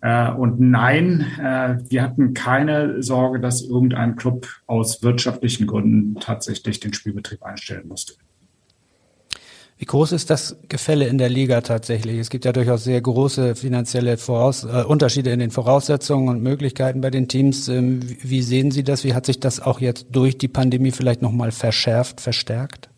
Äh, 0.00 0.30
und 0.30 0.60
nein, 0.60 1.26
äh, 1.40 1.78
wir 1.88 2.02
hatten 2.02 2.34
keine 2.34 3.02
Sorge, 3.02 3.40
dass 3.40 3.62
irgendein 3.62 4.16
Club 4.16 4.48
aus 4.66 5.02
wirtschaftlichen 5.02 5.66
Gründen 5.66 6.20
tatsächlich 6.20 6.80
den 6.80 6.92
Spielbetrieb 6.92 7.42
einstellen 7.42 7.88
musste. 7.88 8.14
Wie 9.82 9.86
groß 9.86 10.12
ist 10.12 10.30
das 10.30 10.56
Gefälle 10.68 11.08
in 11.08 11.18
der 11.18 11.28
Liga 11.28 11.60
tatsächlich? 11.60 12.16
Es 12.16 12.30
gibt 12.30 12.44
ja 12.44 12.52
durchaus 12.52 12.84
sehr 12.84 13.00
große 13.00 13.56
finanzielle 13.56 14.16
Voraus 14.16 14.62
äh, 14.62 14.84
Unterschiede 14.84 15.32
in 15.32 15.40
den 15.40 15.50
Voraussetzungen 15.50 16.28
und 16.28 16.40
Möglichkeiten 16.40 17.00
bei 17.00 17.10
den 17.10 17.26
Teams. 17.26 17.66
Ähm, 17.66 17.98
wie 18.22 18.42
sehen 18.42 18.70
Sie 18.70 18.84
das? 18.84 19.02
Wie 19.02 19.12
hat 19.12 19.26
sich 19.26 19.40
das 19.40 19.58
auch 19.58 19.80
jetzt 19.80 20.06
durch 20.12 20.38
die 20.38 20.46
Pandemie 20.46 20.92
vielleicht 20.92 21.20
nochmal 21.20 21.50
verschärft, 21.50 22.20
verstärkt? 22.20 22.90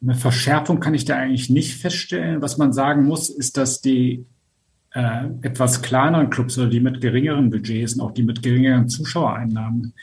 Eine 0.00 0.14
Verschärfung 0.14 0.80
kann 0.80 0.94
ich 0.94 1.04
da 1.04 1.16
eigentlich 1.16 1.50
nicht 1.50 1.74
feststellen. 1.74 2.40
Was 2.40 2.56
man 2.56 2.72
sagen 2.72 3.04
muss, 3.04 3.28
ist, 3.28 3.58
dass 3.58 3.82
die 3.82 4.24
äh, 4.98 5.28
etwas 5.42 5.80
kleineren 5.80 6.28
Clubs 6.28 6.58
oder 6.58 6.66
die 6.66 6.80
mit 6.80 7.00
geringeren 7.00 7.50
Budgets 7.50 7.94
und 7.94 8.00
auch 8.00 8.10
die 8.10 8.24
mit 8.24 8.42
geringeren 8.42 8.88
Zuschauereinnahmen 8.88 9.94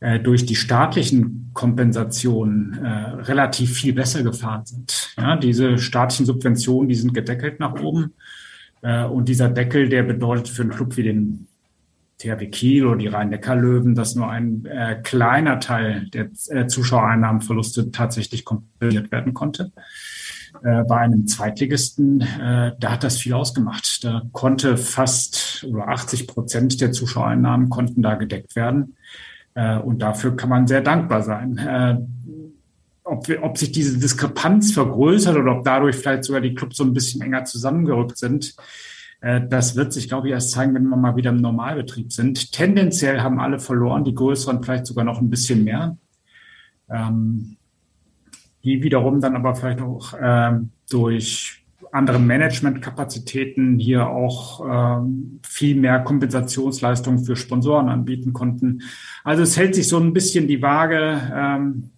äh, 0.00 0.18
durch 0.18 0.44
die 0.44 0.56
staatlichen 0.56 1.50
Kompensationen 1.52 2.74
äh, 2.82 2.88
relativ 2.88 3.74
viel 3.74 3.92
besser 3.92 4.24
gefahren 4.24 4.66
sind. 4.66 5.14
Ja, 5.16 5.36
diese 5.36 5.78
staatlichen 5.78 6.26
Subventionen, 6.26 6.88
die 6.88 6.96
sind 6.96 7.14
gedeckelt 7.14 7.60
nach 7.60 7.80
oben. 7.80 8.14
Äh, 8.82 9.04
und 9.04 9.28
dieser 9.28 9.48
Deckel, 9.48 9.88
der 9.88 10.02
bedeutet 10.02 10.48
für 10.48 10.62
einen 10.62 10.72
Club 10.72 10.96
wie 10.96 11.04
den 11.04 11.46
THW 12.18 12.48
Kiel 12.48 12.86
oder 12.86 12.96
die 12.96 13.06
Rhein-Neckar-Löwen, 13.06 13.94
dass 13.94 14.14
nur 14.14 14.28
ein 14.28 14.68
kleiner 15.04 15.58
Teil 15.58 16.10
der 16.10 16.68
Zuschauereinnahmenverluste 16.68 17.92
tatsächlich 17.92 18.44
kompensiert 18.44 19.10
werden 19.10 19.32
konnte. 19.32 19.72
Äh, 20.62 20.84
bei 20.84 20.98
einem 20.98 21.26
Zweitligisten, 21.26 22.20
äh, 22.20 22.72
da 22.78 22.92
hat 22.92 23.04
das 23.04 23.18
viel 23.18 23.32
ausgemacht. 23.32 24.04
Da 24.04 24.22
konnte 24.32 24.76
fast 24.76 25.64
oder 25.68 25.88
80 25.88 26.26
Prozent 26.26 26.80
der 26.80 26.92
Zuschauereinnahmen 26.92 27.70
konnten 27.70 28.02
da 28.02 28.14
gedeckt 28.14 28.56
werden. 28.56 28.96
Äh, 29.54 29.78
und 29.78 30.02
dafür 30.02 30.36
kann 30.36 30.50
man 30.50 30.66
sehr 30.66 30.82
dankbar 30.82 31.22
sein. 31.22 31.58
Äh, 31.58 31.98
ob, 33.04 33.26
ob 33.42 33.58
sich 33.58 33.72
diese 33.72 33.98
Diskrepanz 33.98 34.72
vergrößert 34.72 35.36
oder 35.36 35.58
ob 35.58 35.64
dadurch 35.64 35.96
vielleicht 35.96 36.24
sogar 36.24 36.40
die 36.40 36.54
Clubs 36.54 36.76
so 36.76 36.84
ein 36.84 36.94
bisschen 36.94 37.22
enger 37.22 37.44
zusammengerückt 37.44 38.18
sind, 38.18 38.54
äh, 39.20 39.40
das 39.48 39.76
wird 39.76 39.92
sich, 39.92 40.08
glaube 40.08 40.28
ich, 40.28 40.34
erst 40.34 40.52
zeigen, 40.52 40.74
wenn 40.74 40.88
wir 40.88 40.96
mal 40.96 41.16
wieder 41.16 41.30
im 41.30 41.40
Normalbetrieb 41.40 42.12
sind. 42.12 42.52
Tendenziell 42.52 43.20
haben 43.20 43.40
alle 43.40 43.58
verloren, 43.58 44.04
die 44.04 44.14
größeren 44.14 44.62
vielleicht 44.62 44.86
sogar 44.86 45.04
noch 45.04 45.20
ein 45.20 45.30
bisschen 45.30 45.64
mehr. 45.64 45.96
Ähm, 46.88 47.56
die 48.64 48.82
wiederum 48.82 49.20
dann 49.20 49.36
aber 49.36 49.54
vielleicht 49.54 49.80
auch 49.80 50.14
ähm, 50.20 50.70
durch 50.90 51.60
andere 51.92 52.18
Managementkapazitäten 52.18 53.78
hier 53.78 54.08
auch 54.08 54.60
ähm, 55.00 55.40
viel 55.46 55.76
mehr 55.76 56.00
Kompensationsleistungen 56.00 57.24
für 57.24 57.36
Sponsoren 57.36 57.88
anbieten 57.88 58.32
konnten. 58.32 58.82
Also 59.24 59.42
es 59.42 59.56
hält 59.56 59.74
sich 59.74 59.88
so 59.88 59.98
ein 59.98 60.12
bisschen 60.12 60.46
die 60.46 60.62
Waage. 60.62 61.20
Ähm, 61.34 61.90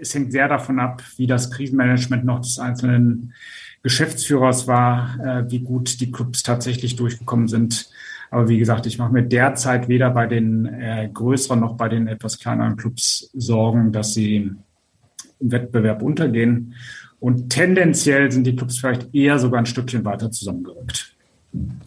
es 0.00 0.14
hängt 0.14 0.32
sehr 0.32 0.48
davon 0.48 0.78
ab, 0.78 1.02
wie 1.16 1.26
das 1.26 1.50
Krisenmanagement 1.50 2.24
noch 2.24 2.40
des 2.40 2.58
einzelnen 2.58 3.34
Geschäftsführers 3.82 4.66
war, 4.66 5.18
äh, 5.22 5.50
wie 5.50 5.60
gut 5.60 6.00
die 6.00 6.10
Clubs 6.10 6.42
tatsächlich 6.42 6.96
durchgekommen 6.96 7.48
sind. 7.48 7.90
Aber 8.30 8.48
wie 8.48 8.58
gesagt, 8.58 8.86
ich 8.86 8.98
mache 8.98 9.12
mir 9.12 9.24
derzeit 9.24 9.88
weder 9.88 10.10
bei 10.10 10.26
den 10.26 10.66
äh, 10.66 11.10
größeren 11.12 11.58
noch 11.58 11.76
bei 11.76 11.88
den 11.88 12.06
etwas 12.06 12.38
kleineren 12.38 12.76
Clubs 12.76 13.30
Sorgen, 13.34 13.92
dass 13.92 14.14
sie 14.14 14.52
im 15.40 15.52
Wettbewerb 15.52 16.02
untergehen. 16.02 16.74
Und 17.18 17.50
tendenziell 17.50 18.30
sind 18.32 18.44
die 18.44 18.56
Clubs 18.56 18.78
vielleicht 18.78 19.14
eher 19.14 19.38
sogar 19.38 19.60
ein 19.60 19.66
Stückchen 19.66 20.04
weiter 20.04 20.30
zusammengerückt. 20.30 21.14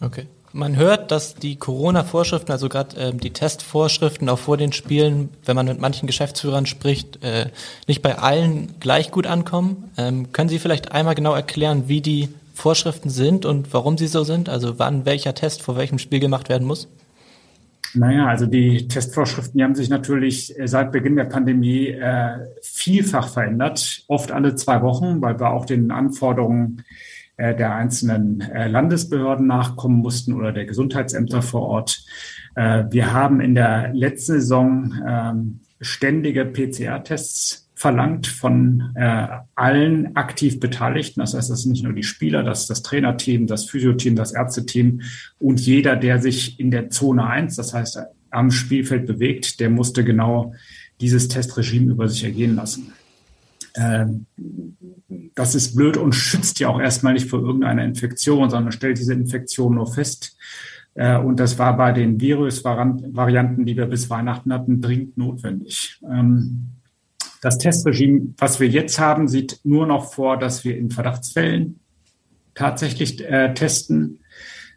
Okay. 0.00 0.26
Man 0.52 0.76
hört, 0.76 1.10
dass 1.10 1.34
die 1.34 1.56
Corona-Vorschriften, 1.56 2.52
also 2.52 2.68
gerade 2.68 2.96
ähm, 2.96 3.18
die 3.18 3.32
Testvorschriften 3.32 4.28
auch 4.28 4.38
vor 4.38 4.56
den 4.56 4.70
Spielen, 4.70 5.30
wenn 5.44 5.56
man 5.56 5.66
mit 5.66 5.80
manchen 5.80 6.06
Geschäftsführern 6.06 6.66
spricht, 6.66 7.24
äh, 7.24 7.46
nicht 7.88 8.02
bei 8.02 8.18
allen 8.18 8.78
gleich 8.78 9.10
gut 9.10 9.26
ankommen. 9.26 9.90
Ähm, 9.96 10.30
können 10.30 10.48
Sie 10.48 10.60
vielleicht 10.60 10.92
einmal 10.92 11.16
genau 11.16 11.34
erklären, 11.34 11.88
wie 11.88 12.00
die 12.00 12.28
Vorschriften 12.54 13.10
sind 13.10 13.44
und 13.44 13.74
warum 13.74 13.98
sie 13.98 14.06
so 14.06 14.22
sind? 14.22 14.48
Also 14.48 14.78
wann 14.78 15.04
welcher 15.04 15.34
Test 15.34 15.60
vor 15.60 15.76
welchem 15.76 15.98
Spiel 15.98 16.20
gemacht 16.20 16.48
werden 16.48 16.66
muss? 16.66 16.88
Naja, 17.94 18.26
also 18.26 18.46
die 18.46 18.88
Testvorschriften, 18.88 19.58
die 19.58 19.64
haben 19.64 19.74
sich 19.74 19.88
natürlich 19.88 20.58
äh, 20.58 20.66
seit 20.66 20.90
Beginn 20.92 21.16
der 21.16 21.24
Pandemie 21.24 21.88
äh, 21.88 22.38
vielfach 22.62 23.28
verändert, 23.28 24.04
oft 24.08 24.32
alle 24.32 24.56
zwei 24.56 24.82
Wochen, 24.82 25.22
weil 25.22 25.38
wir 25.38 25.50
auch 25.50 25.64
den 25.64 25.90
Anforderungen 25.90 26.82
äh, 27.36 27.54
der 27.54 27.74
einzelnen 27.74 28.40
äh, 28.40 28.68
Landesbehörden 28.68 29.46
nachkommen 29.46 29.98
mussten 29.98 30.34
oder 30.34 30.52
der 30.52 30.66
Gesundheitsämter 30.66 31.42
vor 31.42 31.62
Ort. 31.62 32.04
Äh, 32.56 32.84
wir 32.90 33.12
haben 33.12 33.40
in 33.40 33.54
der 33.54 33.92
letzten 33.94 34.34
Saison 34.34 34.94
ähm, 35.06 35.60
ständige 35.80 36.44
PCR-Tests 36.44 37.63
verlangt 37.74 38.26
von 38.26 38.92
äh, 38.94 39.26
allen 39.54 40.14
aktiv 40.16 40.60
Beteiligten. 40.60 41.20
Das 41.20 41.34
heißt, 41.34 41.50
das 41.50 41.62
sind 41.62 41.72
nicht 41.72 41.84
nur 41.84 41.92
die 41.92 42.04
Spieler, 42.04 42.42
das 42.42 42.62
ist 42.62 42.70
das 42.70 42.82
Trainerteam, 42.82 43.46
das 43.46 43.64
Physioteam, 43.64 44.14
das 44.14 44.32
Ärzteteam 44.32 45.00
und 45.38 45.60
jeder, 45.60 45.96
der 45.96 46.20
sich 46.20 46.60
in 46.60 46.70
der 46.70 46.90
Zone 46.90 47.26
1, 47.26 47.56
das 47.56 47.74
heißt 47.74 47.98
am 48.30 48.50
Spielfeld 48.50 49.06
bewegt, 49.06 49.60
der 49.60 49.70
musste 49.70 50.04
genau 50.04 50.54
dieses 51.00 51.28
Testregime 51.28 51.92
über 51.92 52.08
sich 52.08 52.24
ergehen 52.24 52.56
lassen. 52.56 52.92
Ähm, 53.76 54.26
das 55.34 55.54
ist 55.54 55.74
blöd 55.74 55.96
und 55.96 56.14
schützt 56.14 56.60
ja 56.60 56.68
auch 56.68 56.80
erstmal 56.80 57.14
nicht 57.14 57.28
vor 57.28 57.40
irgendeiner 57.40 57.84
Infektion, 57.84 58.50
sondern 58.50 58.72
stellt 58.72 58.98
diese 58.98 59.14
Infektion 59.14 59.74
nur 59.74 59.92
fest. 59.92 60.36
Äh, 60.94 61.18
und 61.18 61.40
das 61.40 61.58
war 61.58 61.76
bei 61.76 61.92
den 61.92 62.20
Virusvarianten, 62.20 63.66
die 63.66 63.76
wir 63.76 63.86
bis 63.86 64.10
Weihnachten 64.10 64.52
hatten, 64.52 64.80
dringend 64.80 65.16
notwendig. 65.16 66.00
Ähm, 66.08 66.68
das 67.44 67.58
Testregime, 67.58 68.32
was 68.38 68.58
wir 68.58 68.68
jetzt 68.68 68.98
haben, 68.98 69.28
sieht 69.28 69.60
nur 69.64 69.86
noch 69.86 70.14
vor, 70.14 70.38
dass 70.38 70.64
wir 70.64 70.78
in 70.78 70.90
Verdachtsfällen 70.90 71.78
tatsächlich 72.54 73.22
äh, 73.22 73.52
testen. 73.52 74.20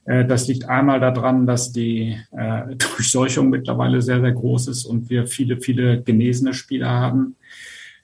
Äh, 0.04 0.26
das 0.26 0.50
liegt 0.50 0.68
einmal 0.68 1.00
daran, 1.00 1.48
dass 1.48 1.72
die 1.72 2.18
äh, 2.32 2.76
Durchseuchung 2.76 3.50
mittlerweile 3.50 4.02
sehr, 4.02 4.20
sehr 4.20 4.34
groß 4.34 4.68
ist 4.68 4.84
und 4.84 5.10
wir 5.10 5.28
viele, 5.28 5.62
viele 5.62 6.02
genesene 6.02 6.54
Spieler 6.54 6.90
haben. 6.90 7.38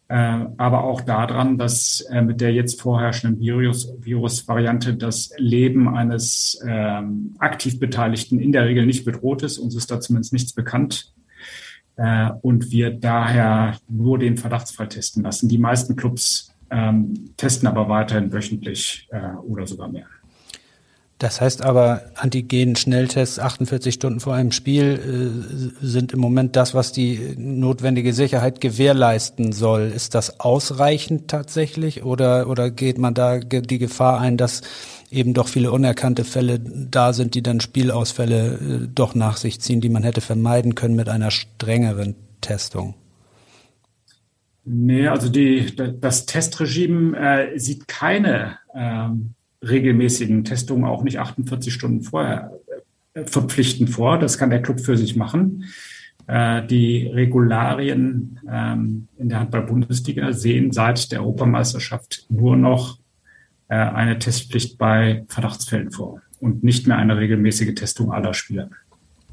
Äh, 0.07 0.45
aber 0.55 0.85
auch 0.85 1.01
daran, 1.01 1.57
dass 1.57 1.99
äh, 2.09 2.21
mit 2.21 2.39
der 2.39 2.53
jetzt 2.53 2.81
vorherrschenden 2.81 3.41
Virus, 3.41 3.93
Virusvariante 3.99 4.95
das 4.95 5.31
Leben 5.37 5.93
eines 5.93 6.57
ähm, 6.65 7.35
aktiv 7.37 7.81
Beteiligten 7.81 8.39
in 8.39 8.53
der 8.53 8.65
Regel 8.65 8.85
nicht 8.85 9.03
bedroht 9.03 9.43
ist. 9.43 9.57
Uns 9.57 9.75
ist 9.75 9.91
da 9.91 9.99
zumindest 9.99 10.31
nichts 10.31 10.53
bekannt 10.53 11.13
äh, 11.95 12.29
und 12.41 12.71
wir 12.71 12.91
daher 12.91 13.77
nur 13.87 14.19
den 14.19 14.37
Verdachtsfall 14.37 14.89
testen 14.89 15.23
lassen. 15.23 15.49
Die 15.49 15.57
meisten 15.57 15.95
Clubs 15.95 16.53
ähm, 16.69 17.31
testen 17.37 17.67
aber 17.67 17.87
weiterhin 17.89 18.31
wöchentlich 18.31 19.07
äh, 19.11 19.35
oder 19.47 19.67
sogar 19.67 19.87
mehr. 19.87 20.05
Das 21.19 21.39
heißt 21.39 21.61
aber, 21.61 22.01
Antigen-Schnelltests 22.15 23.39
48 23.39 23.93
Stunden 23.93 24.19
vor 24.19 24.33
einem 24.33 24.51
Spiel 24.51 25.71
äh, 25.81 25.85
sind 25.85 26.11
im 26.11 26.19
Moment 26.19 26.57
das, 26.57 26.73
was 26.73 26.91
die 26.91 27.35
notwendige 27.37 28.11
Sicherheit 28.11 28.59
gewährleisten 28.59 29.53
soll. 29.53 29.93
Ist 29.95 30.15
das 30.15 30.41
ausreichend 30.41 31.29
tatsächlich 31.29 32.03
oder, 32.03 32.49
oder 32.49 32.71
geht 32.71 32.97
man 32.97 33.13
da 33.13 33.39
die 33.39 33.77
Gefahr 33.77 34.19
ein, 34.19 34.35
dass 34.35 34.63
eben 35.13 35.33
doch 35.33 35.47
viele 35.47 35.71
unerkannte 35.71 36.23
Fälle 36.23 36.59
da 36.59 37.13
sind, 37.13 37.35
die 37.35 37.43
dann 37.43 37.59
Spielausfälle 37.59 38.83
äh, 38.83 38.87
doch 38.93 39.15
nach 39.15 39.37
sich 39.37 39.59
ziehen, 39.61 39.81
die 39.81 39.89
man 39.89 40.03
hätte 40.03 40.21
vermeiden 40.21 40.75
können 40.75 40.95
mit 40.95 41.09
einer 41.09 41.31
strengeren 41.31 42.15
Testung? 42.41 42.95
Nee, 44.65 45.07
also 45.07 45.29
die, 45.29 45.75
das 45.75 46.25
Testregime 46.25 47.17
äh, 47.17 47.59
sieht 47.59 47.87
keine 47.87 48.57
ähm, 48.73 49.33
regelmäßigen 49.61 50.45
Testungen, 50.45 50.85
auch 50.85 51.03
nicht 51.03 51.19
48 51.19 51.73
Stunden 51.73 52.01
vorher 52.01 52.51
äh, 53.13 53.25
verpflichtend 53.25 53.89
vor. 53.89 54.19
Das 54.19 54.37
kann 54.37 54.49
der 54.49 54.61
Club 54.61 54.79
für 54.79 54.97
sich 54.97 55.15
machen. 55.15 55.65
Äh, 56.27 56.65
die 56.65 57.07
Regularien 57.07 58.39
ähm, 58.49 59.07
in 59.17 59.29
der 59.29 59.41
Handball-Bundesliga 59.41 60.31
sehen 60.31 60.71
seit 60.71 61.11
der 61.11 61.21
Europameisterschaft 61.21 62.25
nur 62.29 62.55
noch 62.55 62.99
eine 63.75 64.19
Testpflicht 64.19 64.77
bei 64.77 65.25
Verdachtsfällen 65.27 65.91
vor 65.91 66.21
und 66.39 66.63
nicht 66.63 66.87
mehr 66.87 66.97
eine 66.97 67.17
regelmäßige 67.17 67.75
Testung 67.75 68.11
aller 68.11 68.33
Spieler. 68.33 68.69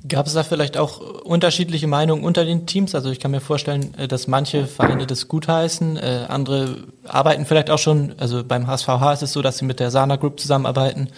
Gab 0.08 0.26
es 0.26 0.32
da 0.32 0.44
vielleicht 0.44 0.78
auch 0.78 1.00
unterschiedliche 1.24 1.86
Meinungen 1.86 2.24
unter 2.24 2.46
den 2.46 2.66
Teams? 2.66 2.94
Also 2.94 3.10
ich 3.10 3.20
kann 3.20 3.32
mir 3.32 3.40
vorstellen, 3.40 3.92
äh, 3.98 4.08
dass 4.08 4.28
manche 4.28 4.66
Vereine 4.66 5.06
das 5.06 5.28
gutheißen, 5.28 5.98
äh, 5.98 6.24
andere 6.28 6.84
arbeiten 7.06 7.44
vielleicht 7.44 7.68
auch 7.68 7.78
schon, 7.78 8.14
also 8.16 8.42
beim 8.42 8.66
HSVH 8.66 9.12
ist 9.12 9.22
es 9.22 9.32
so, 9.32 9.42
dass 9.42 9.58
sie 9.58 9.66
mit 9.66 9.78
der 9.78 9.90
Sana 9.90 10.16
Group 10.16 10.40
zusammenarbeiten, 10.40 11.08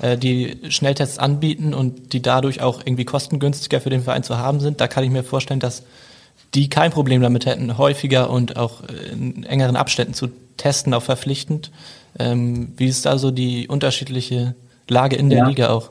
äh, 0.00 0.16
die 0.16 0.56
Schnelltests 0.68 1.18
anbieten 1.18 1.74
und 1.74 2.12
die 2.12 2.22
dadurch 2.22 2.62
auch 2.62 2.80
irgendwie 2.84 3.04
kostengünstiger 3.04 3.80
für 3.80 3.90
den 3.90 4.04
Verein 4.04 4.22
zu 4.22 4.38
haben 4.38 4.60
sind. 4.60 4.80
Da 4.80 4.86
kann 4.86 5.02
ich 5.02 5.10
mir 5.10 5.24
vorstellen, 5.24 5.60
dass 5.60 5.82
die 6.54 6.68
kein 6.68 6.92
Problem 6.92 7.20
damit 7.20 7.44
hätten, 7.44 7.76
häufiger 7.76 8.30
und 8.30 8.56
auch 8.56 8.82
in 9.12 9.44
engeren 9.44 9.76
Abständen 9.76 10.14
zu 10.14 10.28
testen, 10.56 10.94
auch 10.94 11.02
verpflichtend. 11.02 11.70
Ähm, 12.18 12.72
wie 12.76 12.86
ist 12.86 13.06
da 13.06 13.18
so 13.18 13.30
die 13.30 13.68
unterschiedliche 13.68 14.54
Lage 14.88 15.16
in 15.16 15.30
der 15.30 15.40
ja. 15.40 15.48
Liga 15.48 15.68
auch? 15.70 15.90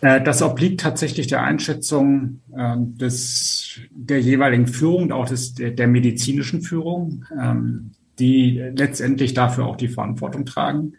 Äh, 0.00 0.22
das 0.22 0.42
obliegt 0.42 0.80
tatsächlich 0.80 1.26
der 1.26 1.42
Einschätzung 1.42 2.40
ähm, 2.56 2.96
des, 2.96 3.80
der 3.90 4.20
jeweiligen 4.20 4.66
Führung, 4.66 5.12
auch 5.12 5.28
des, 5.28 5.54
der, 5.54 5.70
der 5.70 5.86
medizinischen 5.86 6.62
Führung, 6.62 7.24
ähm, 7.40 7.92
die 8.18 8.60
letztendlich 8.74 9.34
dafür 9.34 9.66
auch 9.66 9.76
die 9.76 9.88
Verantwortung 9.88 10.44
tragen. 10.44 10.94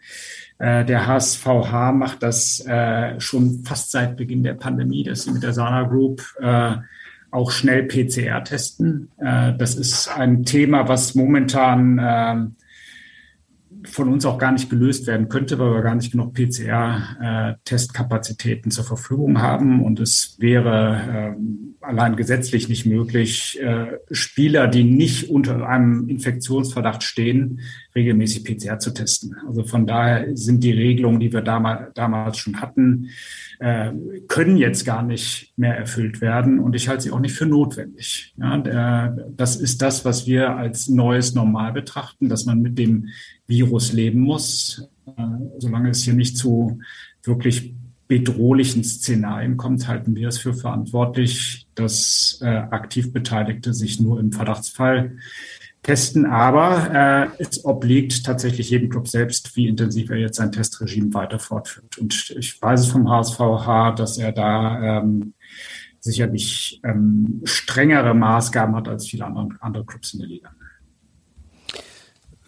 Äh, 0.58 0.84
der 0.84 1.06
HSVH 1.06 1.92
macht 1.92 2.22
das 2.22 2.64
äh, 2.66 3.20
schon 3.20 3.64
fast 3.64 3.90
seit 3.90 4.16
Beginn 4.16 4.42
der 4.42 4.54
Pandemie, 4.54 5.04
dass 5.04 5.24
sie 5.24 5.32
mit 5.32 5.42
der 5.42 5.52
Sana 5.52 5.82
Group 5.84 6.22
auch 7.32 7.52
schnell 7.52 7.84
PCR 7.84 8.42
testen. 8.42 9.08
das 9.16 9.76
ist 9.76 10.08
ein 10.08 10.44
Thema, 10.44 10.88
was 10.88 11.14
momentan 11.14 12.00
ähm, 12.02 12.56
von 13.84 14.08
uns 14.08 14.24
auch 14.26 14.38
gar 14.38 14.52
nicht 14.52 14.70
gelöst 14.70 15.06
werden 15.06 15.28
könnte, 15.28 15.58
weil 15.58 15.74
wir 15.74 15.82
gar 15.82 15.94
nicht 15.94 16.12
genug 16.12 16.32
PCR-Testkapazitäten 16.34 18.70
zur 18.70 18.84
Verfügung 18.84 19.40
haben. 19.40 19.84
Und 19.84 20.00
es 20.00 20.36
wäre 20.38 21.34
ähm, 21.36 21.74
allein 21.80 22.16
gesetzlich 22.16 22.68
nicht 22.68 22.86
möglich, 22.86 23.58
äh, 23.60 23.98
Spieler, 24.10 24.68
die 24.68 24.84
nicht 24.84 25.30
unter 25.30 25.66
einem 25.66 26.08
Infektionsverdacht 26.08 27.02
stehen, 27.02 27.60
regelmäßig 27.94 28.44
PCR 28.44 28.78
zu 28.78 28.92
testen. 28.92 29.36
Also 29.46 29.64
von 29.64 29.86
daher 29.86 30.36
sind 30.36 30.62
die 30.62 30.72
Regelungen, 30.72 31.20
die 31.20 31.32
wir 31.32 31.42
damals, 31.42 32.38
schon 32.38 32.60
hatten, 32.60 33.08
äh, 33.58 33.92
können 34.28 34.56
jetzt 34.56 34.84
gar 34.84 35.02
nicht 35.02 35.52
mehr 35.56 35.76
erfüllt 35.76 36.20
werden. 36.20 36.58
Und 36.58 36.76
ich 36.76 36.88
halte 36.88 37.04
sie 37.04 37.10
auch 37.10 37.20
nicht 37.20 37.34
für 37.34 37.46
notwendig. 37.46 38.34
Das 38.36 39.56
ist 39.56 39.82
das, 39.82 40.04
was 40.04 40.26
wir 40.26 40.56
als 40.56 40.88
neues 40.88 41.34
Normal 41.34 41.72
betrachten, 41.72 42.28
dass 42.28 42.44
man 42.44 42.60
mit 42.60 42.78
dem 42.78 43.08
Virus 43.50 43.92
leben 43.92 44.20
muss, 44.20 44.88
äh, 45.06 45.22
solange 45.58 45.90
es 45.90 46.02
hier 46.02 46.14
nicht 46.14 46.38
zu 46.38 46.78
wirklich 47.22 47.74
bedrohlichen 48.08 48.82
Szenarien 48.82 49.56
kommt, 49.56 49.86
halten 49.86 50.16
wir 50.16 50.28
es 50.28 50.38
für 50.38 50.54
verantwortlich, 50.54 51.68
dass 51.74 52.40
äh, 52.42 52.46
aktiv 52.46 53.12
Beteiligte 53.12 53.74
sich 53.74 54.00
nur 54.00 54.18
im 54.18 54.32
Verdachtsfall 54.32 55.16
testen. 55.82 56.26
Aber 56.26 56.90
äh, 57.38 57.42
es 57.42 57.64
obliegt 57.64 58.24
tatsächlich 58.24 58.70
jedem 58.70 58.88
Club 58.88 59.06
selbst, 59.06 59.54
wie 59.56 59.68
intensiv 59.68 60.10
er 60.10 60.16
jetzt 60.16 60.38
sein 60.38 60.50
Testregime 60.50 61.14
weiter 61.14 61.38
fortführt. 61.38 61.98
Und 61.98 62.34
ich 62.36 62.60
weiß 62.60 62.80
es 62.80 62.86
vom 62.88 63.08
HSVH, 63.08 63.92
dass 63.92 64.18
er 64.18 64.32
da 64.32 64.98
ähm, 64.98 65.34
sicherlich 66.00 66.80
ähm, 66.82 67.42
strengere 67.44 68.14
Maßgaben 68.14 68.74
hat 68.74 68.88
als 68.88 69.06
viele 69.06 69.26
andere, 69.26 69.50
andere 69.60 69.84
Clubs 69.84 70.14
in 70.14 70.20
der 70.20 70.28
Liga. 70.28 70.50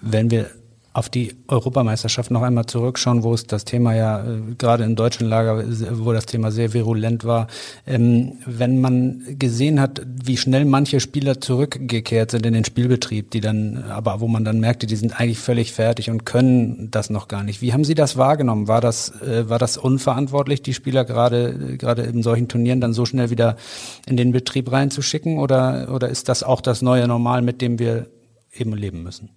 Wenn 0.01 0.31
wir 0.31 0.51
auf 0.95 1.09
die 1.09 1.35
Europameisterschaft 1.49 2.31
noch 2.31 2.43
einmal 2.43 2.67
zurückschauen, 2.67 3.23
wo 3.23 3.33
es 3.33 3.47
das 3.47 3.65
Thema 3.65 3.95
ja 3.95 4.25
äh, 4.25 4.55
gerade 4.59 4.85
im 4.85 4.95
deutschen 4.95 5.27
Lager, 5.27 5.65
wo 5.93 6.13
das 6.13 6.27
Thema 6.27 6.51
sehr 6.51 6.75
virulent 6.75 7.25
war. 7.25 7.47
Ähm, 7.87 8.35
wenn 8.45 8.81
man 8.81 9.23
gesehen 9.39 9.81
hat, 9.81 10.03
wie 10.07 10.37
schnell 10.37 10.67
manche 10.67 11.01
Spieler 11.01 11.41
zurückgekehrt 11.41 12.33
sind 12.33 12.45
in 12.45 12.53
den 12.53 12.65
Spielbetrieb, 12.65 13.31
die 13.31 13.41
dann, 13.41 13.85
aber 13.85 14.21
wo 14.21 14.29
man 14.29 14.45
dann 14.45 14.61
merkte, 14.61 14.87
die 14.87 14.97
sind 14.97 15.19
eigentlich 15.19 15.39
völlig 15.39 15.73
fertig 15.73 16.11
und 16.11 16.27
können 16.27 16.91
das 16.91 17.09
noch 17.09 17.27
gar 17.27 17.43
nicht. 17.43 17.63
Wie 17.63 17.73
haben 17.73 17.85
Sie 17.85 17.95
das 17.95 18.19
wahrgenommen? 18.19 18.69
War 18.69 18.83
das, 18.83 19.21
äh, 19.23 19.49
war 19.49 19.59
das 19.59 19.79
unverantwortlich, 19.79 20.61
die 20.61 20.75
Spieler 20.75 21.07
gerade, 21.07 21.79
gerade 21.79 22.03
in 22.03 22.23
solchen 22.23 22.49
Turnieren 22.49 22.83
dann 22.83 22.93
so 22.93 23.07
schnell 23.07 23.31
wieder 23.31 23.57
in 24.07 24.19
den 24.19 24.33
Betrieb 24.33 24.71
reinzuschicken? 24.71 25.39
Oder, 25.39 25.89
oder 25.91 26.11
ist 26.11 26.29
das 26.29 26.43
auch 26.43 26.61
das 26.61 26.83
neue 26.83 27.09
Normal, 27.09 27.41
mit 27.41 27.63
dem 27.63 27.79
wir 27.79 28.09
eben 28.53 28.75
leben 28.75 29.03
müssen? 29.03 29.31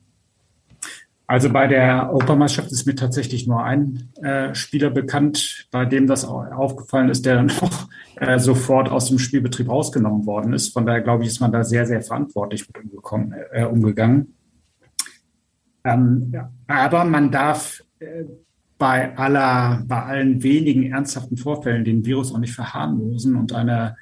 Also 1.28 1.50
bei 1.50 1.68
der 1.68 2.12
Europameisterschaft 2.12 2.72
ist 2.72 2.86
mir 2.86 2.96
tatsächlich 2.96 3.48
nur 3.48 3.64
ein 3.64 4.10
äh, 4.22 4.54
Spieler 4.54 4.92
bekannt, 4.92 5.68
bei 5.72 5.86
dem 5.86 6.06
das 6.06 6.24
aufgefallen 6.24 7.10
ist, 7.10 7.26
der 7.26 7.36
dann 7.36 7.46
noch 7.62 7.90
äh, 8.18 8.38
sofort 8.38 8.90
aus 8.90 9.08
dem 9.08 9.18
Spielbetrieb 9.18 9.70
rausgenommen 9.70 10.26
worden 10.26 10.54
ist. 10.54 10.74
Von 10.74 10.86
daher 10.86 11.02
glaube 11.02 11.24
ich, 11.24 11.30
ist 11.30 11.40
man 11.40 11.52
da 11.52 11.64
sehr, 11.64 11.88
sehr 11.88 12.02
verantwortlich 12.02 12.68
mit 12.68 12.84
umgekommen, 12.84 13.34
äh, 13.52 13.66
umgegangen. 13.66 14.36
Ähm, 15.84 16.32
ja, 16.32 16.52
aber 16.68 17.06
man 17.06 17.32
darf 17.32 17.84
äh, 18.00 18.26
bei 18.78 19.18
aller, 19.18 19.84
bei 19.88 20.04
allen 20.04 20.44
wenigen 20.44 20.92
ernsthaften 20.92 21.38
Vorfällen 21.38 21.86
den 21.86 22.06
Virus 22.06 22.34
auch 22.34 22.40
nicht 22.40 22.54
verharmlosen 22.54 23.36
und 23.36 23.54
eine 23.54 23.96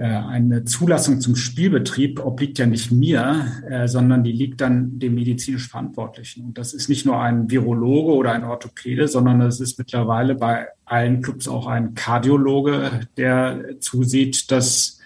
eine 0.00 0.64
Zulassung 0.64 1.20
zum 1.20 1.36
Spielbetrieb 1.36 2.24
obliegt 2.24 2.58
ja 2.58 2.66
nicht 2.66 2.90
mir, 2.90 3.46
äh, 3.68 3.86
sondern 3.86 4.24
die 4.24 4.32
liegt 4.32 4.60
dann 4.62 4.98
dem 4.98 5.14
medizinisch 5.14 5.68
Verantwortlichen. 5.68 6.46
Und 6.46 6.58
das 6.58 6.72
ist 6.72 6.88
nicht 6.88 7.04
nur 7.04 7.20
ein 7.20 7.50
Virologe 7.50 8.12
oder 8.12 8.32
ein 8.32 8.44
Orthopäde, 8.44 9.06
sondern 9.06 9.42
es 9.42 9.60
ist 9.60 9.78
mittlerweile 9.78 10.34
bei 10.34 10.68
allen 10.86 11.20
Clubs 11.20 11.46
auch 11.46 11.66
ein 11.66 11.94
Kardiologe, 11.94 13.06
der 13.18 13.78
zusieht, 13.80 14.50
dass 14.50 14.98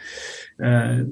äh, 0.59 1.05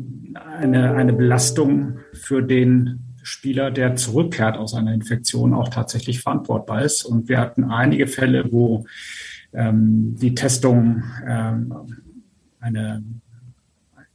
eine, 0.61 0.95
eine 0.95 1.13
Belastung 1.13 1.99
für 2.13 2.43
den 2.43 3.01
Spieler, 3.25 3.71
der 3.71 3.97
zurückkehrt 3.97 4.57
aus 4.57 4.75
einer 4.75 4.95
Infektion, 4.95 5.55
auch 5.55 5.69
tatsächlich 5.69 6.21
verantwortbar 6.21 6.83
ist. 6.83 7.05
Und 7.05 7.29
wir 7.29 7.41
hatten 7.41 7.65
einige 7.65 8.07
Fälle, 8.07 8.53
wo 8.53 8.87
ähm, 9.53 10.15
die 10.21 10.35
Testung 10.35 11.03
ähm, 11.27 11.75
eine 12.61 13.03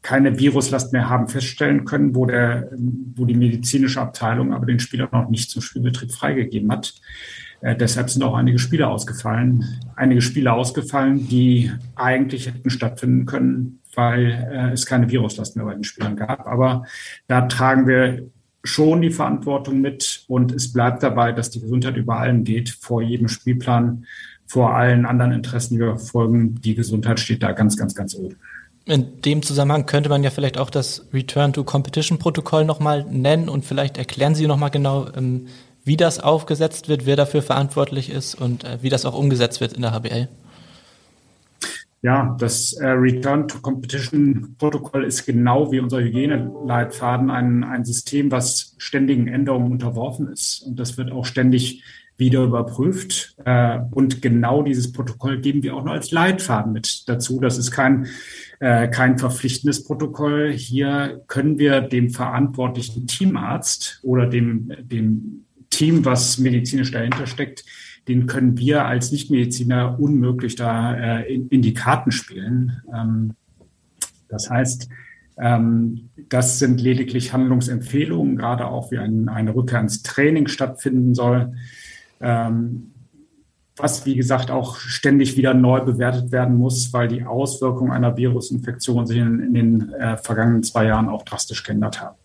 keine 0.01 0.39
Viruslast 0.39 0.93
mehr 0.93 1.09
haben 1.09 1.27
feststellen 1.27 1.85
können, 1.85 2.15
wo, 2.15 2.25
der, 2.25 2.69
wo 3.15 3.25
die 3.25 3.35
medizinische 3.35 4.01
Abteilung 4.01 4.53
aber 4.53 4.65
den 4.65 4.79
Spieler 4.79 5.09
noch 5.11 5.29
nicht 5.29 5.49
zum 5.49 5.61
Spielbetrieb 5.61 6.11
freigegeben 6.11 6.71
hat. 6.71 6.93
Äh, 7.61 7.75
deshalb 7.75 8.09
sind 8.09 8.23
auch 8.23 8.35
einige 8.35 8.59
Spiele 8.59 8.87
ausgefallen. 8.87 9.65
Einige 9.95 10.21
Spiele 10.21 10.53
ausgefallen, 10.53 11.27
die 11.27 11.71
eigentlich 11.95 12.47
hätten 12.47 12.69
stattfinden 12.69 13.25
können, 13.25 13.79
weil 13.93 14.47
äh, 14.51 14.71
es 14.71 14.85
keine 14.85 15.09
Viruslast 15.09 15.55
mehr 15.55 15.65
bei 15.65 15.73
den 15.73 15.83
Spielern 15.83 16.15
gab. 16.15 16.47
Aber 16.47 16.85
da 17.27 17.41
tragen 17.41 17.87
wir 17.87 18.29
schon 18.63 19.01
die 19.01 19.11
Verantwortung 19.11 19.81
mit 19.81 20.23
und 20.27 20.51
es 20.51 20.71
bleibt 20.71 21.03
dabei, 21.03 21.31
dass 21.31 21.49
die 21.49 21.61
Gesundheit 21.61 21.97
über 21.97 22.17
allem 22.17 22.43
geht, 22.43 22.69
vor 22.69 23.01
jedem 23.01 23.27
Spielplan, 23.27 24.05
vor 24.45 24.75
allen 24.75 25.05
anderen 25.05 25.31
Interessen, 25.31 25.75
die 25.75 25.81
wir 25.81 25.97
verfolgen. 25.97 26.55
Die 26.55 26.75
Gesundheit 26.75 27.19
steht 27.19 27.43
da 27.43 27.51
ganz, 27.51 27.77
ganz, 27.77 27.95
ganz 27.95 28.15
oben. 28.15 28.35
In 28.89 29.21
dem 29.21 29.43
Zusammenhang 29.43 29.85
könnte 29.85 30.09
man 30.09 30.23
ja 30.23 30.31
vielleicht 30.31 30.57
auch 30.57 30.71
das 30.71 31.05
Return 31.13 31.53
to 31.53 31.63
Competition 31.63 32.17
Protokoll 32.17 32.65
nochmal 32.65 33.05
nennen 33.07 33.47
und 33.47 33.63
vielleicht 33.63 33.99
erklären 33.99 34.33
Sie 34.33 34.47
nochmal 34.47 34.71
genau, 34.71 35.07
ähm, 35.15 35.45
wie 35.83 35.95
das 35.95 36.19
aufgesetzt 36.19 36.89
wird, 36.89 37.05
wer 37.05 37.15
dafür 37.15 37.43
verantwortlich 37.43 38.09
ist 38.09 38.33
und 38.33 38.63
äh, 38.63 38.79
wie 38.81 38.89
das 38.89 39.05
auch 39.05 39.13
umgesetzt 39.13 39.61
wird 39.61 39.73
in 39.73 39.83
der 39.83 39.91
HBL. 39.91 40.27
Ja, 42.01 42.35
das 42.39 42.73
äh, 42.73 42.87
Return 42.87 43.47
to 43.47 43.59
Competition 43.59 44.55
Protokoll 44.57 45.03
ist 45.03 45.23
genau 45.23 45.71
wie 45.71 45.81
unser 45.81 45.99
Hygieneleitfaden 45.99 47.29
ein, 47.29 47.63
ein 47.63 47.85
System, 47.85 48.31
was 48.31 48.73
ständigen 48.79 49.27
Änderungen 49.27 49.71
unterworfen 49.71 50.31
ist. 50.31 50.63
Und 50.65 50.79
das 50.79 50.97
wird 50.97 51.11
auch 51.11 51.25
ständig 51.25 51.83
wieder 52.19 52.43
überprüft. 52.43 53.35
Äh, 53.45 53.79
und 53.91 54.21
genau 54.21 54.63
dieses 54.63 54.91
Protokoll 54.91 55.41
geben 55.41 55.61
wir 55.61 55.75
auch 55.75 55.83
noch 55.83 55.93
als 55.93 56.11
Leitfaden 56.11 56.73
mit 56.73 57.07
dazu. 57.07 57.39
Das 57.39 57.57
ist 57.57 57.71
kein, 57.71 58.07
äh, 58.59 58.87
kein 58.89 59.17
verpflichtendes 59.17 59.83
Protokoll. 59.83 60.51
Hier 60.51 61.21
können 61.27 61.57
wir 61.57 61.81
dem 61.81 62.09
verantwortlichen 62.09 63.07
Teamarzt 63.07 63.99
oder 64.03 64.27
dem, 64.27 64.71
dem 64.81 65.45
Team, 65.69 66.03
was 66.05 66.37
medizinisch 66.37 66.91
dahinter 66.91 67.27
steckt, 67.27 67.63
den 68.07 68.25
können 68.25 68.57
wir 68.57 68.85
als 68.85 69.11
Nichtmediziner 69.11 69.99
unmöglich 69.99 70.55
da 70.55 70.95
äh, 70.95 71.33
in, 71.33 71.47
in, 71.49 71.61
die 71.61 71.73
Karten 71.73 72.11
spielen. 72.11 72.81
Ähm, 72.93 73.35
das 74.27 74.49
heißt, 74.49 74.89
ähm, 75.37 76.09
das 76.27 76.59
sind 76.59 76.81
lediglich 76.81 77.33
Handlungsempfehlungen, 77.33 78.35
gerade 78.35 78.67
auch 78.67 78.91
wie 78.91 78.97
ein, 78.97 79.29
eine 79.29 79.55
Rückkehr 79.55 79.79
ins 79.79 80.03
Training 80.03 80.47
stattfinden 80.47 81.13
soll 81.13 81.53
ähm, 82.19 82.88
was 83.79 84.05
wie 84.05 84.15
gesagt 84.15 84.51
auch 84.51 84.77
ständig 84.77 85.37
wieder 85.37 85.53
neu 85.53 85.81
bewertet 85.81 86.31
werden 86.31 86.57
muss, 86.57 86.91
weil 86.93 87.07
die 87.07 87.25
Auswirkungen 87.25 87.91
einer 87.91 88.17
Virusinfektion 88.17 89.05
sich 89.07 89.17
in, 89.17 89.39
in 89.39 89.53
den 89.53 89.93
äh, 89.93 90.17
vergangenen 90.17 90.63
zwei 90.63 90.85
Jahren 90.85 91.09
auch 91.09 91.23
drastisch 91.23 91.63
geändert 91.63 92.01
haben. 92.01 92.17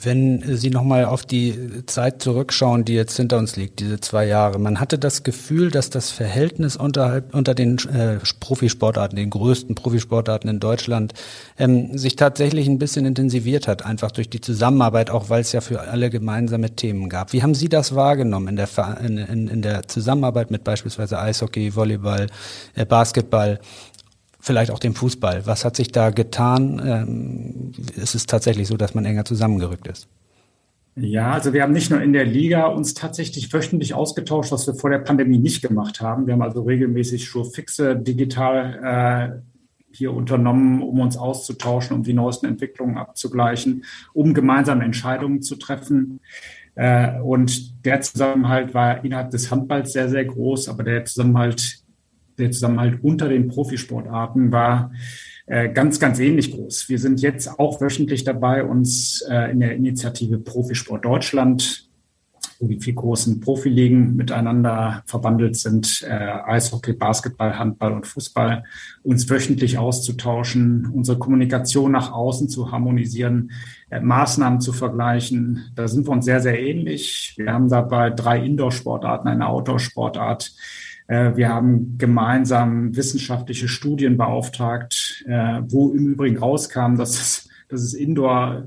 Wenn 0.00 0.56
Sie 0.56 0.70
nochmal 0.70 1.04
auf 1.04 1.24
die 1.24 1.84
Zeit 1.86 2.22
zurückschauen, 2.22 2.84
die 2.84 2.94
jetzt 2.94 3.16
hinter 3.16 3.38
uns 3.38 3.56
liegt, 3.56 3.80
diese 3.80 4.00
zwei 4.00 4.26
Jahre, 4.26 4.58
man 4.58 4.80
hatte 4.80 4.98
das 4.98 5.22
Gefühl, 5.22 5.70
dass 5.70 5.90
das 5.90 6.10
Verhältnis 6.10 6.76
unterhalb, 6.76 7.34
unter 7.34 7.54
den 7.54 7.78
äh, 7.88 8.18
Profisportarten, 8.40 9.16
den 9.16 9.30
größten 9.30 9.74
Profisportarten 9.74 10.48
in 10.48 10.60
Deutschland, 10.60 11.14
ähm, 11.58 11.96
sich 11.96 12.16
tatsächlich 12.16 12.68
ein 12.68 12.78
bisschen 12.78 13.06
intensiviert 13.06 13.66
hat, 13.66 13.84
einfach 13.84 14.10
durch 14.10 14.30
die 14.30 14.40
Zusammenarbeit, 14.40 15.10
auch 15.10 15.30
weil 15.30 15.40
es 15.40 15.52
ja 15.52 15.60
für 15.60 15.80
alle 15.80 16.10
gemeinsame 16.10 16.70
Themen 16.70 17.08
gab. 17.08 17.32
Wie 17.32 17.42
haben 17.42 17.54
Sie 17.54 17.68
das 17.68 17.94
wahrgenommen 17.94 18.48
in 18.48 18.56
der, 18.56 18.68
in, 19.04 19.18
in, 19.18 19.48
in 19.48 19.62
der 19.62 19.88
Zusammenarbeit 19.88 20.50
mit 20.50 20.64
beispielsweise 20.64 21.18
Eishockey, 21.18 21.74
Volleyball, 21.74 22.26
äh, 22.74 22.84
Basketball? 22.84 23.58
Vielleicht 24.40 24.70
auch 24.70 24.78
dem 24.78 24.94
Fußball. 24.94 25.46
Was 25.46 25.64
hat 25.64 25.76
sich 25.76 25.92
da 25.92 26.10
getan? 26.10 26.80
Ähm, 26.84 27.72
ist 27.96 28.14
es 28.14 28.26
tatsächlich 28.26 28.68
so, 28.68 28.76
dass 28.76 28.94
man 28.94 29.04
enger 29.04 29.24
zusammengerückt 29.24 29.86
ist? 29.86 30.08
Ja, 31.00 31.32
also 31.32 31.52
wir 31.52 31.62
haben 31.62 31.72
nicht 31.72 31.90
nur 31.90 32.02
in 32.02 32.12
der 32.12 32.24
Liga 32.24 32.66
uns 32.66 32.92
tatsächlich 32.92 33.52
wöchentlich 33.52 33.94
ausgetauscht, 33.94 34.50
was 34.50 34.66
wir 34.66 34.74
vor 34.74 34.90
der 34.90 34.98
Pandemie 34.98 35.38
nicht 35.38 35.62
gemacht 35.62 36.00
haben. 36.00 36.26
Wir 36.26 36.34
haben 36.34 36.42
also 36.42 36.62
regelmäßig 36.62 37.24
schon 37.24 37.44
fixe 37.44 37.94
digital 37.94 39.40
äh, 39.40 39.92
hier 39.92 40.12
unternommen, 40.12 40.82
um 40.82 40.98
uns 40.98 41.16
auszutauschen, 41.16 41.96
um 41.96 42.02
die 42.02 42.14
neuesten 42.14 42.46
Entwicklungen 42.46 42.98
abzugleichen, 42.98 43.84
um 44.12 44.34
gemeinsame 44.34 44.84
Entscheidungen 44.84 45.40
zu 45.40 45.54
treffen. 45.56 46.18
Äh, 46.74 47.20
und 47.20 47.84
der 47.84 48.00
Zusammenhalt 48.00 48.74
war 48.74 49.04
innerhalb 49.04 49.30
des 49.30 49.52
Handballs 49.52 49.92
sehr, 49.92 50.08
sehr 50.08 50.24
groß, 50.24 50.68
aber 50.68 50.82
der 50.82 51.04
Zusammenhalt 51.04 51.84
der 52.38 52.50
Zusammenhalt 52.50 53.02
unter 53.02 53.28
den 53.28 53.48
Profisportarten 53.48 54.52
war 54.52 54.92
äh, 55.48 55.70
ganz, 55.70 55.98
ganz 55.98 56.18
ähnlich 56.18 56.52
groß. 56.52 56.90
Wir 56.90 56.98
sind 56.98 57.22
jetzt 57.22 57.58
auch 57.58 57.80
wöchentlich 57.80 58.22
dabei, 58.22 58.64
uns 58.64 59.22
äh, 59.22 59.50
in 59.50 59.60
der 59.60 59.74
Initiative 59.74 60.38
Profisport 60.38 61.06
Deutschland, 61.06 61.88
wo 62.60 62.66
die 62.66 62.78
vier 62.78 62.92
großen 62.92 63.40
Profiligen 63.40 64.14
miteinander 64.14 65.02
verbandelt 65.06 65.56
sind, 65.56 66.04
äh, 66.06 66.12
Eishockey, 66.12 66.92
Basketball, 66.92 67.58
Handball 67.58 67.94
und 67.94 68.06
Fußball, 68.06 68.64
uns 69.02 69.30
wöchentlich 69.30 69.78
auszutauschen, 69.78 70.90
unsere 70.92 71.18
Kommunikation 71.18 71.92
nach 71.92 72.12
außen 72.12 72.50
zu 72.50 72.70
harmonisieren, 72.70 73.52
Maßnahmen 74.02 74.60
zu 74.60 74.74
vergleichen. 74.74 75.70
Da 75.74 75.88
sind 75.88 76.06
wir 76.06 76.12
uns 76.12 76.26
sehr, 76.26 76.42
sehr 76.42 76.60
ähnlich. 76.60 77.32
Wir 77.38 77.54
haben 77.54 77.70
dabei 77.70 78.10
drei 78.10 78.44
Indoor-Sportarten, 78.44 79.28
eine 79.28 79.48
Outdoor-Sportart, 79.48 80.52
wir 81.08 81.48
haben 81.48 81.96
gemeinsam 81.96 82.94
wissenschaftliche 82.94 83.66
Studien 83.66 84.18
beauftragt, 84.18 85.24
äh, 85.26 85.62
wo 85.66 85.90
im 85.92 86.06
Übrigen 86.06 86.36
rauskam, 86.36 86.96
dass 86.96 87.10
es, 87.10 87.48
dass 87.68 87.80
es 87.80 87.94
Indoor 87.94 88.64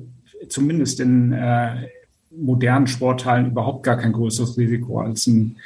zumindest 0.49 0.99
in 0.99 1.33
äh, 1.33 1.87
modernen 2.31 2.87
Sporthallen 2.87 3.51
überhaupt 3.51 3.83
gar 3.83 3.97
kein 3.97 4.13
größeres 4.13 4.57
Risiko 4.57 5.01
als 5.01 5.27
in, 5.27 5.57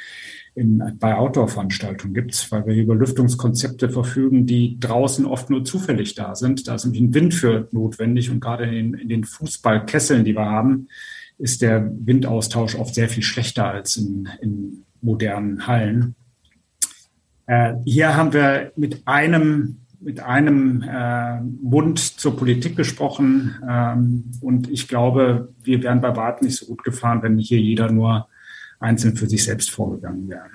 in, 0.54 0.82
bei 0.98 1.14
Outdoor-Veranstaltungen 1.14 2.14
gibt, 2.14 2.50
weil 2.50 2.66
wir 2.66 2.74
über 2.74 2.94
Lüftungskonzepte 2.94 3.88
verfügen, 3.88 4.46
die 4.46 4.78
draußen 4.80 5.24
oft 5.26 5.50
nur 5.50 5.64
zufällig 5.64 6.14
da 6.14 6.34
sind. 6.34 6.66
Da 6.66 6.74
ist 6.74 6.84
nämlich 6.84 7.02
ein 7.02 7.14
Wind 7.14 7.34
für 7.34 7.68
notwendig 7.72 8.30
und 8.30 8.40
gerade 8.40 8.64
in, 8.64 8.94
in 8.94 9.08
den 9.08 9.24
Fußballkesseln, 9.24 10.24
die 10.24 10.34
wir 10.34 10.46
haben, 10.46 10.88
ist 11.38 11.62
der 11.62 11.90
Windaustausch 11.90 12.74
oft 12.74 12.94
sehr 12.94 13.08
viel 13.08 13.22
schlechter 13.22 13.70
als 13.70 13.96
in, 13.96 14.28
in 14.40 14.84
modernen 15.02 15.66
Hallen. 15.66 16.16
Äh, 17.46 17.74
hier 17.84 18.16
haben 18.16 18.32
wir 18.32 18.72
mit 18.76 19.02
einem 19.06 19.78
mit 19.98 20.20
einem 20.20 20.82
äh, 20.82 21.40
Mund 21.40 21.98
zur 21.98 22.36
Politik 22.36 22.76
gesprochen. 22.76 23.56
Ähm, 23.68 24.30
und 24.40 24.70
ich 24.70 24.88
glaube, 24.88 25.52
wir 25.64 25.82
wären 25.82 26.00
bei 26.00 26.14
weitem 26.14 26.46
nicht 26.46 26.58
so 26.58 26.66
gut 26.66 26.84
gefahren, 26.84 27.22
wenn 27.22 27.38
hier 27.38 27.58
jeder 27.58 27.90
nur 27.90 28.28
einzeln 28.78 29.16
für 29.16 29.26
sich 29.26 29.44
selbst 29.44 29.70
vorgegangen 29.70 30.28
wären. 30.28 30.50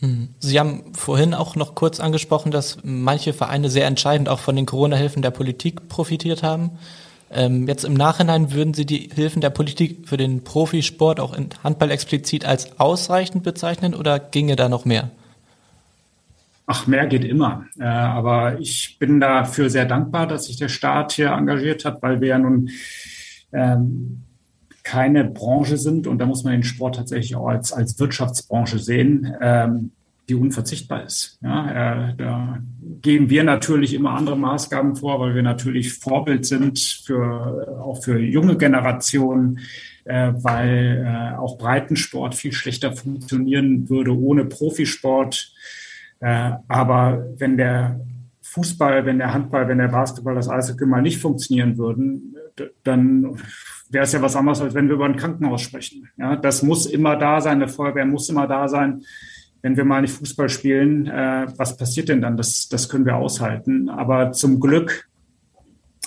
Hm. 0.00 0.28
Sie 0.40 0.58
haben 0.58 0.94
vorhin 0.94 1.34
auch 1.34 1.56
noch 1.56 1.74
kurz 1.74 2.00
angesprochen, 2.00 2.50
dass 2.50 2.78
manche 2.82 3.32
Vereine 3.32 3.70
sehr 3.70 3.86
entscheidend 3.86 4.28
auch 4.28 4.40
von 4.40 4.56
den 4.56 4.66
Corona-Hilfen 4.66 5.22
der 5.22 5.30
Politik 5.30 5.88
profitiert 5.88 6.42
haben. 6.42 6.72
Ähm, 7.30 7.66
jetzt 7.66 7.84
im 7.84 7.94
Nachhinein 7.94 8.52
würden 8.52 8.74
Sie 8.74 8.86
die 8.86 9.10
Hilfen 9.14 9.40
der 9.40 9.50
Politik 9.50 10.08
für 10.08 10.16
den 10.16 10.44
Profisport 10.44 11.20
auch 11.20 11.36
in 11.36 11.48
Handball 11.62 11.90
explizit 11.90 12.44
als 12.44 12.78
ausreichend 12.78 13.42
bezeichnen 13.42 13.94
oder 13.94 14.18
ginge 14.18 14.56
da 14.56 14.68
noch 14.68 14.84
mehr? 14.84 15.10
Ach, 16.66 16.86
mehr 16.88 17.06
geht 17.06 17.24
immer. 17.24 17.66
Äh, 17.78 17.84
aber 17.84 18.58
ich 18.58 18.98
bin 18.98 19.20
dafür 19.20 19.70
sehr 19.70 19.86
dankbar, 19.86 20.26
dass 20.26 20.46
sich 20.46 20.56
der 20.56 20.68
Staat 20.68 21.12
hier 21.12 21.30
engagiert 21.30 21.84
hat, 21.84 22.02
weil 22.02 22.20
wir 22.20 22.28
ja 22.28 22.38
nun 22.38 22.70
ähm, 23.52 24.22
keine 24.82 25.24
Branche 25.24 25.76
sind 25.76 26.06
und 26.06 26.18
da 26.18 26.26
muss 26.26 26.44
man 26.44 26.52
den 26.52 26.62
Sport 26.62 26.96
tatsächlich 26.96 27.36
auch 27.36 27.48
als, 27.48 27.72
als 27.72 27.98
Wirtschaftsbranche 27.98 28.78
sehen, 28.78 29.34
ähm, 29.40 29.90
die 30.28 30.34
unverzichtbar 30.34 31.04
ist. 31.04 31.38
Ja, 31.42 32.10
äh, 32.10 32.14
da 32.16 32.58
geben 33.02 33.30
wir 33.30 33.44
natürlich 33.44 33.94
immer 33.94 34.12
andere 34.12 34.36
Maßgaben 34.36 34.96
vor, 34.96 35.20
weil 35.20 35.34
wir 35.34 35.42
natürlich 35.42 35.94
Vorbild 35.94 36.46
sind 36.46 36.78
für 37.04 37.80
auch 37.80 38.02
für 38.02 38.18
junge 38.18 38.56
Generationen, 38.56 39.60
äh, 40.04 40.32
weil 40.34 41.04
äh, 41.06 41.36
auch 41.36 41.58
Breitensport 41.58 42.34
viel 42.34 42.52
schlechter 42.52 42.92
funktionieren 42.92 43.88
würde 43.88 44.16
ohne 44.16 44.44
Profisport. 44.44 45.52
Äh, 46.20 46.52
aber 46.68 47.26
wenn 47.36 47.56
der 47.56 48.00
Fußball, 48.42 49.04
wenn 49.04 49.18
der 49.18 49.34
Handball, 49.34 49.68
wenn 49.68 49.78
der 49.78 49.88
Basketball, 49.88 50.34
das 50.34 50.48
Eishockey 50.48 50.86
mal 50.86 51.02
nicht 51.02 51.20
funktionieren 51.20 51.76
würden, 51.76 52.36
dann 52.84 53.36
wäre 53.90 54.04
es 54.04 54.12
ja 54.12 54.22
was 54.22 54.36
anderes, 54.36 54.60
als 54.60 54.74
wenn 54.74 54.88
wir 54.88 54.94
über 54.94 55.04
ein 55.04 55.16
Krankenhaus 55.16 55.62
sprechen. 55.62 56.08
Ja, 56.16 56.36
das 56.36 56.62
muss 56.62 56.86
immer 56.86 57.16
da 57.16 57.40
sein, 57.40 57.60
eine 57.60 57.68
Feuerwehr 57.68 58.06
muss 58.06 58.28
immer 58.28 58.46
da 58.46 58.68
sein. 58.68 59.02
Wenn 59.62 59.76
wir 59.76 59.84
mal 59.84 60.00
nicht 60.00 60.14
Fußball 60.14 60.48
spielen, 60.48 61.06
äh, 61.06 61.46
was 61.56 61.76
passiert 61.76 62.08
denn 62.08 62.20
dann? 62.20 62.36
Das, 62.36 62.68
das 62.68 62.88
können 62.88 63.04
wir 63.04 63.16
aushalten. 63.16 63.88
Aber 63.88 64.32
zum 64.32 64.60
Glück 64.60 65.08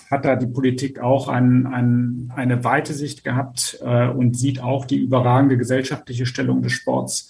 hat 0.09 0.25
da 0.25 0.35
die 0.35 0.47
Politik 0.47 0.99
auch 0.99 1.27
ein, 1.27 1.67
ein, 1.67 2.31
eine 2.35 2.63
weite 2.63 2.93
Sicht 2.93 3.23
gehabt 3.23 3.79
äh, 3.83 4.07
und 4.07 4.37
sieht 4.37 4.61
auch 4.61 4.85
die 4.85 4.97
überragende 4.97 5.57
gesellschaftliche 5.57 6.25
Stellung 6.25 6.61
des 6.61 6.71
Sports 6.71 7.29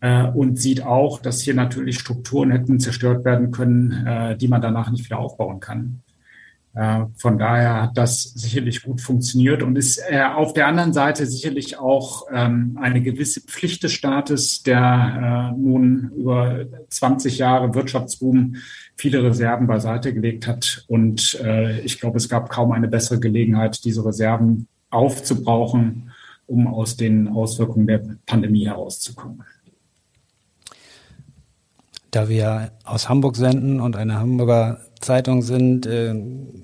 äh, 0.00 0.24
und 0.24 0.58
sieht 0.58 0.82
auch, 0.82 1.20
dass 1.20 1.40
hier 1.40 1.54
natürlich 1.54 1.98
Strukturen 1.98 2.50
hätten 2.50 2.80
zerstört 2.80 3.24
werden 3.24 3.50
können, 3.50 4.06
äh, 4.06 4.36
die 4.36 4.48
man 4.48 4.62
danach 4.62 4.90
nicht 4.90 5.04
wieder 5.04 5.18
aufbauen 5.18 5.60
kann. 5.60 6.02
Äh, 6.72 7.06
von 7.16 7.36
daher 7.36 7.82
hat 7.82 7.98
das 7.98 8.22
sicherlich 8.22 8.82
gut 8.82 9.00
funktioniert 9.00 9.62
und 9.62 9.76
ist 9.76 10.00
äh, 10.08 10.22
auf 10.22 10.52
der 10.52 10.68
anderen 10.68 10.92
Seite 10.92 11.26
sicherlich 11.26 11.78
auch 11.78 12.26
ähm, 12.32 12.78
eine 12.80 13.02
gewisse 13.02 13.40
Pflicht 13.40 13.82
des 13.82 13.92
Staates, 13.92 14.62
der 14.62 15.50
äh, 15.52 15.58
nun 15.58 16.12
über 16.16 16.64
20 16.88 17.38
Jahre 17.38 17.74
Wirtschaftsboom 17.74 18.56
viele 18.96 19.24
Reserven 19.24 19.66
beiseite 19.66 20.12
gelegt 20.14 20.46
hat. 20.46 20.84
Und 20.86 21.40
ich 21.84 21.98
glaube, 21.98 22.18
es 22.18 22.28
gab 22.28 22.50
kaum 22.50 22.72
eine 22.72 22.86
bessere 22.86 23.18
Gelegenheit, 23.18 23.82
diese 23.84 24.04
Reserven 24.04 24.68
aufzubrauchen, 24.90 26.10
um 26.46 26.66
aus 26.66 26.98
den 26.98 27.28
Auswirkungen 27.28 27.86
der 27.86 28.02
Pandemie 28.26 28.66
herauszukommen. 28.66 29.42
Da 32.10 32.28
wir 32.28 32.72
aus 32.84 33.08
Hamburg 33.08 33.36
senden 33.36 33.80
und 33.80 33.96
eine 33.96 34.18
Hamburger 34.18 34.80
Zeitung 35.00 35.42
sind, 35.42 35.86
äh, 35.86 36.14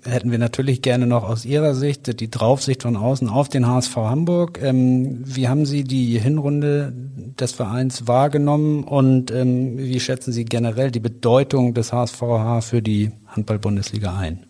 hätten 0.05 0.31
wir 0.31 0.39
natürlich 0.39 0.83
gerne 0.83 1.07
noch 1.07 1.25
aus 1.25 1.45
Ihrer 1.45 1.75
Sicht 1.75 2.21
die 2.21 2.31
Draufsicht 2.31 2.83
von 2.83 2.97
außen 2.97 3.29
auf 3.29 3.49
den 3.49 3.67
HSV 3.67 3.97
Hamburg. 3.97 4.61
Ähm, 4.63 5.23
wie 5.25 5.49
haben 5.49 5.65
Sie 5.65 5.85
die 5.85 6.19
Hinrunde 6.19 6.93
des 7.41 7.53
Vereins 7.53 8.07
wahrgenommen 8.07 8.85
und 8.85 9.31
ähm, 9.31 9.79
wie 9.79 10.01
schätzen 10.01 10.33
Sie 10.33 10.45
generell 10.45 10.91
die 10.91 11.01
Bedeutung 11.01 11.75
des 11.75 11.93
HSVH 11.93 12.61
für 12.61 12.83
die 12.83 13.13
Handball-Bundesliga 13.27 14.17
ein? 14.17 14.47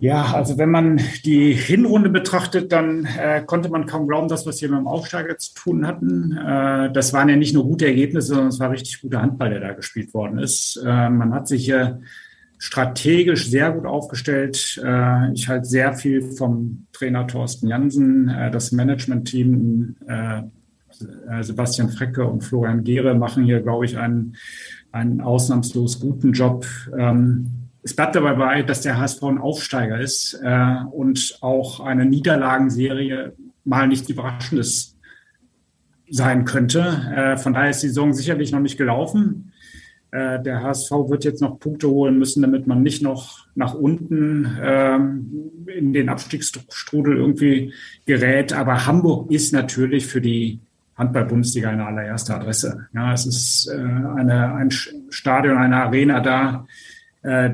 Ja, 0.00 0.34
also 0.34 0.58
wenn 0.58 0.70
man 0.70 1.00
die 1.24 1.52
Hinrunde 1.52 2.10
betrachtet, 2.10 2.72
dann 2.72 3.06
äh, 3.06 3.42
konnte 3.42 3.68
man 3.68 3.86
kaum 3.86 4.08
glauben, 4.08 4.28
dass 4.28 4.44
wir 4.44 4.50
es 4.50 4.58
hier 4.58 4.68
mit 4.68 4.78
dem 4.78 4.88
Aufsteiger 4.88 5.38
zu 5.38 5.54
tun 5.54 5.86
hatten. 5.86 6.36
Äh, 6.36 6.92
das 6.92 7.12
waren 7.12 7.28
ja 7.28 7.36
nicht 7.36 7.54
nur 7.54 7.64
gute 7.64 7.86
Ergebnisse, 7.86 8.28
sondern 8.28 8.48
es 8.48 8.58
war 8.58 8.70
richtig 8.70 9.00
guter 9.00 9.22
Handball, 9.22 9.50
der 9.50 9.60
da 9.60 9.72
gespielt 9.72 10.12
worden 10.12 10.38
ist. 10.38 10.76
Äh, 10.84 11.10
man 11.10 11.32
hat 11.32 11.46
sich 11.46 11.64
hier 11.64 12.00
strategisch 12.58 13.48
sehr 13.48 13.72
gut 13.72 13.86
aufgestellt. 13.86 14.80
Äh, 14.84 15.32
ich 15.32 15.48
halte 15.48 15.66
sehr 15.66 15.92
viel 15.94 16.22
vom 16.22 16.86
Trainer 16.92 17.26
Thorsten 17.26 17.68
Jansen, 17.68 18.28
äh, 18.28 18.50
das 18.50 18.72
Management-Team 18.72 19.96
äh, 20.06 20.42
Sebastian 21.42 21.90
Frecke 21.90 22.24
und 22.24 22.42
Florian 22.42 22.84
Gehre 22.84 23.14
machen 23.14 23.44
hier, 23.44 23.60
glaube 23.60 23.84
ich, 23.84 23.98
einen, 23.98 24.36
einen 24.92 25.20
ausnahmslos 25.20 26.00
guten 26.00 26.32
Job. 26.32 26.66
Ähm, 26.96 27.63
es 27.84 27.94
bleibt 27.94 28.16
dabei 28.16 28.34
bei, 28.34 28.62
dass 28.62 28.80
der 28.80 28.98
HSV 28.98 29.22
ein 29.24 29.38
Aufsteiger 29.38 30.00
ist 30.00 30.40
äh, 30.42 30.76
und 30.90 31.38
auch 31.42 31.80
eine 31.80 32.06
Niederlagenserie 32.06 33.34
mal 33.64 33.86
nichts 33.86 34.08
Überraschendes 34.08 34.96
sein 36.08 36.46
könnte. 36.46 36.80
Äh, 37.14 37.36
von 37.36 37.52
daher 37.52 37.70
ist 37.70 37.82
die 37.82 37.88
Saison 37.88 38.14
sicherlich 38.14 38.52
noch 38.52 38.60
nicht 38.60 38.78
gelaufen. 38.78 39.52
Äh, 40.12 40.42
der 40.42 40.62
HSV 40.62 40.90
wird 41.08 41.24
jetzt 41.24 41.42
noch 41.42 41.58
Punkte 41.58 41.88
holen 41.88 42.18
müssen, 42.18 42.40
damit 42.40 42.66
man 42.66 42.82
nicht 42.82 43.02
noch 43.02 43.46
nach 43.54 43.74
unten 43.74 44.56
ähm, 44.62 45.50
in 45.66 45.92
den 45.92 46.08
Abstiegsstrudel 46.08 47.16
irgendwie 47.16 47.74
gerät. 48.06 48.54
Aber 48.54 48.86
Hamburg 48.86 49.30
ist 49.30 49.52
natürlich 49.52 50.06
für 50.06 50.22
die 50.22 50.60
Handball-Bundesliga 50.96 51.68
eine 51.68 51.84
allererste 51.84 52.34
Adresse. 52.34 52.86
Ja, 52.94 53.12
es 53.12 53.26
ist 53.26 53.68
äh, 53.68 53.76
eine, 53.76 54.54
ein 54.54 54.70
Stadion, 54.70 55.58
eine 55.58 55.82
Arena 55.82 56.20
da, 56.20 56.66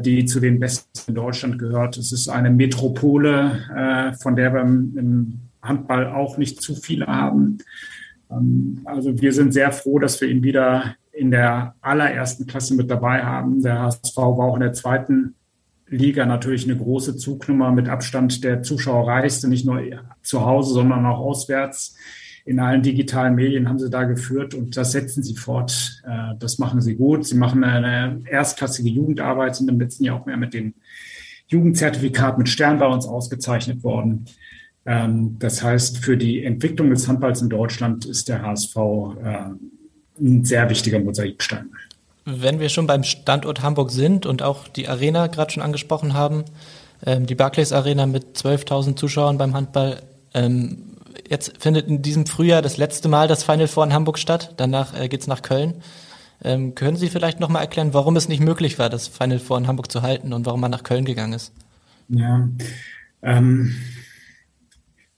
die 0.01 0.25
zu 0.25 0.41
den 0.41 0.59
besten 0.59 0.89
in 1.09 1.15
Deutschland 1.15 1.59
gehört. 1.59 1.97
Es 1.97 2.11
ist 2.11 2.29
eine 2.29 2.51
Metropole, 2.51 3.61
äh, 3.75 4.13
von 4.21 4.35
der 4.35 4.53
wir 4.53 4.63
im 4.63 5.41
Handball 5.63 6.09
auch 6.09 6.39
nicht 6.39 6.61
zu 6.61 6.75
viele 6.75 7.07
haben. 7.07 7.59
Ähm, 8.31 8.81
also 8.85 9.21
wir 9.21 9.33
sind 9.33 9.53
sehr 9.53 9.73
froh, 9.73 9.99
dass 9.99 10.21
wir 10.21 10.29
ihn 10.29 10.43
wieder 10.43 10.97
in 11.13 11.31
der 11.31 11.75
allerersten 11.81 12.47
Klasse 12.47 12.75
mit 12.75 12.91
dabei 12.91 13.23
haben. 13.23 13.63
Der 13.63 13.81
HSV 13.81 14.17
war 14.17 14.47
auch 14.47 14.55
in 14.55 14.63
der 14.63 14.73
zweiten 14.73 15.35
Liga 15.89 16.25
natürlich 16.25 16.65
eine 16.65 16.77
große 16.77 17.17
Zugnummer 17.17 17.73
mit 17.73 17.89
Abstand 17.89 18.45
der 18.45 18.63
Zuschauerreichste, 18.63 19.49
nicht 19.49 19.67
nur 19.67 19.83
zu 20.23 20.47
Hause, 20.47 20.75
sondern 20.75 21.05
auch 21.05 21.19
auswärts 21.19 21.97
in 22.45 22.59
allen 22.61 22.83
digitalen 22.83 23.35
Medien 23.35 23.69
haben 23.69 23.79
sie 23.79 23.91
da 23.91 24.05
geführt 24.05 24.55
und 24.55 24.77
das 24.77 24.93
setzen 24.93 25.23
sie 25.23 25.37
fort. 25.37 26.03
Äh, 26.05 26.35
das 26.39 26.59
machen 26.59 26.81
sie 26.81 26.97
gut. 26.97 27.27
Sie 27.27 27.37
machen 27.37 27.65
eine 27.65 28.23
erstklassige 28.29 28.89
Jugendarbeit, 28.89 29.57
sind 29.57 29.69
im 29.69 29.79
letzten 29.79 30.05
Jahr 30.05 30.21
auch 30.21 30.27
mehr 30.27 30.37
mit 30.37 30.55
dem 30.55 30.75
Jugendzertifikat 31.49 32.39
mit 32.39 32.49
Stern 32.49 32.79
bei 32.79 32.87
uns 32.87 33.07
ausgezeichnet 33.07 33.83
worden. 33.83 34.27
Ähm, 34.87 35.37
das 35.39 35.63
heißt, 35.63 35.99
für 35.99 36.17
die 36.17 36.45
Entwicklung 36.45 36.91
des 36.91 37.07
Handballs 37.09 37.43
in 37.43 37.51
Deutschland 37.51 38.07
ist 38.07 38.29
der 38.29 38.43
HSV 38.43 38.77
äh, 38.77 39.37
ein 40.21 40.45
sehr 40.45 40.69
wichtiger 40.71 41.01
Mosaikstein. 41.01 41.71
Wenn 42.25 42.61
wir 42.61 42.69
schon 42.69 42.87
beim 42.87 43.03
Standort 43.03 43.63
Hamburg 43.63 43.91
sind 43.91 44.27
und 44.27 44.43
auch 44.43 44.69
die 44.69 44.89
Arena 44.89 45.27
gerade 45.27 45.53
schon 45.53 45.63
angesprochen 45.63 46.15
haben, 46.15 46.45
ähm, 47.05 47.27
die 47.27 47.35
Barclays 47.35 47.73
Arena 47.73 48.07
mit 48.07 48.37
12.000 48.37 48.97
Zuschauern 48.97 49.39
beim 49.39 49.55
Handball, 49.55 50.03
ähm, 50.35 50.90
Jetzt 51.29 51.55
findet 51.59 51.89
in 51.89 52.03
diesem 52.03 52.27
Frühjahr 52.27 52.63
das 52.63 52.77
letzte 52.77 53.09
Mal 53.09 53.29
das 53.29 53.45
Final 53.45 53.69
Four 53.69 53.85
in 53.85 53.93
Hamburg 53.93 54.19
statt. 54.19 54.55
Danach 54.57 54.95
äh, 54.95 55.09
es 55.09 55.27
nach 55.27 55.43
Köln. 55.43 55.75
Ähm, 56.43 56.75
können 56.75 56.97
Sie 56.97 57.09
vielleicht 57.09 57.41
noch 57.41 57.49
mal 57.49 57.61
erklären, 57.61 57.93
warum 57.93 58.17
es 58.17 58.29
nicht 58.29 58.41
möglich 58.41 58.79
war, 58.79 58.89
das 58.89 59.09
Final 59.09 59.39
Four 59.39 59.59
in 59.59 59.67
Hamburg 59.67 59.91
zu 59.91 60.03
halten 60.03 60.33
und 60.33 60.47
warum 60.47 60.61
man 60.61 60.71
nach 60.71 60.83
Köln 60.83 61.05
gegangen 61.05 61.35
ist? 61.35 61.53
Ja, 62.09 62.49
ähm, 63.23 63.75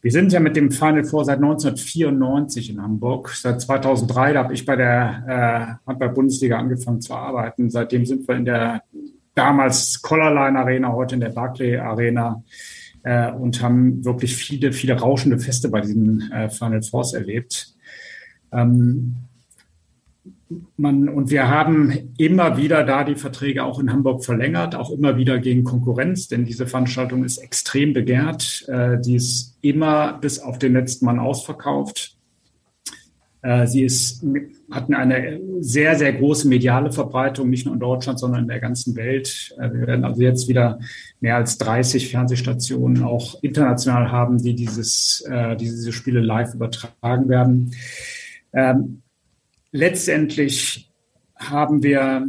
wir 0.03 0.11
sind 0.11 0.33
ja 0.33 0.41
mit 0.41 0.57
dem 0.57 0.73
Final 0.73 1.05
Four 1.05 1.25
seit 1.25 1.37
1994 1.37 2.71
in 2.71 2.83
Hamburg. 2.83 3.29
Seit 3.31 3.61
2003 3.61 4.33
da 4.33 4.43
habe 4.43 4.53
ich 4.53 4.67
bei 4.67 4.75
der 4.75 5.79
äh, 5.87 5.89
Handball-Bundesliga 5.89 6.59
angefangen 6.59 7.01
zu 7.01 7.15
arbeiten. 7.15 7.71
Seitdem 7.71 8.05
sind 8.05 8.27
wir 8.27 8.35
in 8.35 8.45
der 8.45 8.83
damals 9.37 10.03
Collarline 10.03 10.59
Arena, 10.59 10.93
heute 10.93 11.15
in 11.15 11.21
der 11.21 11.29
Barclay 11.29 11.79
Arena 11.79 12.43
äh, 13.03 13.31
und 13.33 13.63
haben 13.63 14.05
wirklich 14.05 14.37
viele, 14.37 14.73
viele 14.73 14.95
rauschende 14.95 15.39
Feste 15.39 15.69
bei 15.69 15.81
diesen 15.81 16.31
äh, 16.33 16.49
Final 16.49 16.83
Fours 16.83 17.15
erlebt. 17.15 17.75
Ähm, 18.53 19.17
man, 20.77 21.09
und 21.09 21.31
wir 21.31 21.49
haben 21.49 22.11
immer 22.19 22.57
wieder 22.57 22.85
da 22.85 23.05
die 23.05 23.15
Verträge 23.15 23.65
auch 23.65 23.79
in 23.79 23.93
Hamburg 23.93 24.25
verlängert, 24.25 24.75
auch 24.75 24.91
immer 24.91 25.17
wieder 25.17 25.39
gegen 25.39 25.65
Konkurrenz, 25.65 26.29
denn 26.29 26.45
diese 26.45 26.67
Veranstaltung 26.67 27.25
ist 27.25 27.39
extrem 27.39 27.93
begehrt. 27.93 28.67
Äh, 28.69 29.01
die 29.01 29.17
ist 29.17 29.57
immer 29.63 30.19
bis 30.21 30.39
auf 30.39 30.59
den 30.59 30.75
letzten 30.75 31.07
Mann 31.07 31.19
ausverkauft. 31.19 32.17
Äh, 33.43 33.67
sie 33.67 33.83
ist, 33.83 34.25
hatten 34.71 34.95
eine 34.95 35.41
sehr, 35.61 35.97
sehr 35.97 36.13
große 36.13 36.47
mediale 36.47 36.93
Verbreitung, 36.93 37.51
nicht 37.51 37.67
nur 37.67 37.75
in 37.75 37.81
Deutschland, 37.81 38.19
sondern 38.19 38.43
in 38.43 38.49
der 38.49 38.61
ganzen 38.61 38.95
Welt. 38.95 39.55
Äh, 39.59 39.73
wir 39.73 39.87
werden 39.89 40.05
also 40.05 40.23
jetzt 40.23 40.49
wieder 40.49 40.79
mehr 41.21 41.37
als 41.37 41.59
30 41.59 42.11
Fernsehstationen 42.11 43.03
auch 43.03 43.43
international 43.43 44.13
haben, 44.13 44.39
die 44.39 44.55
dieses, 44.55 45.25
äh, 45.29 45.57
diese 45.57 45.93
Spiele 45.93 46.21
live 46.21 46.55
übertragen 46.55 47.29
werden. 47.29 47.75
Ähm, 48.53 49.03
letztendlich 49.73 50.91
haben 51.35 51.83
wir 51.83 52.27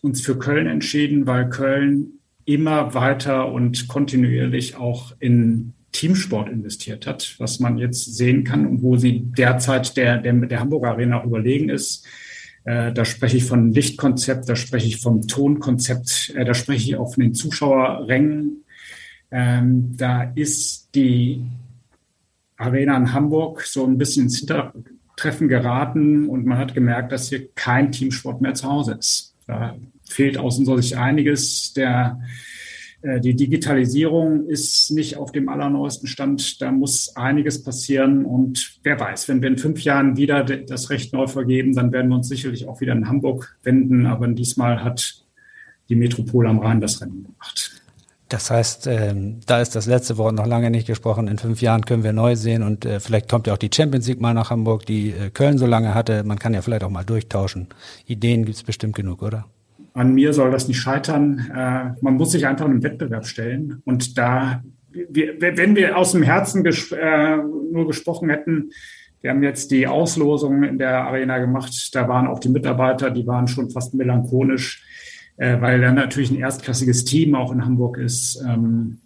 uns 0.00 0.22
für 0.22 0.38
Köln 0.38 0.66
entschieden, 0.66 1.26
weil 1.26 1.50
Köln 1.50 2.20
immer 2.46 2.94
weiter 2.94 3.52
und 3.52 3.88
kontinuierlich 3.88 4.76
auch 4.76 5.12
in 5.18 5.74
Teamsport 5.92 6.48
investiert 6.48 7.06
hat, 7.06 7.34
was 7.38 7.60
man 7.60 7.78
jetzt 7.78 8.16
sehen 8.16 8.44
kann 8.44 8.66
und 8.66 8.82
wo 8.82 8.96
sie 8.96 9.20
derzeit 9.20 9.96
der, 9.96 10.18
der, 10.18 10.32
der 10.32 10.60
Hamburger 10.60 10.90
Arena 10.90 11.20
auch 11.20 11.24
überlegen 11.24 11.68
ist. 11.68 12.06
Äh, 12.64 12.92
da 12.92 13.04
spreche 13.04 13.36
ich 13.36 13.44
von 13.44 13.72
Lichtkonzept, 13.72 14.48
da 14.48 14.56
spreche 14.56 14.88
ich 14.88 15.00
vom 15.00 15.26
Tonkonzept, 15.26 16.34
äh, 16.36 16.44
da 16.44 16.52
spreche 16.52 16.90
ich 16.90 16.96
auch 16.96 17.14
von 17.14 17.22
den 17.22 17.34
Zuschauerrängen. 17.34 18.64
Ähm, 19.30 19.96
da 19.96 20.24
ist 20.34 20.94
die 20.94 21.44
Arena 22.56 22.96
in 22.96 23.12
Hamburg 23.12 23.62
so 23.62 23.86
ein 23.86 23.98
bisschen 23.98 24.24
ins 24.24 24.38
Hintertreffen 24.38 25.48
geraten 25.48 26.28
und 26.28 26.44
man 26.46 26.58
hat 26.58 26.74
gemerkt, 26.74 27.12
dass 27.12 27.28
hier 27.28 27.48
kein 27.54 27.92
Teamsport 27.92 28.40
mehr 28.40 28.54
zu 28.54 28.68
Hause 28.68 28.96
ist. 28.98 29.34
Da 29.46 29.76
fehlt 30.04 30.38
aus 30.38 30.58
unserer 30.58 30.82
Sicht 30.82 30.96
einiges. 30.96 31.72
Der 31.74 32.20
die 33.20 33.34
Digitalisierung 33.34 34.46
ist 34.46 34.90
nicht 34.90 35.16
auf 35.16 35.32
dem 35.32 35.48
allerneuesten 35.48 36.08
Stand. 36.08 36.60
Da 36.60 36.72
muss 36.72 37.14
einiges 37.16 37.62
passieren. 37.62 38.24
Und 38.24 38.80
wer 38.82 38.98
weiß, 38.98 39.28
wenn 39.28 39.42
wir 39.42 39.48
in 39.48 39.58
fünf 39.58 39.82
Jahren 39.82 40.16
wieder 40.16 40.44
das 40.44 40.90
Recht 40.90 41.12
neu 41.12 41.26
vergeben, 41.26 41.74
dann 41.74 41.92
werden 41.92 42.08
wir 42.08 42.16
uns 42.16 42.28
sicherlich 42.28 42.66
auch 42.66 42.80
wieder 42.80 42.92
in 42.92 43.08
Hamburg 43.08 43.56
wenden. 43.62 44.06
Aber 44.06 44.26
diesmal 44.28 44.82
hat 44.82 45.24
die 45.88 45.96
Metropole 45.96 46.48
am 46.48 46.58
Rhein 46.58 46.80
das 46.80 47.00
Rennen 47.00 47.24
gemacht. 47.24 47.82
Das 48.28 48.50
heißt, 48.50 48.88
äh, 48.88 49.14
da 49.46 49.60
ist 49.60 49.76
das 49.76 49.86
letzte 49.86 50.18
Wort 50.18 50.34
noch 50.34 50.46
lange 50.46 50.70
nicht 50.70 50.88
gesprochen. 50.88 51.28
In 51.28 51.38
fünf 51.38 51.62
Jahren 51.62 51.84
können 51.84 52.02
wir 52.02 52.12
neu 52.12 52.34
sehen 52.34 52.64
und 52.64 52.84
äh, 52.84 52.98
vielleicht 52.98 53.28
kommt 53.28 53.46
ja 53.46 53.52
auch 53.52 53.58
die 53.58 53.70
Champions 53.72 54.08
League 54.08 54.20
mal 54.20 54.34
nach 54.34 54.50
Hamburg, 54.50 54.84
die 54.84 55.10
äh, 55.10 55.30
Köln 55.30 55.58
so 55.58 55.66
lange 55.66 55.94
hatte. 55.94 56.24
Man 56.24 56.38
kann 56.38 56.52
ja 56.52 56.60
vielleicht 56.60 56.82
auch 56.82 56.90
mal 56.90 57.04
durchtauschen. 57.04 57.68
Ideen 58.06 58.44
gibt 58.44 58.56
es 58.56 58.64
bestimmt 58.64 58.96
genug, 58.96 59.22
oder? 59.22 59.46
An 59.96 60.12
mir 60.12 60.34
soll 60.34 60.50
das 60.50 60.68
nicht 60.68 60.78
scheitern. 60.78 61.50
Äh, 61.50 61.94
man 62.02 62.16
muss 62.16 62.32
sich 62.32 62.46
einfach 62.46 62.66
einem 62.66 62.82
Wettbewerb 62.82 63.26
stellen. 63.26 63.80
Und 63.86 64.18
da, 64.18 64.62
wir, 64.92 65.40
wenn 65.40 65.74
wir 65.74 65.96
aus 65.96 66.12
dem 66.12 66.22
Herzen 66.22 66.64
ges 66.64 66.92
äh, 66.92 67.38
nur 67.38 67.86
gesprochen 67.86 68.28
hätten, 68.28 68.72
wir 69.22 69.30
haben 69.30 69.42
jetzt 69.42 69.70
die 69.70 69.86
Auslosung 69.86 70.64
in 70.64 70.76
der 70.76 71.04
Arena 71.04 71.38
gemacht. 71.38 71.94
Da 71.94 72.08
waren 72.08 72.26
auch 72.26 72.40
die 72.40 72.50
Mitarbeiter, 72.50 73.10
die 73.10 73.26
waren 73.26 73.48
schon 73.48 73.70
fast 73.70 73.94
melancholisch, 73.94 74.84
äh, 75.38 75.62
weil 75.62 75.80
da 75.80 75.90
natürlich 75.90 76.30
ein 76.30 76.40
erstklassiges 76.40 77.06
Team 77.06 77.34
auch 77.34 77.50
in 77.50 77.64
Hamburg 77.64 77.96
ist 77.96 78.44
ähm, 78.46 78.98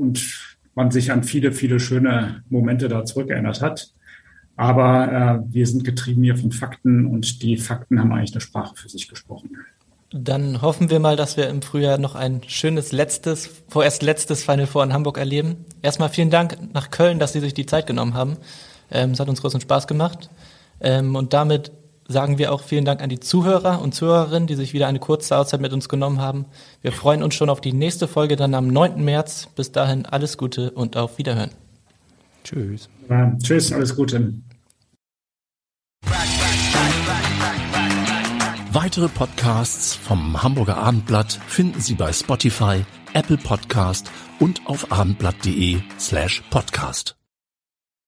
und 0.00 0.56
man 0.74 0.90
sich 0.90 1.12
an 1.12 1.22
viele, 1.22 1.52
viele 1.52 1.78
schöne 1.78 2.42
Momente 2.48 2.88
da 2.88 3.04
zurückerinnert 3.04 3.62
hat. 3.62 3.92
Aber 4.56 5.44
wir 5.48 5.66
sind 5.66 5.84
getrieben 5.84 6.22
hier 6.22 6.36
von 6.36 6.52
Fakten 6.52 7.06
und 7.06 7.42
die 7.42 7.56
Fakten 7.56 8.00
haben 8.00 8.12
eigentlich 8.12 8.32
eine 8.32 8.40
Sprache 8.40 8.76
für 8.76 8.88
sich 8.88 9.08
gesprochen. 9.08 9.50
Dann 10.16 10.62
hoffen 10.62 10.90
wir 10.90 11.00
mal, 11.00 11.16
dass 11.16 11.36
wir 11.36 11.48
im 11.48 11.60
Frühjahr 11.60 11.98
noch 11.98 12.14
ein 12.14 12.42
schönes 12.46 12.92
letztes, 12.92 13.50
vorerst 13.66 14.00
letztes 14.04 14.44
Final 14.44 14.68
Four 14.68 14.84
in 14.84 14.92
Hamburg 14.92 15.18
erleben. 15.18 15.64
Erstmal 15.82 16.08
vielen 16.08 16.30
Dank 16.30 16.56
nach 16.72 16.92
Köln, 16.92 17.18
dass 17.18 17.32
Sie 17.32 17.40
sich 17.40 17.52
die 17.52 17.66
Zeit 17.66 17.88
genommen 17.88 18.14
haben. 18.14 18.36
Ähm, 18.92 19.10
es 19.10 19.18
hat 19.18 19.28
uns 19.28 19.40
großen 19.40 19.60
Spaß 19.60 19.88
gemacht. 19.88 20.30
Ähm, 20.80 21.16
und 21.16 21.32
damit 21.32 21.72
sagen 22.06 22.38
wir 22.38 22.52
auch 22.52 22.62
vielen 22.62 22.84
Dank 22.84 23.02
an 23.02 23.08
die 23.08 23.18
Zuhörer 23.18 23.82
und 23.82 23.92
Zuhörerinnen, 23.92 24.46
die 24.46 24.54
sich 24.54 24.72
wieder 24.72 24.86
eine 24.86 25.00
kurze 25.00 25.36
Auszeit 25.36 25.60
mit 25.60 25.72
uns 25.72 25.88
genommen 25.88 26.20
haben. 26.20 26.44
Wir 26.80 26.92
freuen 26.92 27.24
uns 27.24 27.34
schon 27.34 27.50
auf 27.50 27.60
die 27.60 27.72
nächste 27.72 28.06
Folge 28.06 28.36
dann 28.36 28.54
am 28.54 28.68
9. 28.68 29.04
März. 29.04 29.48
Bis 29.56 29.72
dahin 29.72 30.06
alles 30.06 30.38
Gute 30.38 30.70
und 30.70 30.96
auf 30.96 31.18
Wiederhören. 31.18 31.50
Tschüss. 32.44 32.88
Ja, 33.10 33.36
tschüss, 33.42 33.72
alles 33.72 33.96
Gute. 33.96 34.32
Weitere 38.84 39.08
Podcasts 39.08 39.94
vom 39.94 40.42
Hamburger 40.42 40.76
Abendblatt 40.76 41.40
finden 41.46 41.80
Sie 41.80 41.94
bei 41.94 42.12
Spotify, 42.12 42.84
Apple 43.14 43.38
Podcast 43.38 44.10
und 44.40 44.60
auf 44.66 44.92
abendblatt.de 44.92 45.80
slash 45.98 46.42
podcast. 46.50 47.16